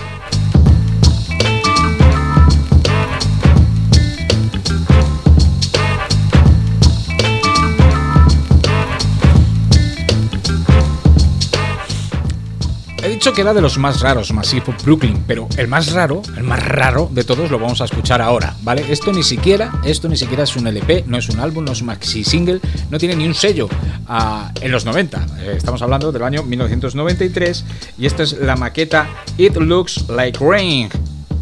que 13.34 13.42
era 13.42 13.52
de 13.54 13.60
los 13.60 13.78
más 13.78 14.00
raros, 14.00 14.32
Massive 14.32 14.64
Brooklyn, 14.82 15.22
pero 15.24 15.46
el 15.56 15.68
más 15.68 15.92
raro, 15.92 16.20
el 16.36 16.42
más 16.42 16.66
raro 16.66 17.08
de 17.12 17.22
todos 17.22 17.48
lo 17.50 17.60
vamos 17.60 17.80
a 17.80 17.84
escuchar 17.84 18.20
ahora, 18.20 18.54
¿vale? 18.64 18.84
Esto 18.90 19.12
ni 19.12 19.22
siquiera, 19.22 19.70
esto 19.84 20.08
ni 20.08 20.16
siquiera 20.16 20.42
es 20.42 20.56
un 20.56 20.66
LP, 20.66 21.04
no 21.06 21.16
es 21.18 21.28
un 21.28 21.38
álbum, 21.38 21.64
no 21.64 21.70
es 21.72 21.80
un 21.82 21.86
maxi 21.88 22.24
single, 22.24 22.58
no 22.90 22.98
tiene 22.98 23.14
ni 23.14 23.26
un 23.26 23.34
sello 23.34 23.68
ah, 24.08 24.50
en 24.62 24.72
los 24.72 24.84
90. 24.84 25.18
Eh, 25.42 25.54
estamos 25.56 25.80
hablando 25.82 26.10
del 26.10 26.24
año 26.24 26.42
1993 26.42 27.64
y 27.98 28.06
esta 28.06 28.24
es 28.24 28.32
la 28.32 28.56
maqueta 28.56 29.06
It 29.38 29.54
Looks 29.56 30.08
Like 30.08 30.42
Rain 30.44 30.88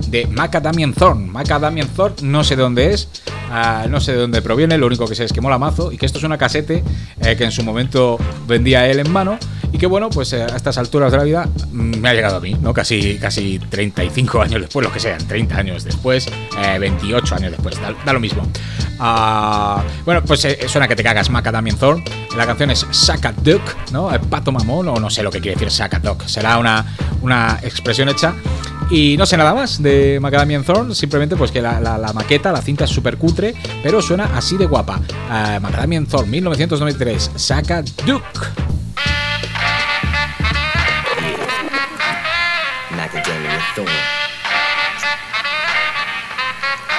de 0.09 0.27
Macadamian 0.27 0.93
Thorn. 0.93 1.31
Macadamian 1.31 1.89
Thorn 1.89 2.15
no 2.23 2.45
sé 2.45 2.55
de 2.57 2.63
dónde 2.63 2.93
es, 2.93 3.09
ah, 3.51 3.87
no 3.89 4.01
sé 4.03 4.13
de 4.13 4.19
dónde 4.19 4.43
proviene, 4.43 4.77
lo 4.77 4.89
único 4.89 5.07
que 5.07 5.15
sé 5.15 5.25
es 5.25 5.33
que 5.33 5.41
mola 5.41 5.59
mazo 5.59 5.91
y 5.91 5.97
que 5.97 6.05
esto 6.05 6.19
es 6.19 6.25
una 6.25 6.37
casete 6.37 6.83
eh, 7.25 7.37
que 7.37 7.45
en 7.45 7.51
su 7.53 7.63
momento 7.63 8.19
vendía 8.47 8.87
él 8.91 8.99
en 8.99 9.11
mano 9.11 9.39
que 9.79 9.87
bueno, 9.87 10.11
pues 10.11 10.33
eh, 10.33 10.43
a 10.43 10.57
estas 10.57 10.77
alturas 10.77 11.13
de 11.13 11.19
la 11.19 11.25
vida 11.25 11.49
mm, 11.73 11.99
me 11.99 12.09
ha 12.09 12.15
llegado 12.15 12.37
a 12.37 12.41
mí, 12.41 12.55
¿no? 12.61 12.75
Casi, 12.75 13.17
casi 13.19 13.59
35 13.59 14.43
años 14.43 14.61
después, 14.61 14.85
lo 14.87 14.93
que 14.93 14.99
sean, 15.01 15.27
30 15.27 15.57
años 15.57 15.85
después, 15.85 16.29
28 16.81 16.81
eh, 17.35 17.39
años 17.39 17.51
después, 17.53 17.77
da, 18.05 18.13
lo 18.13 18.21
mismo. 18.21 18.43
Ah, 18.99 19.81
bueno, 20.05 20.23
pues 20.27 20.45
eh, 20.45 20.59
suena 20.67 20.89
que 20.89 20.97
te 20.97 21.05
cagas, 21.05 21.31
Maca 21.31 21.53
Thorn, 21.79 22.03
La 22.37 22.45
canción 22.47 22.71
es 22.71 22.85
Saka 22.91 23.33
Duck, 23.33 23.63
¿no? 23.93 24.09
Pato 24.29 24.51
mamón, 24.51 24.89
o 24.89 24.97
no 24.99 25.09
sé 25.11 25.23
lo 25.23 25.31
que 25.31 25.41
quiere 25.41 25.55
decir 25.55 25.71
Saka 25.71 26.01
Duck. 26.01 26.25
Será 26.27 26.59
una, 26.59 26.85
una 27.23 27.61
expresión 27.63 28.09
hecha. 28.09 28.35
Y 28.91 29.17
no 29.19 29.27
sé 29.27 29.37
nada 29.37 29.55
más 29.55 29.83
de 29.83 30.19
Macadamian 30.19 30.65
Thorn, 30.65 30.95
simplemente 30.95 31.37
pues 31.37 31.53
que 31.53 31.61
la, 31.61 31.79
maqueta, 32.15 32.51
la 32.51 32.63
cinta 32.63 32.85
es 32.85 32.91
súper 32.91 33.19
cutre, 33.19 33.55
pero 33.83 34.01
suena 34.03 34.31
así 34.35 34.57
de 34.57 34.65
guapa. 34.67 34.99
Macadamian 35.61 36.07
Thorn, 36.07 36.29
1993, 36.29 37.31
Saca 37.37 37.83
Duke. 37.83 38.25
doing. 43.75 43.89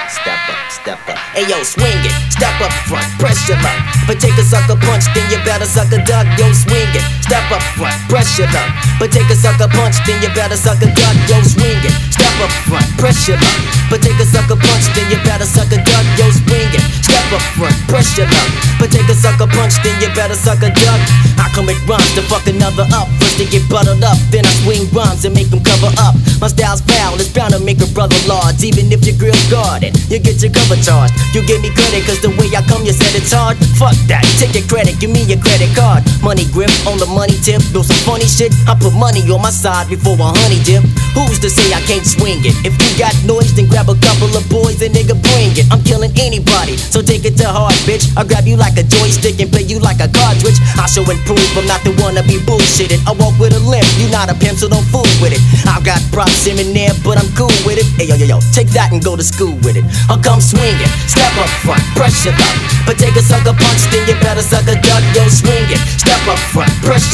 Step 0.08 0.38
up, 0.50 0.70
step 0.70 0.98
up. 1.08 1.18
Hey 1.32 1.48
yo, 1.48 1.62
swing 1.62 1.96
it. 2.04 2.12
Step 2.30 2.60
up 2.60 2.72
front, 2.86 3.06
pressure 3.18 3.54
up. 3.58 3.80
If 4.04 4.10
I 4.10 4.14
take 4.14 4.36
a 4.38 4.44
sucker 4.44 4.76
punch, 4.78 5.04
then 5.14 5.24
you 5.30 5.38
better 5.44 5.64
suck 5.66 5.90
a 5.92 6.02
duck. 6.04 6.26
Yo, 6.38 6.52
swing 6.52 6.90
it 6.94 7.19
step 7.30 7.46
up 7.54 7.62
front, 7.78 7.94
pressure 8.10 8.50
up. 8.58 8.68
But 8.98 9.14
take 9.14 9.30
a 9.30 9.38
sucker 9.38 9.70
punch, 9.70 9.96
then 10.04 10.18
you 10.20 10.28
better 10.34 10.58
suck 10.58 10.82
a 10.82 10.88
duck, 10.90 11.16
yo 11.30 11.38
swinging. 11.46 11.94
Step 12.10 12.34
up 12.42 12.50
front, 12.66 12.88
pressure 12.98 13.38
up. 13.38 13.56
But 13.86 14.02
take 14.02 14.18
a 14.18 14.26
sucker 14.26 14.58
punch, 14.58 14.86
then 14.98 15.06
you 15.14 15.18
better 15.22 15.46
suck 15.46 15.70
a 15.70 15.78
duck, 15.78 16.04
yo 16.18 16.26
swinging. 16.42 16.82
Step 17.06 17.22
up 17.38 17.42
front, 17.54 17.76
pressure 17.86 18.26
up. 18.26 18.50
But 18.82 18.90
take 18.90 19.06
a 19.06 19.14
sucker 19.14 19.46
punch, 19.46 19.78
then 19.86 19.94
you 20.02 20.10
better 20.10 20.34
suck 20.34 20.58
a 20.66 20.74
duck. 20.74 21.00
I 21.38 21.46
can 21.54 21.64
make 21.70 21.78
rhymes 21.86 22.10
to 22.18 22.22
fuck 22.26 22.44
another 22.50 22.82
up. 22.98 23.06
First 23.22 23.38
they 23.38 23.46
get 23.46 23.62
buttered 23.70 24.02
up, 24.02 24.18
then 24.34 24.42
I 24.44 24.52
swing 24.66 24.90
rhymes 24.90 25.22
and 25.24 25.32
make 25.32 25.48
them 25.54 25.62
cover 25.62 25.90
up. 26.02 26.18
My 26.42 26.50
style's 26.50 26.82
foul, 26.82 27.14
it's 27.14 27.30
bound 27.30 27.54
to 27.54 27.60
make 27.62 27.78
a 27.80 27.86
brother 27.94 28.18
large. 28.26 28.58
Even 28.66 28.90
if 28.90 29.06
your 29.06 29.14
grill's 29.16 29.44
guarded, 29.46 29.94
you 30.10 30.18
get 30.18 30.42
your 30.42 30.50
cover 30.50 30.74
charged. 30.82 31.14
You 31.32 31.46
give 31.46 31.62
me 31.62 31.70
credit, 31.70 32.04
cause 32.10 32.18
the 32.26 32.34
way 32.36 32.50
I 32.58 32.62
come, 32.66 32.82
you 32.84 32.92
said 32.92 33.14
it's 33.14 33.30
hard. 33.32 33.54
Fuck 33.80 33.94
that, 34.10 34.26
take 34.42 34.52
your 34.58 34.66
credit, 34.66 34.98
give 35.00 35.14
me 35.14 35.22
your 35.30 35.38
credit 35.40 35.70
card. 35.78 36.02
Money 36.26 36.42
grip 36.52 36.74
on 36.90 36.98
the 36.98 37.06
money 37.06 37.19
money 37.20 37.36
tip. 37.44 37.60
Know 37.76 37.84
some 37.84 38.00
funny 38.08 38.24
shit? 38.24 38.48
I 38.64 38.72
put 38.72 38.96
money 38.96 39.20
on 39.28 39.44
my 39.44 39.52
side 39.52 39.92
before 39.92 40.16
a 40.16 40.28
honey 40.40 40.56
dip. 40.64 40.80
Who's 41.12 41.36
to 41.44 41.50
say 41.52 41.68
I 41.76 41.82
can't 41.84 42.00
swing 42.08 42.40
it? 42.48 42.56
If 42.64 42.72
you 42.80 42.90
got 42.96 43.12
noise, 43.28 43.52
then 43.52 43.68
grab 43.68 43.92
a 43.92 43.96
couple 44.00 44.32
of 44.32 44.40
boys 44.48 44.80
and 44.80 44.88
nigga 44.96 45.12
bring 45.12 45.52
it. 45.52 45.68
I'm 45.68 45.84
killing 45.84 46.16
anybody, 46.16 46.80
so 46.80 47.04
take 47.04 47.28
it 47.28 47.36
to 47.44 47.44
heart, 47.52 47.76
bitch. 47.84 48.08
I 48.16 48.24
grab 48.24 48.48
you 48.48 48.56
like 48.56 48.80
a 48.80 48.84
joystick 48.88 49.36
and 49.36 49.52
play 49.52 49.68
you 49.68 49.76
like 49.84 50.00
a 50.00 50.08
cartridge. 50.08 50.56
I 50.80 50.88
show 50.88 51.04
and 51.12 51.20
prove 51.28 51.44
I'm 51.60 51.68
not 51.68 51.84
the 51.84 51.92
one 52.00 52.16
to 52.16 52.24
be 52.24 52.40
bullshitted. 52.40 53.04
I 53.04 53.12
walk 53.12 53.36
with 53.36 53.52
a 53.52 53.60
limp, 53.68 53.84
you 54.00 54.08
not 54.08 54.32
a 54.32 54.36
pimp, 54.40 54.56
so 54.56 54.72
don't 54.72 54.86
fool 54.88 55.04
with 55.20 55.36
it. 55.36 55.44
I've 55.68 55.84
got 55.84 56.00
props 56.16 56.48
in 56.48 56.56
there, 56.72 56.96
but 57.04 57.20
I'm 57.20 57.28
cool 57.36 57.52
with 57.68 57.76
it. 57.76 57.84
Hey 58.00 58.08
yo 58.08 58.16
yo 58.16 58.24
yo, 58.32 58.38
take 58.56 58.72
that 58.72 58.96
and 58.96 59.04
go 59.04 59.12
to 59.12 59.22
school 59.26 59.52
with 59.60 59.76
it. 59.76 59.84
I'll 60.08 60.22
come 60.24 60.40
swinging, 60.40 60.88
step 61.04 61.36
up 61.36 61.52
front, 61.68 61.84
pressure 61.92 62.32
up. 62.32 62.56
But 62.88 62.96
take 62.96 63.12
a 63.20 63.24
sucker 63.24 63.52
punch, 63.52 63.84
then 63.92 64.08
you 64.08 64.16
better 64.24 64.40
suck 64.42 64.64
a 64.64 64.74
duck, 64.80 65.04
yo 65.12 65.28
swing 65.28 65.68
it. 65.68 65.80
Step 66.00 66.24
up 66.24 66.40
front, 66.56 66.72
pressure 66.80 67.09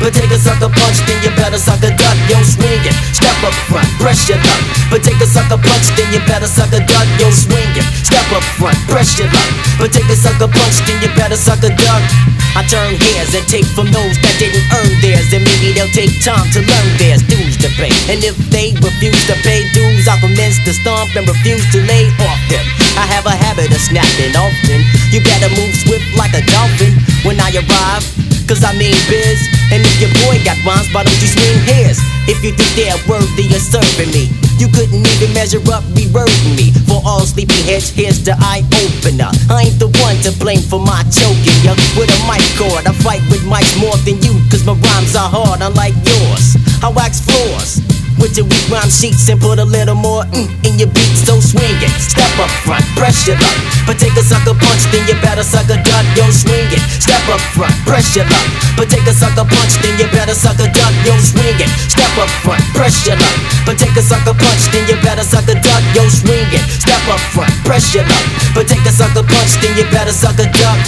but 0.00 0.16
take 0.16 0.32
a 0.32 0.40
sucker 0.40 0.72
punch, 0.72 1.04
then 1.04 1.20
you 1.20 1.28
better 1.36 1.60
suck 1.60 1.84
a 1.84 1.92
duck. 1.92 2.16
Yo, 2.32 2.40
swing 2.40 2.80
it, 2.88 2.96
step 3.12 3.36
up 3.44 3.52
front, 3.68 3.84
your 4.32 4.40
luck. 4.40 4.62
But 4.88 5.04
take 5.04 5.20
a 5.20 5.28
sucker 5.28 5.60
punch, 5.60 5.92
then 5.92 6.08
you 6.08 6.24
better 6.24 6.48
suck 6.48 6.72
a 6.72 6.80
duck. 6.80 7.04
Yo, 7.20 7.28
swing 7.28 7.68
it, 7.76 7.84
step 8.00 8.24
up 8.32 8.40
front, 8.56 8.80
your 8.88 9.28
luck. 9.28 9.52
But 9.76 9.92
take 9.92 10.08
a 10.08 10.16
sucker 10.16 10.48
punch, 10.48 10.80
then 10.88 11.04
you 11.04 11.12
better 11.12 11.36
suck 11.36 11.60
a 11.68 11.68
duck. 11.68 12.00
I 12.56 12.64
turn 12.64 12.96
hairs 12.96 13.28
and 13.36 13.44
take 13.44 13.68
from 13.76 13.92
those 13.92 14.16
that 14.24 14.34
didn't 14.40 14.64
earn 14.72 14.88
theirs, 15.04 15.28
and 15.28 15.44
maybe 15.44 15.76
they'll 15.76 15.92
take 15.92 16.16
time 16.24 16.48
to 16.56 16.64
learn 16.64 16.88
theirs. 16.96 17.20
Dues 17.28 17.60
to 17.60 17.68
pay, 17.76 17.92
and 18.08 18.24
if 18.24 18.40
they 18.48 18.72
refuse 18.80 19.20
to 19.28 19.36
pay 19.44 19.68
dues, 19.76 20.08
I'll 20.08 20.16
commence 20.16 20.56
to 20.64 20.72
stomp 20.72 21.12
and 21.12 21.28
refuse 21.28 21.60
to 21.76 21.84
lay 21.84 22.08
off 22.24 22.40
them. 22.48 22.64
I 22.96 23.04
have 23.12 23.28
a 23.28 23.36
habit 23.36 23.68
of 23.68 23.84
snapping 23.84 24.32
often. 24.32 24.80
You 25.12 25.20
better 25.20 25.52
move 25.60 25.76
swift 25.76 26.08
like 26.16 26.32
a 26.32 26.40
dolphin 26.48 26.96
when 27.28 27.36
I 27.36 27.52
arrive 27.52 28.25
cause 28.48 28.62
I 28.64 28.72
mean 28.78 28.94
biz. 29.10 29.40
And 29.74 29.82
if 29.82 29.94
your 30.00 30.10
boy 30.24 30.38
got 30.46 30.56
rhymes, 30.62 30.86
why 30.94 31.02
don't 31.04 31.20
you 31.20 31.28
swing 31.28 31.58
his? 31.66 31.98
If 32.30 32.40
you 32.46 32.54
think 32.54 32.70
they're 32.78 32.98
worthy 33.10 33.50
of 33.50 33.62
serving 33.62 34.10
me, 34.14 34.30
you 34.56 34.70
couldn't 34.70 35.02
even 35.18 35.30
measure 35.34 35.60
up 35.74 35.82
worthy 36.14 36.50
me. 36.54 36.70
For 36.86 37.02
all 37.04 37.26
sleepy 37.26 37.58
heads, 37.66 37.90
here's 37.90 38.22
the 38.24 38.32
eye 38.38 38.62
opener. 38.80 39.28
I 39.50 39.68
ain't 39.68 39.78
the 39.82 39.90
one 40.02 40.16
to 40.22 40.30
blame 40.38 40.62
for 40.62 40.78
my 40.80 41.02
choking 41.12 41.58
ya. 41.66 41.74
With 41.98 42.08
a 42.08 42.18
mic 42.30 42.42
cord, 42.56 42.86
I 42.86 42.94
fight 43.04 43.20
with 43.28 43.42
mics 43.44 43.74
more 43.78 43.98
than 44.06 44.22
you, 44.22 44.32
cause 44.48 44.64
my 44.64 44.72
rhymes 44.74 45.14
are 45.14 45.28
hard, 45.28 45.60
unlike 45.60 45.94
yours. 46.06 46.56
I 46.82 46.88
wax 46.88 47.20
floors 47.20 47.82
with 48.18 48.36
your 48.36 48.44
weak 48.48 48.66
rhyme 48.68 48.88
sheets 48.90 49.28
and 49.28 49.40
put 49.40 49.58
a 49.60 49.64
little 49.64 49.94
more 49.96 50.24
mm 50.32 50.48
in 50.64 50.74
your 50.78 50.88
beats. 50.88 51.22
So 51.24 51.38
swing 51.40 51.76
it, 51.80 51.92
step 52.00 52.28
up 52.40 52.50
front, 52.66 52.82
press 52.96 53.26
your 53.28 53.36
luck. 53.38 53.58
But 53.86 53.98
take 54.02 54.14
a 54.18 54.24
sucker 54.24 54.56
punch, 54.56 54.82
then 54.90 55.04
you 55.08 55.14
better 55.22 55.42
suck 55.44 55.68
a 55.70 55.76
duck. 55.80 56.04
Yo, 56.16 56.24
swing 56.32 56.66
it, 56.74 56.82
step 57.00 57.22
up 57.30 57.40
front, 57.54 57.72
press 57.86 58.16
your 58.16 58.26
luck. 58.26 58.48
But 58.76 58.90
take 58.90 59.04
a 59.06 59.14
sucker 59.14 59.46
punch, 59.46 59.74
then 59.84 59.94
you 60.00 60.08
better 60.10 60.34
suck 60.34 60.58
a 60.58 60.66
duck. 60.72 60.92
Yo, 61.04 61.14
swing 61.22 61.58
it, 61.60 61.70
step 61.86 62.10
up 62.18 62.30
front, 62.42 62.62
press 62.74 62.94
your 63.06 63.14
luck. 63.16 63.36
But 63.64 63.78
take 63.78 63.94
a 63.96 64.02
sucker 64.02 64.34
punch, 64.34 64.64
then 64.72 64.88
you 64.90 64.96
better 65.04 65.22
suck 65.24 65.46
a 65.48 65.54
duck. 65.54 65.82
Yo, 65.94 66.02
swing 66.10 66.48
it, 66.50 66.64
step 66.82 67.00
up 67.08 67.20
front, 67.32 67.52
press 67.64 67.94
your 67.94 68.04
But 68.56 68.66
take 68.68 68.82
a 68.86 68.92
sucker 68.92 69.22
punch, 69.26 69.60
then 69.62 69.76
you 69.78 69.86
better 69.94 70.12
suck 70.12 70.38
a 70.40 70.46
duck. 70.50 70.78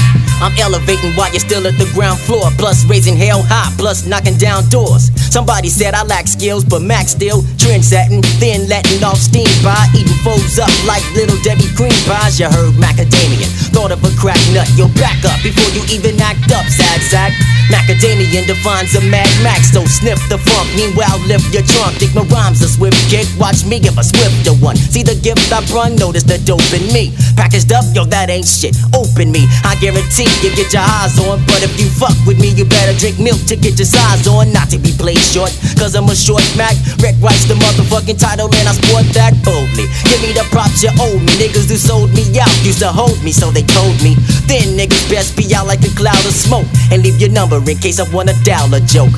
I'm 0.40 0.54
elevating 0.58 1.12
while 1.14 1.30
you're 1.34 1.42
still 1.42 1.66
at 1.66 1.76
the 1.78 1.90
ground 1.94 2.18
floor. 2.20 2.50
Plus 2.58 2.84
raising 2.86 3.16
hell 3.16 3.42
high, 3.42 3.70
plus 3.78 4.06
knocking 4.06 4.36
down 4.38 4.68
doors. 4.70 5.10
Somebody 5.30 5.68
said 5.68 5.94
I 5.94 6.02
lack 6.04 6.26
skills, 6.28 6.64
but 6.64 6.80
Max 6.82 7.17
still 7.18 7.42
trendsetting, 7.58 8.22
then 8.38 8.62
letting 8.70 9.02
off 9.02 9.18
steam 9.18 9.50
by 9.66 9.74
eating 9.90 10.06
foes 10.22 10.58
up 10.62 10.70
like 10.86 11.02
little 11.18 11.34
Debbie 11.42 11.66
cream 11.74 11.90
pies. 12.06 12.38
You 12.38 12.46
heard 12.46 12.78
macadamia, 12.78 13.50
thought 13.74 13.90
of 13.90 13.98
a 14.06 14.12
crack 14.14 14.38
nut. 14.54 14.70
Yo, 14.78 14.86
back 15.02 15.18
up 15.26 15.34
before 15.42 15.66
you 15.74 15.82
even 15.90 16.14
act 16.22 16.46
up, 16.54 16.64
sad 16.70 17.02
sack. 17.02 17.34
Macadamian 17.74 18.46
defines 18.46 18.94
a 18.94 19.02
Mad 19.10 19.28
Max, 19.42 19.74
so 19.74 19.82
sniff 19.84 20.16
the 20.30 20.38
funk. 20.38 20.68
Meanwhile, 20.78 21.18
lift 21.26 21.50
your 21.52 21.66
trunk. 21.66 21.98
Think 21.98 22.14
my 22.14 22.22
rhymes 22.30 22.62
a 22.62 22.68
swift 22.70 22.96
kick. 23.10 23.26
Watch 23.36 23.66
me 23.66 23.82
give 23.82 23.98
a 23.98 24.04
swifter 24.06 24.54
one. 24.62 24.76
See 24.78 25.02
the 25.02 25.18
gift 25.20 25.50
I 25.52 25.58
run, 25.74 25.98
Notice 25.98 26.22
the 26.22 26.38
dope 26.46 26.64
in 26.72 26.86
me. 26.94 27.12
Packaged 27.36 27.74
up, 27.74 27.84
yo, 27.92 28.06
that 28.14 28.30
ain't 28.30 28.46
shit. 28.48 28.78
Open 28.94 29.28
me. 29.34 29.44
I 29.66 29.74
guarantee 29.82 30.30
you 30.40 30.54
get 30.54 30.72
your 30.72 30.86
eyes 30.86 31.18
on. 31.18 31.42
But 31.50 31.60
if 31.66 31.74
you 31.82 31.90
fuck 31.90 32.14
with 32.24 32.38
me, 32.40 32.54
you 32.56 32.64
better 32.64 32.94
drink 32.96 33.18
milk 33.18 33.42
to 33.50 33.56
get 33.58 33.76
your 33.76 33.90
size 33.90 34.24
on. 34.26 34.48
Not 34.54 34.70
to 34.70 34.78
be 34.78 34.94
played 34.96 35.20
short, 35.20 35.52
cause 35.76 35.98
I'm 35.98 36.06
a 36.08 36.16
short 36.16 36.46
Mac. 36.56 36.72
Greg 37.08 37.24
Rice, 37.32 37.48
the 37.48 37.56
motherfucking 37.56 38.20
title, 38.20 38.52
and 38.52 38.68
I 38.68 38.76
sport 38.76 39.08
that 39.16 39.32
boldly. 39.40 39.88
Give 40.12 40.20
me 40.20 40.36
the 40.36 40.44
props 40.52 40.84
you 40.84 40.92
owe 41.00 41.16
me. 41.16 41.32
Niggas 41.40 41.64
who 41.72 41.80
sold 41.80 42.12
me 42.12 42.20
out 42.36 42.52
used 42.60 42.84
to 42.84 42.92
hold 42.92 43.16
me, 43.24 43.32
so 43.32 43.48
they 43.48 43.64
told 43.64 43.96
me. 44.04 44.12
Then 44.44 44.76
niggas 44.76 45.08
best 45.08 45.32
be 45.32 45.48
out 45.56 45.64
like 45.64 45.80
a 45.88 45.92
cloud 45.96 46.20
of 46.28 46.36
smoke. 46.36 46.68
And 46.92 47.00
leave 47.00 47.16
your 47.16 47.32
number 47.32 47.64
in 47.64 47.78
case 47.80 47.96
I 47.96 48.04
wanna 48.12 48.36
dial 48.44 48.68
a 48.76 48.80
joke. 48.84 49.14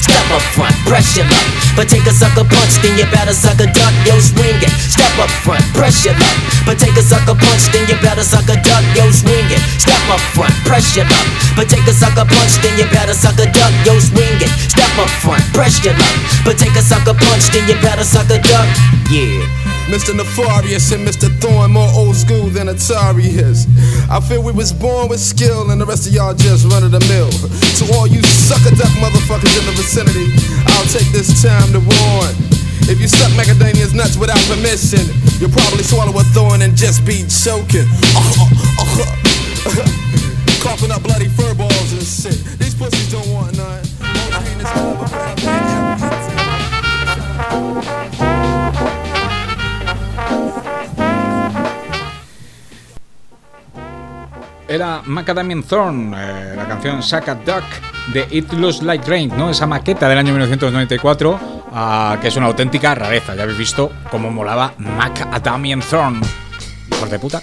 Step 0.00 0.26
up 0.32 0.40
front, 0.56 0.72
press 0.88 1.12
your 1.12 1.28
luck. 1.28 1.44
But 1.76 1.92
take 1.92 2.08
a 2.08 2.14
sucker 2.16 2.40
punch, 2.40 2.80
then 2.80 2.96
you 2.96 3.04
better 3.12 3.36
suck 3.36 3.60
a 3.60 3.68
duck, 3.68 3.92
yo, 4.08 4.16
swing 4.16 4.56
it. 4.64 4.72
Step 4.88 5.12
up 5.20 5.28
front, 5.44 5.60
press 5.76 6.08
your 6.08 6.16
luck. 6.16 6.38
But 6.64 6.80
take 6.80 6.96
a 6.96 7.04
sucker 7.04 7.36
punch, 7.36 7.68
then 7.68 7.84
you 7.84 8.00
better 8.00 8.24
suck 8.24 8.48
a 8.48 8.56
duck, 8.64 8.80
yo, 8.96 9.12
swing 9.12 9.44
it. 9.52 9.60
Step 9.76 10.00
up 10.08 10.24
front, 10.32 10.56
press 10.64 10.96
your 10.96 11.04
luck. 11.04 11.28
But 11.52 11.68
take 11.68 11.84
a 11.84 11.92
sucker 11.92 12.24
punch, 12.24 12.56
then 12.64 12.80
you 12.80 12.88
better 12.88 13.12
suck 13.12 13.36
a 13.36 13.44
duck, 13.44 13.72
yo, 13.84 14.00
swing 14.00 14.40
it. 14.40 14.48
Step 14.72 14.88
up 14.96 15.12
front, 15.20 15.44
press 15.52 15.84
your 15.84 15.92
luck. 16.00 16.16
But 16.48 16.56
take 16.56 16.72
a 16.80 16.80
sucker 16.80 17.12
punch, 17.12 17.25
punch, 17.28 17.46
then 17.52 17.66
you 17.68 17.74
better 17.82 18.04
suck 18.04 18.28
a 18.30 18.38
duck. 18.38 18.68
Yeah. 19.10 19.42
Mr. 19.86 20.10
Nefarious 20.16 20.90
and 20.92 21.06
Mr. 21.06 21.28
Thorn, 21.38 21.70
more 21.72 21.88
old 21.94 22.16
school 22.16 22.48
than 22.50 22.66
Atari 22.66 23.28
is. 23.38 23.66
I 24.10 24.18
feel 24.18 24.42
we 24.42 24.50
was 24.52 24.72
born 24.72 25.06
with 25.08 25.20
skill, 25.20 25.70
and 25.70 25.80
the 25.80 25.86
rest 25.86 26.06
of 26.08 26.12
y'all 26.12 26.34
just 26.34 26.64
run 26.66 26.82
of 26.82 26.90
the 26.90 26.98
mill. 27.06 27.30
To 27.78 27.84
all 27.94 28.06
you 28.08 28.20
sucker 28.22 28.74
duck 28.74 28.90
motherfuckers 29.02 29.54
in 29.60 29.64
the 29.66 29.72
vicinity, 29.78 30.26
I'll 30.74 30.88
take 30.90 31.06
this 31.14 31.30
time 31.42 31.70
to 31.74 31.78
warn. 31.78 32.34
If 32.90 32.98
you 33.00 33.06
suck 33.08 33.30
macadamia's 33.38 33.94
nuts 33.94 34.16
without 34.16 34.42
permission, 34.50 35.06
you'll 35.38 35.54
probably 35.54 35.84
swallow 35.86 36.16
a 36.18 36.24
thorn 36.34 36.62
and 36.62 36.74
just 36.76 37.04
be 37.06 37.22
choking. 37.30 37.86
Uh-huh, 38.14 38.82
uh-huh. 38.82 39.82
Coughing 40.66 40.90
up 40.90 41.02
bloody 41.02 41.28
fur 41.28 41.54
balls 41.54 41.92
and 41.94 42.02
shit. 42.02 42.42
These 42.58 42.74
pussies 42.74 43.10
don't 43.12 43.28
want 43.34 43.56
none. 43.56 43.84
Era 54.68 55.00
Macadamian 55.06 55.62
Thorn, 55.64 56.12
eh, 56.12 56.52
la 56.54 56.66
canción 56.66 57.02
Sack 57.02 57.28
a 57.28 57.34
Duck 57.36 57.62
de 58.12 58.26
It 58.30 58.52
Looks 58.52 58.82
Like 58.82 59.08
Rain, 59.08 59.32
¿no? 59.34 59.48
esa 59.48 59.66
maqueta 59.66 60.06
del 60.06 60.18
año 60.18 60.32
1994, 60.32 61.40
ah, 61.72 62.18
que 62.20 62.28
es 62.28 62.36
una 62.36 62.46
auténtica 62.46 62.94
rareza. 62.94 63.34
Ya 63.34 63.44
habéis 63.44 63.56
visto 63.56 63.90
cómo 64.10 64.30
molaba 64.30 64.74
Macadamian 64.76 65.80
Thorn. 65.80 66.20
Por 67.00 67.08
de 67.08 67.18
puta. 67.18 67.40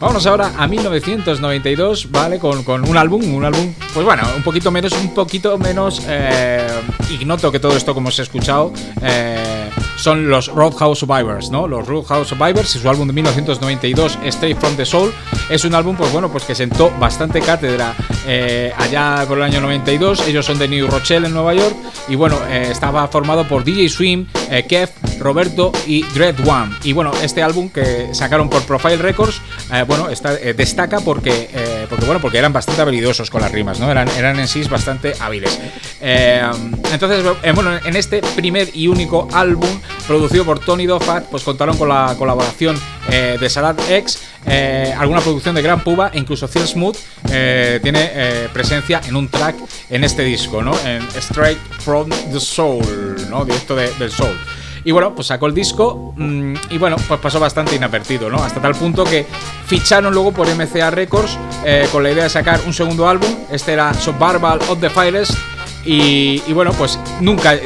vamos 0.00 0.26
ahora 0.26 0.52
a 0.58 0.66
1992, 0.66 2.10
¿vale? 2.10 2.38
Con, 2.38 2.64
un 2.88 2.96
álbum, 2.96 3.34
un 3.34 3.44
álbum, 3.44 3.72
pues 3.94 4.04
bueno, 4.06 4.22
un 4.36 4.42
poquito 4.42 4.70
menos, 4.70 4.92
un 4.92 5.14
poquito 5.14 5.58
menos 5.58 6.02
eh, 6.08 6.66
ignoto 7.10 7.50
que 7.50 7.58
todo 7.60 7.76
esto, 7.76 7.94
como 7.94 8.10
se 8.10 8.22
ha 8.22 8.24
escuchado. 8.24 8.72
Eh, 9.02 9.70
son 9.96 10.28
los 10.28 10.46
Roadhouse 10.46 11.00
Survivors, 11.00 11.50
¿no? 11.50 11.66
Los 11.66 11.86
Roadhouse 11.88 12.28
Survivors 12.28 12.74
y 12.76 12.78
su 12.78 12.88
álbum 12.88 13.08
de 13.08 13.12
1992, 13.14 14.18
Straight 14.26 14.56
from 14.58 14.76
the 14.76 14.84
Soul, 14.86 15.12
es 15.50 15.64
un 15.64 15.74
álbum, 15.74 15.96
pues 15.96 16.12
bueno, 16.12 16.30
pues 16.30 16.44
que 16.44 16.54
sentó 16.54 16.92
bastante 17.00 17.40
cátedra 17.40 17.94
eh, 18.24 18.72
allá 18.78 19.24
por 19.26 19.38
el 19.38 19.44
año 19.44 19.60
92. 19.60 20.28
Ellos 20.28 20.46
son 20.46 20.56
de 20.60 20.68
New 20.68 20.86
Rochelle, 20.86 21.26
en 21.26 21.34
Nueva 21.34 21.52
York, 21.54 21.74
y 22.08 22.14
bueno, 22.14 22.36
estaba 22.52 23.08
formado 23.08 23.48
por 23.48 23.64
DJ 23.64 23.88
Swim, 23.88 24.26
Kev, 24.68 24.88
Roberto 25.18 25.72
y 25.86 26.02
Dread 26.14 26.36
One. 26.48 26.74
Y 26.84 26.92
bueno, 26.92 27.10
este 27.22 27.42
álbum 27.42 27.68
que 27.68 28.08
sacaron 28.12 28.48
por 28.48 28.62
Profile 28.64 28.96
Records, 28.96 29.40
eh, 29.72 29.84
bueno, 29.86 30.08
está, 30.08 30.34
eh, 30.34 30.54
destaca 30.54 31.00
porque, 31.00 31.50
eh, 31.52 31.86
porque, 31.88 32.04
bueno, 32.06 32.20
porque 32.20 32.38
eran 32.38 32.52
bastante 32.52 32.82
habilidosos 32.82 33.30
con 33.30 33.42
las 33.42 33.52
rimas, 33.52 33.78
¿no? 33.78 33.90
Eran, 33.90 34.08
eran 34.16 34.38
en 34.38 34.48
sí 34.48 34.62
bastante 34.64 35.14
hábiles. 35.20 35.58
entonces, 36.00 37.24
bueno, 37.54 37.78
en 37.84 37.96
este 37.96 38.20
primer 38.36 38.68
y 38.74 38.88
único 38.88 39.28
álbum 39.32 39.68
producido 40.08 40.44
por 40.46 40.58
Tony 40.58 40.86
Dofat, 40.86 41.24
pues 41.30 41.44
contaron 41.44 41.76
con 41.76 41.90
la 41.90 42.16
colaboración 42.18 42.76
eh, 43.10 43.36
de 43.38 43.50
Salad 43.50 43.78
X, 43.90 44.18
eh, 44.46 44.92
alguna 44.98 45.20
producción 45.20 45.54
de 45.54 45.60
Gran 45.60 45.84
Puba 45.84 46.10
e 46.14 46.18
incluso 46.18 46.48
Phil 46.48 46.66
Smooth 46.66 46.96
eh, 47.30 47.78
tiene 47.82 48.10
presencia 48.54 49.02
en 49.06 49.14
un 49.16 49.28
track 49.28 49.54
en 49.90 50.02
este 50.04 50.22
disco, 50.22 50.62
¿no? 50.62 50.72
En 50.80 51.02
Straight 51.18 51.58
from 51.82 52.08
the 52.32 52.40
Soul, 52.40 53.16
¿no? 53.28 53.44
Directo 53.44 53.76
del 53.76 54.10
Soul. 54.10 54.34
Y 54.82 54.92
bueno, 54.92 55.14
pues 55.14 55.26
sacó 55.26 55.46
el 55.46 55.52
disco 55.54 56.14
mm, 56.16 56.54
y 56.70 56.78
bueno, 56.78 56.96
pues 57.06 57.20
pasó 57.20 57.38
bastante 57.38 57.76
inadvertido, 57.76 58.30
¿no? 58.30 58.42
Hasta 58.42 58.62
tal 58.62 58.74
punto 58.76 59.04
que 59.04 59.26
ficharon 59.66 60.14
luego 60.14 60.32
por 60.32 60.46
MCA 60.48 60.88
Records 60.90 61.36
con 61.92 62.02
la 62.02 62.10
idea 62.12 62.24
de 62.24 62.30
sacar 62.30 62.60
un 62.64 62.72
segundo 62.72 63.06
álbum. 63.10 63.28
Este 63.52 63.74
era 63.74 63.92
Suburban 63.92 64.58
of 64.70 64.80
the 64.80 64.88
Fires 64.88 65.36
y, 65.90 66.52
bueno, 66.52 66.72
pues 66.72 66.98
nunca 67.20 67.58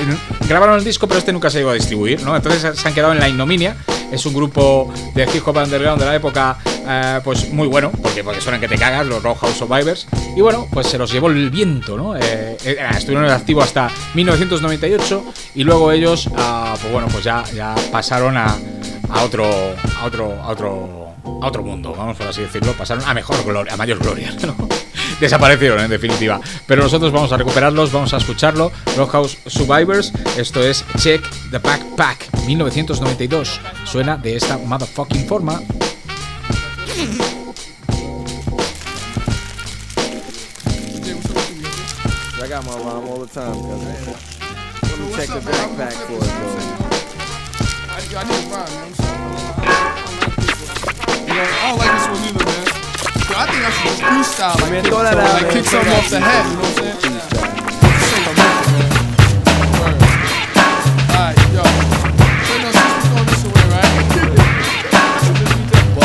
grabaron 0.48 0.76
el 0.78 0.84
disco, 0.84 1.08
pero 1.08 1.18
este 1.18 1.32
nunca 1.32 1.50
se 1.50 1.58
iba 1.58 1.72
a 1.72 1.74
distribuir, 1.74 2.22
¿no? 2.22 2.36
Entonces 2.36 2.78
se 2.78 2.86
han 2.88 2.94
quedado 2.94 3.12
en 3.12 3.18
la 3.18 3.28
ignominia. 3.28 3.74
Es 4.12 4.24
un 4.26 4.32
grupo 4.32 4.94
de 5.16 5.24
hip 5.24 5.42
hop 5.44 5.56
underground 5.56 6.00
de 6.00 6.06
la 6.06 6.14
época, 6.14 6.56
eh, 6.88 7.20
pues 7.24 7.52
muy 7.52 7.66
bueno, 7.66 7.90
porque, 8.00 8.22
porque 8.22 8.40
suenan 8.40 8.60
que 8.60 8.68
te 8.68 8.76
cagas, 8.78 9.06
los 9.06 9.24
Roadhouse 9.24 9.56
Survivors. 9.56 10.06
Y 10.36 10.40
bueno, 10.40 10.68
pues 10.70 10.86
se 10.86 10.98
los 10.98 11.10
llevó 11.12 11.30
el 11.30 11.50
viento, 11.50 11.96
¿no? 11.96 12.16
Eh, 12.16 12.56
eh, 12.64 12.76
ah, 12.88 12.96
estuvieron 12.96 13.24
en 13.26 13.32
activo 13.32 13.60
hasta 13.60 13.90
1998 14.14 15.24
y 15.56 15.64
luego 15.64 15.90
ellos, 15.90 16.30
ah, 16.36 16.76
pues 16.80 16.92
bueno, 16.92 17.08
pues 17.10 17.24
ya, 17.24 17.42
ya 17.56 17.74
pasaron 17.90 18.36
a, 18.36 18.54
otro, 19.24 19.44
a 20.00 20.04
otro, 20.04 20.32
a 20.40 20.48
otro, 20.48 21.08
a 21.42 21.46
otro 21.48 21.62
mundo, 21.64 21.92
vamos 21.98 22.16
por 22.16 22.28
así 22.28 22.42
decirlo, 22.42 22.70
pasaron 22.74 23.02
a 23.04 23.14
mejor 23.14 23.42
gloria, 23.44 23.74
a 23.74 23.76
mayor 23.76 23.98
gloria, 23.98 24.32
desaparecieron 25.22 25.80
en 25.80 25.88
definitiva. 25.90 26.38
Pero 26.66 26.82
nosotros 26.82 27.10
vamos 27.12 27.32
a 27.32 27.36
recuperarlos, 27.38 27.90
vamos 27.92 28.12
a 28.12 28.18
escucharlo. 28.18 28.70
Rockhouse 28.96 29.38
Survivors, 29.46 30.12
esto 30.36 30.62
es 30.62 30.84
Check 30.98 31.22
the 31.50 31.58
Backpack 31.58 32.28
1992. 32.46 33.60
Suena 33.84 34.16
de 34.16 34.36
esta 34.36 34.58
motherfucking 34.58 35.26
forma. 35.26 35.60
I 53.34 53.46
think 53.46 53.64
I 53.64 53.70
should 53.70 53.86
just 53.86 54.02
freestyle. 54.02 54.60
Like, 54.60 54.70
man, 54.70 54.84
throw 54.84 55.02
that 55.02 55.16
out. 55.16 55.32
Like, 55.42 55.50
kick 55.50 55.64
something 55.64 55.92
off 55.94 56.10
the 56.10 56.20
head. 56.20 56.44
You 56.44 56.52
know 56.52 56.60
what 56.60 56.68
I'm 56.68 56.74
saying? 56.76 57.02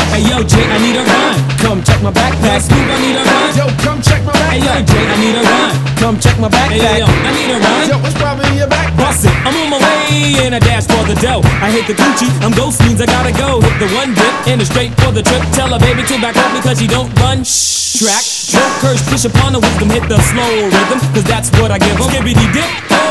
Hey 0.08 0.24
yo, 0.30 0.42
Jake, 0.42 0.70
I 0.70 0.78
need 0.78 0.96
a 0.96 1.04
rhyme. 1.04 1.57
Come 1.60 1.82
check 1.82 2.00
my 2.02 2.12
backpack. 2.12 2.62
Snoop, 2.62 2.78
I 2.78 2.98
need 3.02 3.16
a 3.18 3.22
run. 3.24 3.46
Yo, 3.58 3.66
come 3.82 3.98
check 4.00 4.22
my 4.22 4.30
backpack. 4.30 4.62
Hey, 4.62 4.78
yo, 4.78 4.86
Jay, 4.86 5.06
I 5.10 5.16
need 5.18 5.34
a 5.34 5.42
run. 5.42 5.70
Come 5.98 6.20
check 6.20 6.38
my 6.38 6.48
backpack. 6.48 6.78
Hey, 6.86 6.98
yo, 7.02 7.06
I 7.10 7.30
need 7.34 7.50
a 7.50 7.58
run. 7.58 7.88
Yo, 7.90 7.98
what's 7.98 8.14
probably 8.14 8.46
in 8.54 8.56
your 8.62 8.68
backpack? 8.70 8.96
Bust 8.96 9.24
it. 9.26 9.34
I'm 9.42 9.58
on 9.58 9.68
my 9.74 9.78
way 9.82 10.38
and 10.46 10.54
I 10.54 10.60
dash 10.60 10.86
for 10.86 11.02
the 11.10 11.18
dough. 11.18 11.42
I 11.58 11.70
hit 11.74 11.90
the 11.90 11.98
Gucci. 11.98 12.30
I'm 12.46 12.54
ghost 12.54 12.78
means 12.86 13.00
I 13.02 13.06
gotta 13.06 13.34
go. 13.34 13.60
Hit 13.60 13.74
the 13.82 13.90
one 13.98 14.14
dip 14.14 14.34
and 14.46 14.60
it's 14.62 14.70
straight 14.70 14.94
for 15.02 15.10
the 15.10 15.20
trip. 15.22 15.42
Tell 15.50 15.74
a 15.74 15.78
baby 15.82 16.06
to 16.06 16.14
back 16.22 16.36
up 16.38 16.54
because 16.54 16.78
she 16.78 16.86
don't 16.86 17.10
run. 17.18 17.42
Shh. 17.42 17.98
Track. 17.98 18.22
Don't 18.54 18.72
curse, 18.78 19.02
push 19.10 19.24
upon 19.26 19.52
the 19.54 19.58
wisdom. 19.58 19.90
Hit 19.90 20.06
the 20.08 20.20
slow 20.30 20.50
rhythm, 20.70 21.00
cause 21.12 21.24
that's 21.26 21.50
what 21.58 21.72
I 21.74 21.78
give 21.82 21.98
em. 21.98 22.06
Skibbity 22.06 22.46
dip. 22.54 22.70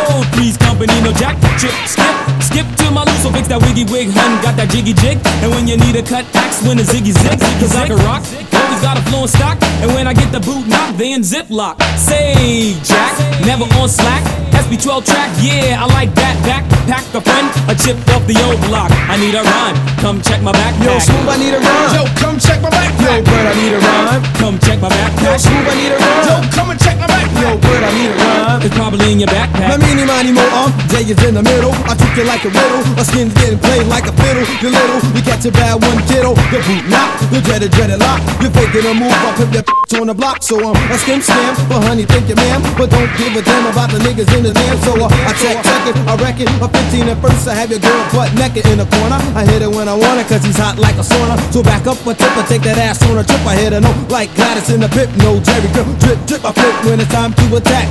Oh, 0.10 0.24
please 0.32 0.56
company, 0.56 0.95
no 1.04 1.12
jack. 1.12 1.36
Chip, 1.60 1.76
skip. 1.84 2.08
Skip 2.39 2.66
to 2.80 2.91
my 2.95 3.04
loose, 3.04 3.22
so 3.24 3.30
fix 3.30 3.50
that 3.50 3.60
wiggy 3.62 3.84
wig, 3.91 4.12
hun. 4.16 4.41
Got 4.41 4.56
that 4.56 4.70
jiggy 4.70 4.93
jig. 4.93 5.20
And 5.43 5.52
when 5.52 5.68
you 5.68 5.76
need 5.76 5.98
a 5.98 6.04
cut, 6.04 6.24
axe 6.34 6.64
when 6.64 6.80
a 6.80 6.84
ziggy 6.84 7.12
zig. 7.12 7.38
Cause 7.60 7.76
I 7.76 7.88
can 7.89 7.98
rock. 8.08 8.24
Always 8.46 8.82
got 8.82 9.00
a 9.00 9.02
flowing 9.10 9.28
stock, 9.28 9.58
and 9.82 9.92
when 9.96 10.06
I 10.06 10.14
get 10.14 10.32
the 10.32 10.40
boot 10.40 10.68
knock, 10.68 10.96
then 10.96 11.22
ziplock. 11.22 11.82
Say, 11.98 12.76
Jack, 12.84 13.20
never 13.44 13.64
on 13.80 13.90
slack. 13.90 14.24
SB12 14.64 15.05
track, 15.05 15.30
yeah, 15.38 15.78
I 15.78 15.86
like 15.93 16.14
that 16.16 16.34
backpack. 16.41 17.05
A 17.18 17.22
friend, 17.22 17.49
a 17.72 17.74
chip 17.74 17.97
off 18.14 18.22
the 18.30 18.38
old 18.45 18.60
block. 18.70 18.91
I 19.10 19.18
need 19.18 19.34
a 19.34 19.41
rhyme, 19.41 19.78
come 20.03 20.22
check 20.22 20.41
my 20.41 20.51
backpack. 20.53 20.86
Yo, 20.86 20.99
smooth, 21.01 21.30
I 21.30 21.36
need 21.41 21.53
a 21.55 21.60
rhyme. 21.60 21.89
Yo, 21.93 22.01
come 22.22 22.38
check 22.38 22.62
my 22.62 22.70
backpack. 22.70 23.18
Yo, 23.18 23.24
Bird, 23.26 23.45
I 23.47 23.53
need 23.58 23.74
a 23.74 23.80
rhyme. 23.82 24.22
Come 24.38 24.58
check 24.62 24.78
my 24.82 24.89
backpack. 24.89 25.34
Yo, 25.34 25.38
smooth, 25.45 25.66
I 25.72 25.74
need 25.78 25.91
a 25.93 25.97
rhyme. 25.97 26.24
Yo, 26.30 26.36
come 26.53 26.70
and 26.72 26.80
check 26.80 26.97
my 27.01 27.08
backpack. 27.10 27.32
Yo, 27.41 27.58
Bird, 27.58 27.82
I 27.84 27.91
need 27.97 28.10
a 28.12 28.16
rhyme. 28.22 28.62
It's 28.66 28.76
probably 28.76 29.08
in 29.12 29.18
your 29.24 29.30
backpack. 29.34 29.66
Now, 29.72 29.78
meanie, 29.82 30.05
miny, 30.05 30.32
mo, 30.32 30.45
um, 30.62 30.70
day 30.93 31.05
is 31.10 31.18
in 31.26 31.34
the 31.34 31.41
middle. 31.41 31.74
I 31.89 31.93
took 31.97 32.12
it 32.22 32.26
like 32.28 32.43
a 32.45 32.51
riddle. 32.53 32.82
My 32.97 33.03
skin's 33.03 33.34
getting 33.41 33.58
played 33.60 33.88
like 33.89 34.05
a 34.05 34.14
fiddle. 34.14 34.45
you 34.62 34.70
little, 34.70 34.99
you 35.18 35.22
catch 35.26 35.45
a 35.45 35.51
bad 35.51 35.82
one, 35.82 35.97
kiddo. 36.05 36.36
Your 36.53 36.62
boot 36.70 36.86
knock, 36.91 37.10
your 37.34 37.41
dreaded, 37.41 37.72
dreaded 37.74 37.97
lock. 37.99 38.20
You're 38.41 38.51
faking 38.53 38.86
a 38.86 38.93
move, 38.93 39.10
I 39.14 39.26
will 39.26 39.34
put 39.41 39.49
your 39.53 39.66
on 40.01 40.05
the 40.14 40.18
block. 40.18 40.43
So 40.43 40.60
I'm 40.62 40.76
um, 40.78 40.91
a 40.93 40.97
skim, 41.01 41.22
skim, 41.26 41.53
but 41.72 41.82
honey, 41.88 42.05
thank 42.05 42.30
you, 42.30 42.36
ma'am. 42.38 42.62
But 42.78 42.91
don't 42.93 43.10
give 43.18 43.34
a 43.34 43.41
damn 43.41 43.66
about 43.74 43.89
the 43.89 43.97
niggas 43.99 44.30
in 44.38 44.43
the 44.45 44.47
his 44.48 44.56
man, 44.56 44.78
so 44.84 44.91
I, 44.95 45.08
I 45.28 45.32
check, 45.36 45.58
check 45.60 45.84
it. 45.91 45.95
I 46.08 46.16
reckon 46.24 46.48
I'm 46.64 46.72
15 46.72 47.12
at 47.12 47.20
first. 47.22 47.48
I 47.48 47.54
have 47.56 47.70
your 47.72 47.84
girl 47.84 48.00
butt 48.16 48.32
naked 48.39 48.66
in 48.72 48.78
the 48.80 48.88
corner. 48.95 49.20
I 49.36 49.43
hit 49.43 49.62
it 49.62 49.70
when 49.72 49.88
I 49.88 49.93
want 49.95 50.20
it, 50.24 50.28
cause 50.32 50.43
he's 50.43 50.58
hot 50.58 50.80
like 50.80 50.95
a 50.95 51.04
sauna. 51.06 51.36
So 51.52 51.62
back 51.64 51.86
up 51.88 52.00
a 52.08 52.14
tip, 52.16 52.32
I 52.39 52.43
take 52.48 52.64
that 52.64 52.78
ass 52.80 53.04
on 53.12 53.18
a 53.20 53.24
trip. 53.24 53.43
I 53.45 53.56
hit 53.56 53.74
her 53.76 53.82
no 53.82 53.91
like 54.10 54.34
Gladys 54.36 54.70
in 54.72 54.80
the 54.80 54.88
pit, 54.89 55.10
no 55.24 55.39
Jerry 55.43 55.68
drip, 55.76 55.88
drip, 56.00 56.20
drip. 56.28 56.41
I 56.48 56.52
flip 56.56 56.76
when 56.88 57.00
it's 57.00 57.12
time 57.12 57.34
to 57.34 57.56
attack. 57.58 57.88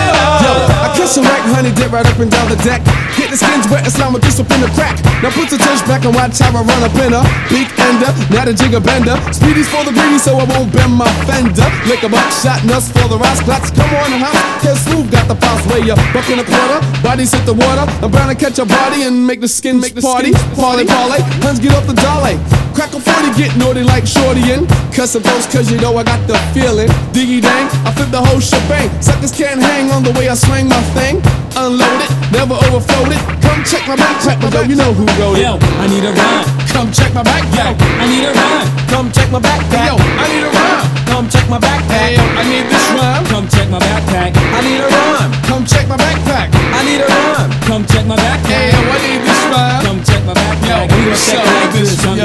and 1.04 1.28
rack, 1.28 1.44
honey 1.52 1.68
dip 1.76 1.92
right 1.92 2.08
up 2.08 2.16
and 2.16 2.32
down 2.32 2.48
the 2.48 2.56
deck. 2.64 2.80
Get 3.20 3.28
the 3.28 3.36
skins 3.36 3.68
wet 3.68 3.84
and 3.84 3.92
slam 3.92 4.16
a 4.16 4.24
piece 4.24 4.40
up 4.40 4.48
in 4.56 4.64
the 4.64 4.72
crack. 4.72 4.96
Now 5.20 5.36
put 5.36 5.52
the 5.52 5.60
touch 5.60 5.84
back 5.84 6.08
and 6.08 6.16
watch 6.16 6.40
how 6.40 6.56
I 6.56 6.64
run 6.64 6.80
up 6.80 6.96
in 6.96 7.12
a 7.12 7.20
peak 7.52 7.68
ender. 7.76 8.08
Now 8.32 8.48
the 8.48 8.56
jigger 8.56 8.80
bender. 8.80 9.20
Speedy's 9.36 9.68
for 9.68 9.84
the 9.84 9.92
greedy, 9.92 10.16
so 10.16 10.40
I 10.40 10.48
won't 10.48 10.72
bend 10.72 10.96
my 10.96 11.10
fender. 11.28 11.68
Lick 11.92 12.08
a 12.08 12.10
shot 12.40 12.64
nuts 12.64 12.88
for 12.88 13.04
the 13.12 13.20
rice 13.20 13.44
spots. 13.44 13.68
Come 13.76 13.92
on, 14.00 14.16
house. 14.16 14.40
Cause 14.64 14.80
smooth 14.88 15.12
got 15.12 15.28
the 15.28 15.36
boss 15.36 15.60
way 15.68 15.92
up. 15.92 16.00
Buck 16.16 16.24
in 16.32 16.40
a 16.40 16.48
quarter, 16.48 16.80
bodies 17.04 17.36
hit 17.36 17.44
the 17.44 17.54
water. 17.54 17.84
I'm 18.00 18.08
bound 18.08 18.32
to 18.32 18.38
catch 18.40 18.56
a 18.64 18.66
body 18.66 19.04
and 19.04 19.28
make 19.28 19.44
the 19.44 19.52
skin 19.52 19.84
make 19.84 20.00
the 20.00 20.02
party. 20.02 20.32
Party, 20.56 20.88
party. 20.88 21.20
Huns 21.44 21.60
get 21.60 21.76
up 21.76 21.84
the 21.84 22.00
dolly. 22.00 22.40
Crackle 22.74 23.02
40, 23.06 23.38
get 23.38 23.54
naughty 23.56 23.84
like 23.84 24.02
Shorty 24.08 24.50
and 24.50 24.66
cussing 24.96 25.22
folks, 25.22 25.46
cause 25.46 25.70
you 25.70 25.78
know 25.80 25.94
I 26.00 26.04
got 26.08 26.26
the 26.32 26.40
feeling. 26.58 26.88
Diggy 27.14 27.40
dang, 27.42 27.70
I 27.86 27.92
flip 27.94 28.10
the 28.10 28.18
whole 28.24 28.40
shebang. 28.40 28.90
Suckers 29.00 29.36
can't 29.36 29.62
hang 29.62 29.92
on 29.92 30.02
the 30.02 30.10
way 30.18 30.26
I 30.28 30.34
swing 30.34 30.68
my 30.70 30.82
thing, 30.94 31.18
unload 31.58 32.02
it, 32.06 32.10
never 32.32 32.54
overflowed 32.70 33.12
it. 33.14 33.22
Come 33.42 33.62
check 33.66 33.84
my 33.90 33.98
backpack, 33.98 34.38
but 34.42 34.54
yo, 34.54 34.62
you 34.64 34.76
know 34.78 34.92
who 34.94 35.06
wrote 35.20 35.38
it. 35.38 35.46
Yo, 35.46 35.54
I 35.82 35.86
need 35.90 36.06
a 36.06 36.14
rhyme. 36.14 36.46
Come 36.72 36.90
check 36.94 37.14
my 37.14 37.22
backpack. 37.24 37.74
Yo, 37.78 37.86
I 38.02 38.06
need 38.08 38.26
a 38.26 38.32
rhyme. 38.34 38.68
Come 38.90 39.12
check 39.12 39.30
my 39.30 39.42
backpack. 39.42 39.86
Yo, 39.90 39.94
I 39.98 40.26
need 40.32 40.44
a 40.48 40.52
rhyme. 40.54 40.86
Come 41.10 41.26
check 41.30 41.46
my 41.50 41.60
backpack. 41.60 41.98
Hey, 41.98 42.16
yo, 42.18 42.24
I 42.42 42.44
need 42.52 42.66
this 42.72 42.86
rhyme. 42.98 43.26
Come 43.32 43.46
check 43.50 43.68
my 43.70 43.80
backpack. 43.88 44.30
I 44.58 44.60
need 44.68 44.80
a 44.82 44.88
rhyme. 44.96 45.32
Come 45.50 45.64
check 45.66 45.86
my 45.88 45.98
backpack. 45.98 46.48
I 46.54 46.82
need 46.88 47.02
a 47.02 47.08
rhyme. 47.14 47.50
Come 47.70 47.84
check 47.86 48.06
my 48.06 48.18
backpack. 48.18 48.72
Hey, 48.72 48.72
yo, 48.74 48.80
I 48.96 48.98
need 49.06 49.22
this 49.28 49.42
rhyme. 49.52 49.93
Yo, 50.34 50.42
we 50.42 50.50
Yo, 50.66 50.82
When 50.90 50.98
you 50.98 51.86
hit 51.94 51.94
yo, 51.94 52.18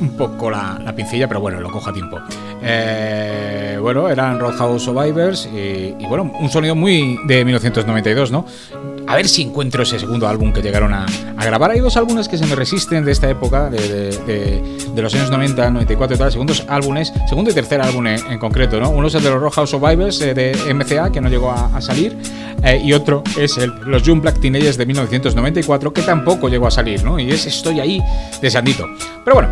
un 0.00 0.16
poco 0.16 0.50
la, 0.50 0.80
la 0.84 0.94
pincilla, 0.94 1.26
pero 1.28 1.40
bueno, 1.40 1.60
lo 1.60 1.70
cojo 1.70 1.90
a 1.90 1.92
tiempo. 1.92 2.18
Eh, 2.62 3.78
bueno, 3.80 4.08
eran 4.08 4.38
Roadhouse 4.38 4.82
Survivors 4.82 5.46
y, 5.46 5.92
bueno, 6.06 6.30
un 6.40 6.50
sonido 6.50 6.74
muy 6.74 7.18
de 7.26 7.44
1992, 7.44 8.30
¿no? 8.30 8.44
A 9.08 9.14
ver 9.14 9.28
si 9.28 9.42
encuentro 9.42 9.84
ese 9.84 10.00
segundo 10.00 10.26
álbum 10.26 10.52
que 10.52 10.60
llegaron 10.60 10.92
a, 10.92 11.06
grabar. 11.40 11.70
Hay 11.70 11.78
dos 11.78 11.96
álbumes 11.96 12.26
que 12.28 12.36
se 12.36 12.44
me 12.44 12.56
resisten 12.56 13.04
de 13.04 13.12
esta 13.12 13.30
época, 13.30 13.70
de, 13.70 14.18
los 14.96 15.14
años 15.14 15.30
90, 15.30 15.70
94 15.70 16.16
y 16.16 16.18
tal, 16.18 16.32
segundos 16.32 16.64
álbumes, 16.68 17.12
segundo 17.28 17.50
y 17.50 17.54
tercer 17.54 17.80
álbum 17.80 18.08
en, 18.08 18.38
concreto, 18.40 18.80
¿no? 18.80 18.90
Uno 18.90 19.06
es 19.06 19.14
el 19.14 19.22
de 19.22 19.30
los 19.30 19.40
Roadhouse 19.40 19.70
Survivors 19.70 20.20
eh, 20.22 20.34
de 20.34 20.74
MCA, 20.74 21.12
que 21.12 21.20
no 21.20 21.28
llegó 21.28 21.52
a, 21.52 21.80
salir, 21.80 22.16
eh, 22.64 22.80
y 22.84 22.92
otro 22.94 23.22
es 23.38 23.56
el, 23.58 23.72
los 23.84 24.02
Jump 24.02 24.22
Black 24.22 24.40
Teenagers 24.40 24.76
de 24.76 24.86
1994, 24.86 25.92
que 25.92 26.02
tampoco 26.02 26.48
llegó 26.48 26.66
a 26.66 26.70
salir, 26.72 27.02
¿no? 27.04 27.18
Y 27.18 27.30
es 27.30 27.46
Estoy 27.46 27.78
ahí 27.80 28.02
de 28.42 28.50
Sandito. 28.50 28.84
Pero 29.24 29.36
bueno, 29.36 29.48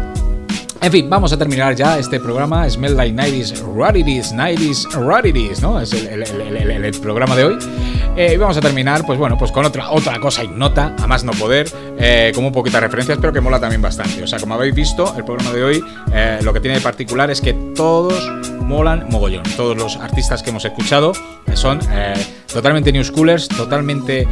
en 0.85 0.93
fin, 0.93 1.09
vamos 1.09 1.33
a 1.33 1.39
terminar 1.39 1.75
ya 1.75 1.99
este 1.99 2.21
programa 2.21 2.69
Smell 2.69 2.95
Like 2.95 3.17
90s, 3.17 3.55
Rarities, 3.75 4.35
90s, 4.35 4.93
Rarities, 4.93 5.63
¿no? 5.63 5.81
Es 5.81 5.95
el, 5.95 6.93
programa 7.01 7.35
de 7.35 7.45
hoy. 7.45 7.57
Eh, 8.19 8.33
y 8.35 8.37
vamos 8.37 8.59
a 8.59 8.61
terminar, 8.61 9.03
pues 9.07 9.19
bueno, 9.19 9.39
pues 9.39 9.51
con 9.51 9.65
otra, 9.65 9.89
otra 9.93 10.21
cosa 10.21 10.45
ignota, 10.45 10.95
a 11.03 11.07
más 11.07 11.25
no 11.25 11.33
poder, 11.33 11.71
eh, 11.99 12.33
como 12.35 12.49
un 12.49 12.53
poquito 12.53 12.79
referencias, 12.81 13.17
pero 13.19 13.33
que 13.33 13.41
mola 13.41 13.59
también 13.59 13.81
bastante. 13.81 14.23
O 14.23 14.27
sea, 14.27 14.39
como 14.39 14.53
habéis 14.57 14.75
visto, 14.75 15.15
el 15.17 15.25
programa 15.25 15.53
de 15.53 15.65
hoy 15.65 15.83
eh, 16.13 16.41
lo 16.43 16.53
que 16.53 16.61
tiene 16.61 16.77
de 16.77 16.83
particular 16.83 17.31
es 17.31 17.41
que 17.41 17.55
todos 17.75 18.23
molan 18.61 19.07
mogollón. 19.11 19.45
Todos 19.57 19.79
los 19.79 19.97
artistas 19.97 20.43
que 20.43 20.51
hemos 20.51 20.67
escuchado 20.67 21.15
son 21.55 21.81
totalmente 22.53 22.93
new 22.93 23.03
schoolers, 23.05 23.49
totalmente 23.49 24.29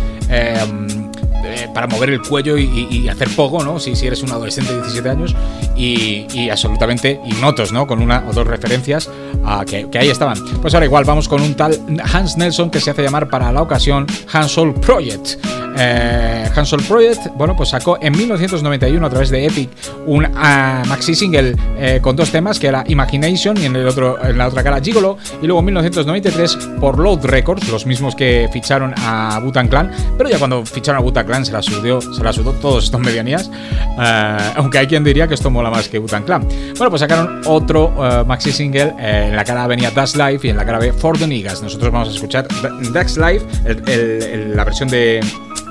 eh, 1.62 1.68
para 1.72 1.86
mover 1.86 2.10
el 2.10 2.22
cuello 2.22 2.56
y, 2.58 3.08
hacer 3.08 3.28
poco, 3.36 3.62
¿no? 3.64 3.78
Si, 3.78 3.94
si, 3.96 4.06
eres 4.06 4.22
un 4.22 4.30
adolescente 4.30 4.72
de 4.72 4.78
17 4.80 5.08
años 5.10 5.34
y, 5.76 6.48
absolutamente 6.48 7.20
ignotos, 7.26 7.72
¿no? 7.72 7.86
Con 7.86 8.00
una 8.02 8.24
o 8.28 8.32
dos 8.32 8.46
referencias 8.46 9.08
a 9.44 9.64
que, 9.64 9.86
ahí 9.98 10.08
estaban. 10.08 10.36
Pues 10.60 10.74
ahora 10.74 10.86
igual 10.86 11.04
vamos 11.04 11.28
con 11.28 11.40
un 11.42 11.54
tal 11.54 11.78
Hans 12.12 12.36
Nelson 12.36 12.70
que 12.70 12.80
se 12.80 12.90
hace 12.90 13.02
llamar 13.02 13.28
para 13.28 13.52
la 13.52 13.62
ocasión 13.62 14.06
Hansol 14.32 14.74
Project. 14.74 15.38
Eh, 15.78 16.48
Hansol 16.54 16.82
Project, 16.82 17.28
bueno, 17.34 17.56
pues 17.56 17.70
sacó 17.70 17.96
en 18.02 18.12
1991 18.16 19.06
a 19.06 19.10
través 19.10 19.30
de 19.30 19.46
Epic 19.46 19.70
un 20.06 20.26
ah, 20.36 20.82
maxi 20.86 21.14
single 21.14 21.56
eh, 21.78 21.98
con 22.02 22.14
dos 22.14 22.30
temas, 22.30 22.58
que 22.58 22.66
era 22.66 22.84
Imagination 22.88 23.56
y 23.56 23.64
en, 23.64 23.76
el 23.76 23.88
otro, 23.88 24.22
en 24.22 24.36
la 24.36 24.48
otra 24.48 24.62
cara 24.62 24.80
Gigolo, 24.82 25.16
y 25.40 25.46
luego 25.46 25.60
en 25.60 25.66
1993 25.66 26.56
por 26.78 26.98
Load 26.98 27.24
Records, 27.24 27.66
los 27.70 27.86
mismos 27.86 28.14
que 28.14 28.48
ficharon 28.52 28.92
a 28.98 29.40
Butan 29.42 29.68
Clan, 29.68 29.90
pero 30.18 30.28
ya 30.28 30.38
cuando 30.38 30.64
ficharon 30.66 31.00
a 31.00 31.04
Butan 31.04 31.24
Clan 31.26 31.46
se 31.46 31.52
la 31.52 31.62
sudó 31.62 32.00
se 32.02 32.22
la 32.22 32.32
sudó 32.34 32.52
todos 32.52 32.84
estos 32.84 33.00
medianías, 33.00 33.50
eh, 33.98 34.36
aunque 34.56 34.76
hay 34.78 34.86
quien 34.86 35.04
diría 35.04 35.26
que 35.26 35.34
esto 35.34 35.50
mola 35.50 35.70
más 35.70 35.88
que 35.88 35.98
Butan 35.98 36.24
Clan. 36.24 36.46
Bueno, 36.76 36.90
pues 36.90 37.00
sacaron 37.00 37.40
otro 37.46 37.94
eh, 37.98 38.24
maxi 38.26 38.52
single, 38.52 38.94
en 38.98 39.36
la 39.36 39.44
cara 39.44 39.66
venía 39.66 39.90
Dash 39.90 40.14
Life 40.16 40.46
y 40.46 40.50
en 40.50 40.58
la 40.58 40.66
cara 40.66 40.78
B 40.78 40.92
The 40.92 41.26
Niggas 41.26 41.62
Nosotros 41.62 41.90
vamos 41.92 42.08
a 42.08 42.12
escuchar 42.12 42.46
Das 42.92 43.16
Life, 43.16 43.44
la 44.54 44.64
versión 44.64 44.88
de 44.88 45.20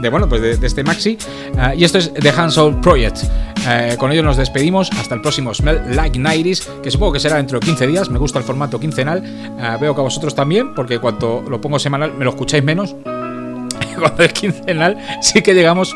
de 0.02 0.10
bueno, 0.10 0.28
pues 0.28 0.42
de, 0.42 0.52
este 0.66 0.84
maxi. 0.84 1.18
Eh, 1.58 1.76
y 1.78 1.84
esto 1.84 2.00
es 2.00 2.12
The 2.14 2.30
Handsome 2.30 2.80
Project. 2.82 3.20
Eh, 3.68 3.96
con 4.00 4.12
ello 4.12 4.24
nos 4.24 4.38
despedimos 4.38 4.92
hasta 4.92 5.14
el 5.16 5.22
próximo 5.22 5.54
Smell 5.54 5.96
Like 5.96 6.18
90 6.18 6.82
que 6.82 6.90
supongo 6.90 7.14
que 7.14 7.20
será 7.20 7.38
dentro 7.38 7.60
de 7.60 7.66
15 7.68 7.88
días. 7.88 8.10
Me 8.10 8.18
gusta 8.18 8.40
el 8.40 8.46
formato 8.46 8.80
quincenal. 8.80 9.24
Eh, 9.24 9.78
veo 9.80 9.94
que 9.94 10.02
a 10.02 10.04
vosotros 10.04 10.34
también, 10.36 10.74
porque 10.74 11.00
cuando 11.00 11.44
lo 11.48 11.62
pongo 11.62 11.80
semanal 11.80 12.14
me 12.18 12.26
lo 12.26 12.32
escucháis 12.32 12.64
menos. 12.64 12.96
Cuando 14.00 14.24
es 14.24 14.32
quincenal, 14.34 14.98
sí 15.22 15.42
que 15.42 15.54
llegamos 15.54 15.94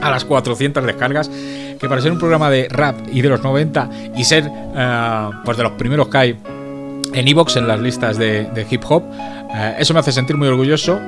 a 0.00 0.10
las 0.10 0.24
400 0.24 0.84
descargas 0.84 1.28
que 1.28 1.88
para 1.88 2.00
ser 2.00 2.12
un 2.12 2.18
programa 2.18 2.48
de 2.50 2.68
rap 2.70 2.96
y 3.12 3.20
de 3.20 3.28
los 3.28 3.42
90 3.42 3.90
y 4.16 4.24
ser 4.24 4.48
pues 5.44 5.56
de 5.56 5.62
los 5.64 5.72
primeros 5.72 6.08
que 6.08 6.16
hay 6.18 6.36
en 7.12 7.26
Evox, 7.28 7.56
en 7.56 7.66
las 7.66 7.80
listas 7.80 8.16
de, 8.16 8.66
hip 8.70 8.82
hop, 8.88 9.02
eso 9.78 9.92
me 9.92 10.00
hace 10.00 10.12
sentir 10.12 10.36
muy 10.36 10.46
orgulloso 10.48 10.98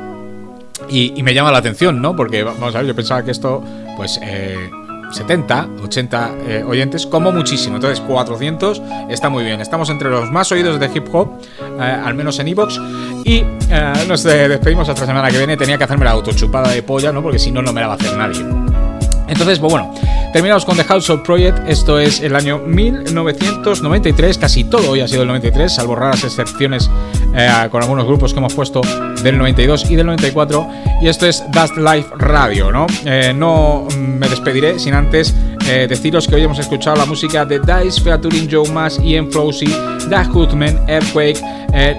y, 0.89 1.23
me 1.23 1.35
llama 1.35 1.51
la 1.51 1.59
atención, 1.59 2.01
¿no? 2.01 2.15
Porque, 2.15 2.43
vamos 2.43 2.75
a 2.75 2.79
ver, 2.79 2.87
yo 2.87 2.95
pensaba 2.95 3.25
que 3.25 3.31
esto, 3.31 3.63
pues, 3.97 4.19
eh, 4.23 4.57
70, 5.11 5.67
80 5.83 6.31
eh, 6.47 6.65
oyentes, 6.67 7.07
como 7.07 7.33
muchísimo. 7.33 7.77
Entonces, 7.77 8.01
400 8.01 8.81
está 9.09 9.29
muy 9.29 9.45
bien. 9.45 9.61
Estamos 9.61 9.89
entre 9.91 10.09
los 10.11 10.31
más 10.31 10.53
oídos 10.53 10.79
de 10.79 10.91
hip 10.95 11.07
hop, 11.13 11.31
eh, 11.81 11.83
al 11.83 12.15
menos 12.15 12.39
en 12.39 12.49
Evox. 12.49 12.79
Y 13.25 13.43
eh, 13.71 13.93
nos 14.07 14.23
despedimos 14.23 14.89
hasta 14.89 15.03
la 15.03 15.07
semana 15.07 15.31
que 15.31 15.39
viene. 15.39 15.57
Tenía 15.57 15.77
que 15.79 15.85
hacerme 15.85 16.05
la 16.05 16.13
autochupada 16.13 16.69
de 16.71 16.83
polla, 16.83 17.11
¿no? 17.13 17.23
Porque 17.23 17.39
si 17.39 17.51
no, 17.51 17.61
no 17.63 17.73
me 17.73 17.81
la 17.81 17.89
va 17.89 17.93
a 17.95 17.97
hacer 17.97 18.17
nadie. 18.17 18.67
Entonces, 19.29 19.59
pues 19.59 19.71
bueno, 19.73 19.93
terminamos 20.33 20.65
con 20.65 20.77
The 20.77 20.85
House 20.85 21.11
of 21.11 21.21
Project. 21.21 21.59
Esto 21.69 21.99
es 22.01 22.21
el 22.23 22.35
año 22.35 22.59
1993. 22.59 24.39
Casi 24.39 24.65
todo 24.65 24.91
hoy 24.91 25.01
ha 25.01 25.09
sido 25.09 25.23
el 25.23 25.29
93, 25.29 25.71
salvo 25.73 25.95
raras 25.95 26.25
excepciones 26.25 26.91
eh, 27.37 27.49
con 27.71 27.83
algunos 27.83 28.07
grupos 28.07 28.33
que 28.33 28.39
hemos 28.39 28.55
puesto 28.55 28.81
del 29.23 29.37
92 29.37 29.91
y 29.91 29.97
del 29.97 30.07
94. 30.07 30.67
Y 31.03 31.09
esto 31.09 31.27
es 31.27 31.45
Dust 31.53 31.77
Life 31.77 32.09
Radio, 32.17 32.73
¿no? 32.73 32.87
Eh, 33.05 33.35
no 33.37 33.87
me 33.99 34.29
despediré 34.31 34.79
sin 34.79 34.95
antes 34.95 35.35
eh, 35.67 35.87
deciros 35.89 36.27
que 36.27 36.37
hoy 36.37 36.45
hemos 36.45 36.59
escuchado 36.59 36.97
la 36.97 37.05
música 37.05 37.45
de 37.45 37.59
Dice, 37.85 38.01
Featuring 38.01 38.49
Joe 38.51 38.67
Mass 38.73 38.99
Ian 39.05 39.31
Flowsy, 39.31 39.69
Dash 40.09 40.29
Goodman, 40.29 40.81
Earthquake, 40.89 41.39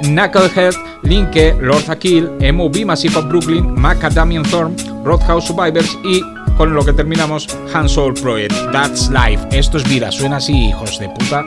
Knucklehead, 0.01 0.73
Linke, 1.03 1.55
Lord 1.61 1.91
Akil, 1.91 2.31
Emo 2.41 2.71
B, 2.71 2.83
Massive 2.85 3.17
of 3.19 3.27
Brooklyn, 3.29 3.79
Macadamian 3.79 4.41
Thorn, 4.43 4.75
Roth 5.05 5.05
Roadhouse 5.27 5.45
Survivors 5.45 5.95
y 6.03 6.21
con 6.59 6.73
lo 6.75 6.83
que 6.83 6.91
terminamos 6.91 7.47
Hands 7.73 7.95
Project. 8.21 8.51
That's 8.73 9.09
Life. 9.09 9.41
Esto 9.57 9.77
es 9.77 9.83
vida. 9.85 10.11
Suena 10.11 10.37
así, 10.37 10.51
hijos 10.67 10.99
de 10.99 11.07
puta. 11.07 11.45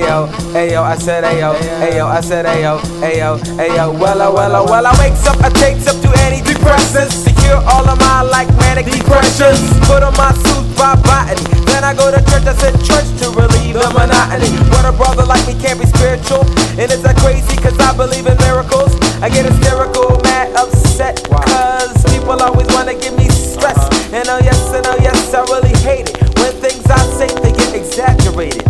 yo, 0.00 0.28
Ayo, 0.52 0.72
yo, 0.72 0.84
I 0.84 0.96
said 1.00 1.22
yo, 1.38 1.52
ayo, 1.52 1.96
yo, 1.96 2.08
I 2.08 2.20
said 2.22 2.44
ayo, 2.44 2.80
ayo, 3.02 3.38
ayo. 3.58 3.92
Well, 3.92 4.20
I, 4.20 4.28
well, 4.28 4.56
I, 4.56 4.60
well, 4.62 4.86
I 4.86 4.92
wakes 4.98 5.26
up, 5.28 5.36
I 5.44 5.48
takes 5.48 5.86
up 5.86 5.98
to 6.02 6.10
any 6.24 6.42
depressants. 6.42 7.25
cure 7.46 7.62
all 7.70 7.86
of 7.86 7.98
my 8.02 8.20
like 8.26 8.50
manic 8.58 8.90
depressions. 8.90 9.62
Put 9.86 10.02
on 10.02 10.12
my 10.18 10.34
suit 10.44 10.66
by 10.76 10.98
botany. 11.06 11.46
Then 11.70 11.82
I 11.86 11.94
go 11.94 12.10
to 12.10 12.18
church, 12.26 12.46
I 12.50 12.54
said 12.58 12.74
church 12.82 13.06
to 13.22 13.30
relieve 13.30 13.78
the 13.78 13.88
monotony. 13.94 14.50
But 14.74 14.90
a 14.90 14.92
brother 14.92 15.24
like 15.24 15.46
me 15.46 15.54
can't 15.54 15.78
be 15.78 15.86
spiritual. 15.86 16.42
And 16.74 16.90
it's 16.90 17.02
that 17.06 17.16
crazy 17.22 17.56
cause 17.56 17.78
I 17.78 17.94
believe 17.96 18.26
in 18.26 18.36
miracles. 18.42 18.90
I 19.22 19.30
get 19.30 19.46
hysterical, 19.46 20.18
mad, 20.26 20.54
upset. 20.58 21.22
Cause 21.30 21.96
people 22.10 22.36
always 22.42 22.66
wanna 22.74 22.98
give 22.98 23.14
me 23.16 23.30
stress. 23.30 23.78
And 24.12 24.26
oh 24.28 24.42
yes, 24.42 24.60
and 24.74 24.84
oh 24.90 24.98
yes, 24.98 25.32
I 25.32 25.42
really 25.46 25.74
hate 25.86 26.10
it. 26.10 26.16
When 26.38 26.52
things 26.58 26.84
I 26.90 26.98
say, 27.14 27.30
they 27.42 27.54
get 27.54 27.72
exaggerated. 27.74 28.64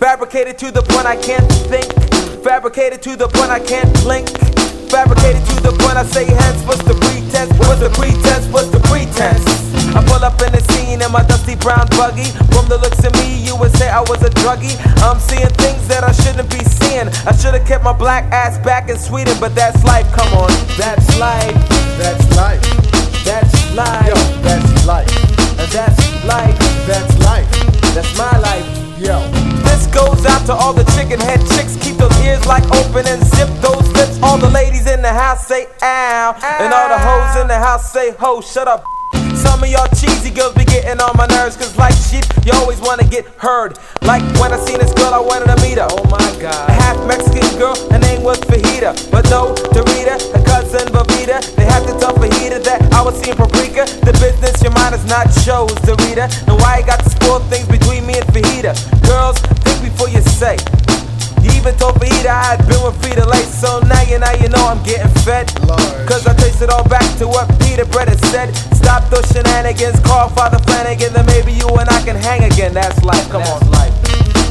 Fabricated 0.00 0.58
to 0.58 0.70
the 0.72 0.82
point 0.82 1.06
I 1.06 1.16
can't 1.16 1.46
think. 1.70 1.88
Fabricated 2.42 3.02
to 3.02 3.14
the 3.16 3.28
point 3.28 3.50
I 3.50 3.60
can't 3.60 3.92
blink 4.02 4.28
fabricated 4.92 5.40
to 5.48 5.56
the 5.72 5.74
point 5.80 5.96
I 5.96 6.04
say 6.04 6.28
hence. 6.28 6.60
What's 6.68 6.84
the 6.84 6.92
pretense? 6.92 7.48
What's 7.64 7.80
the 7.80 7.88
pretense? 7.96 8.44
What's 8.52 8.68
the 8.68 8.80
pretense? 8.92 9.40
I 9.96 10.04
pull 10.04 10.20
up 10.20 10.36
in 10.44 10.52
the 10.52 10.60
scene 10.76 11.00
in 11.00 11.10
my 11.10 11.24
dusty 11.24 11.56
brown 11.56 11.88
buggy. 11.96 12.28
From 12.52 12.68
the 12.68 12.76
looks 12.76 13.00
of 13.00 13.16
me, 13.24 13.40
you 13.40 13.56
would 13.56 13.72
say 13.80 13.88
I 13.88 14.04
was 14.04 14.20
a 14.20 14.28
druggie. 14.44 14.76
I'm 15.00 15.16
seeing 15.18 15.48
things 15.64 15.88
that 15.88 16.04
I 16.04 16.12
shouldn't 16.12 16.52
be 16.52 16.60
seeing. 16.68 17.08
I 17.24 17.32
should 17.32 17.56
have 17.56 17.64
kept 17.64 17.82
my 17.82 17.96
black 17.96 18.28
ass 18.36 18.60
back 18.60 18.90
in 18.92 18.98
Sweden, 19.00 19.34
but 19.40 19.56
that's 19.56 19.80
life. 19.88 20.04
Come 20.12 20.28
on, 20.36 20.52
that's 20.76 21.08
life. 21.18 21.56
That's 21.96 22.24
life. 22.36 22.60
That's 23.24 23.52
life. 23.72 24.12
Yo, 24.12 24.14
that's 24.44 24.70
life. 24.84 25.08
that's 25.72 25.98
life. 26.28 26.58
That's 26.84 27.12
life. 27.24 27.48
That's 27.96 28.12
my 28.20 28.32
life. 28.44 28.81
Yo. 29.00 29.16
This 29.64 29.86
goes 29.88 30.26
out 30.26 30.44
to 30.46 30.52
all 30.52 30.72
the 30.74 30.84
chicken 30.94 31.18
head 31.20 31.40
chicks. 31.56 31.76
Keep 31.80 31.96
those 31.96 32.12
ears 32.20 32.44
like 32.46 32.60
open 32.84 33.06
and 33.08 33.24
zip 33.24 33.48
those 33.64 33.88
lips. 33.96 34.20
All 34.22 34.36
the 34.36 34.50
ladies 34.50 34.86
in 34.88 35.00
the 35.00 35.08
house 35.12 35.46
say 35.46 35.66
ow. 35.80 36.36
And 36.60 36.68
all 36.72 36.88
the 36.92 36.98
hoes 36.98 37.40
in 37.40 37.48
the 37.48 37.56
house 37.56 37.90
say 37.90 38.10
ho. 38.12 38.40
Shut 38.42 38.68
up. 38.68 38.84
Some 39.34 39.62
of 39.64 39.68
y'all 39.70 39.88
cheesy 39.96 40.30
girls 40.30 40.52
be 40.54 40.64
getting 40.64 41.00
on 41.02 41.16
my 41.16 41.26
nerves, 41.26 41.56
cause 41.56 41.76
like 41.76 41.94
sheep, 41.94 42.22
you 42.46 42.52
always 42.60 42.78
wanna 42.80 43.02
get 43.02 43.24
heard. 43.42 43.76
Like 44.02 44.22
when 44.38 44.52
I 44.52 44.58
seen 44.60 44.78
this 44.78 44.92
girl, 44.94 45.12
I 45.12 45.18
wanted 45.18 45.48
to 45.56 45.60
meet 45.66 45.78
her. 45.82 45.88
Oh 45.90 46.04
my 46.12 46.22
god. 46.38 46.68
A 46.68 46.72
half 46.72 46.94
Mexican 47.08 47.42
girl, 47.58 47.74
her 47.90 47.98
name 47.98 48.22
was 48.22 48.38
Fajita. 48.46 48.92
But 49.10 49.24
no, 49.30 49.52
Dorita, 49.74 50.14
her 50.36 50.44
cousin 50.44 50.86
Bavita, 50.94 51.40
they 51.56 51.64
had 51.64 51.82
to 51.90 51.98
tell 51.98 52.12
Fajita 52.14 52.62
that 52.64 52.86
I 52.92 53.02
was 53.02 53.18
seeing 53.20 53.34
paprika. 53.34 53.82
The 54.06 54.12
business 54.22 54.62
your 54.62 54.72
mind 54.78 54.94
is 54.94 55.04
not 55.06 55.26
shows, 55.42 55.72
Dorita. 55.82 56.28
Now 56.46 56.56
why 56.58 56.78
you 56.78 56.86
got 56.86 57.00
to 57.02 57.10
spoil 57.10 57.40
things? 57.50 57.61
i 62.52 62.54
had 62.56 62.68
been 62.68 62.82
with 62.84 63.00
Peter 63.02 63.24
late, 63.24 63.48
so 63.48 63.80
now 63.88 64.02
you 64.02 64.18
now 64.18 64.30
you 64.36 64.46
know 64.50 64.60
I'm 64.68 64.82
getting 64.84 65.08
fed. 65.24 65.48
Cause 66.04 66.26
I 66.26 66.34
trace 66.36 66.60
it 66.60 66.68
all 66.68 66.86
back 66.86 67.08
to 67.16 67.26
what 67.26 67.48
Peter 67.60 67.86
Bread 67.86 68.10
said. 68.26 68.54
Stop 68.76 69.08
those 69.08 69.24
shenanigans, 69.32 69.98
call 70.00 70.28
Father 70.28 70.58
Flanagan, 70.58 71.14
then 71.14 71.24
maybe 71.24 71.52
you 71.54 71.66
and 71.68 71.88
I 71.88 72.02
can 72.04 72.14
hang 72.14 72.42
again. 72.44 72.74
That's 72.74 73.02
life, 73.04 73.26
come 73.30 73.40
that's 73.42 73.62
on, 73.64 73.70
life. 73.70 73.94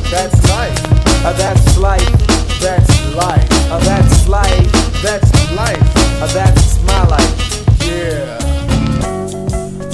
That's 0.09 0.49
life. 0.49 0.83
Uh, 1.25 1.31
that's 1.33 1.77
life. 1.77 2.27
That's 2.59 2.89
life. 3.13 3.51
Uh, 3.69 3.77
that's 3.83 4.27
life. 4.27 4.71
That's 5.03 5.31
life. 5.53 6.19
Uh, 6.23 6.27
that's 6.33 6.79
my 6.85 7.05
life. 7.05 7.61
Yeah. 7.85 8.39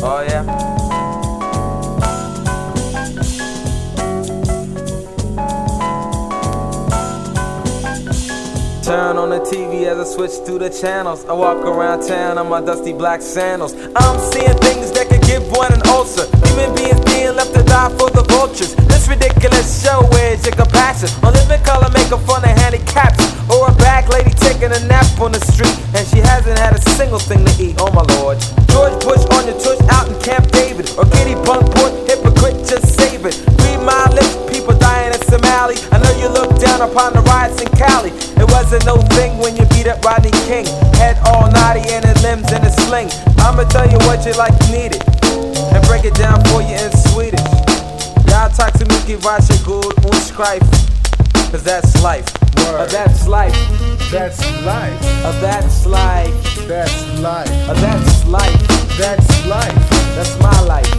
Oh 0.01 0.21
yeah. 0.25 0.56
Turn 8.87 9.17
on 9.17 9.31
the 9.35 9.41
TV 9.43 9.83
as 9.83 9.99
I 9.99 10.07
switch 10.07 10.47
through 10.47 10.59
the 10.63 10.69
channels. 10.69 11.25
I 11.25 11.33
walk 11.33 11.57
around 11.57 12.07
town 12.07 12.37
on 12.37 12.47
my 12.47 12.61
dusty 12.61 12.93
black 12.93 13.21
sandals. 13.21 13.73
I'm 13.75 14.15
seeing 14.31 14.55
things 14.63 14.95
that 14.95 15.11
could 15.11 15.19
give 15.27 15.43
one 15.51 15.67
an 15.75 15.81
ulcer. 15.91 16.23
Human 16.47 16.71
beings 16.71 16.95
being 17.03 17.35
left 17.35 17.51
to 17.59 17.63
die 17.67 17.91
for 17.99 18.07
the 18.15 18.23
vultures. 18.31 18.79
This 18.87 19.11
ridiculous 19.11 19.83
show 19.83 20.07
is 20.31 20.39
your 20.47 20.55
compassion. 20.55 21.11
A 21.27 21.35
living 21.35 21.59
color, 21.67 21.91
making 21.91 22.15
fun 22.23 22.47
of 22.47 22.55
handicaps. 22.63 23.19
Or 23.51 23.67
a 23.75 23.75
back 23.75 24.07
lady 24.07 24.31
taking 24.39 24.71
a 24.71 24.79
nap 24.87 25.03
on 25.19 25.35
the 25.35 25.43
street. 25.51 25.75
And 25.91 26.07
she 26.07 26.23
hasn't 26.23 26.55
had 26.55 26.71
a 26.71 26.79
single 26.95 27.19
thing 27.19 27.43
to 27.43 27.51
eat, 27.59 27.75
oh 27.83 27.91
my 27.91 28.07
lord. 28.23 28.39
George 28.71 28.95
Bush 29.03 29.27
on 29.35 29.51
your 29.51 29.59
tush 29.59 29.83
out 29.91 30.07
in 30.07 30.15
Camp 30.23 30.47
David. 30.55 30.87
Or 30.95 31.03
Kitty 31.11 31.35
Bunkport, 31.43 31.91
hypocrite, 32.07 32.55
just 32.63 32.87
save 32.95 33.27
it. 33.27 33.35
Read 33.67 33.83
my 33.83 33.99
lips, 34.15 34.39
people 34.47 34.71
dying 34.79 35.11
in 35.11 35.19
Somali. 35.27 35.75
I 35.91 35.99
know 35.99 36.13
you 36.23 36.31
look 36.31 36.55
down 36.55 36.79
upon 36.79 37.11
the 37.11 37.19
riots 37.27 37.59
in 37.59 37.67
Cali. 37.75 38.15
It 38.39 38.46
it's 38.69 38.83
a 38.83 38.85
no 38.85 38.97
thing 39.15 39.37
when 39.37 39.55
you 39.55 39.63
beat 39.67 39.87
up 39.87 40.03
Rodney 40.03 40.29
King. 40.43 40.65
Head 40.99 41.15
all 41.23 41.49
naughty 41.49 41.79
and 41.87 42.03
his 42.03 42.21
limbs 42.21 42.51
in 42.51 42.61
a 42.65 42.69
sling. 42.69 43.07
I'ma 43.39 43.63
tell 43.63 43.89
you 43.89 43.95
what 43.99 44.25
you 44.25 44.33
like, 44.33 44.51
you 44.67 44.73
need 44.75 44.91
it. 44.91 45.07
And 45.71 45.81
break 45.87 46.03
it 46.03 46.13
down 46.15 46.43
for 46.51 46.61
you 46.61 46.75
in 46.75 46.91
Swedish. 46.91 47.39
Y'all 48.27 48.49
talk 48.49 48.73
to 48.73 48.85
me, 48.85 48.95
give 49.07 49.25
out 49.25 49.39
your 49.47 49.59
good 49.79 49.95
und 50.03 50.15
strife. 50.15 50.63
Cause 51.49 51.63
that's 51.63 52.03
life. 52.03 52.27
Uh, 52.57 52.85
that's 52.87 53.25
life. 53.25 53.55
That's 54.11 54.37
life. 54.65 54.99
Uh, 55.23 55.31
that's 55.39 55.85
life. 55.85 56.67
That's 56.67 57.19
life. 57.19 57.49
Uh, 57.69 57.73
that's 57.75 58.25
life. 58.25 58.67
That's 58.97 59.45
life. 59.45 59.89
That's 60.17 60.37
my 60.41 60.59
life. 60.65 60.96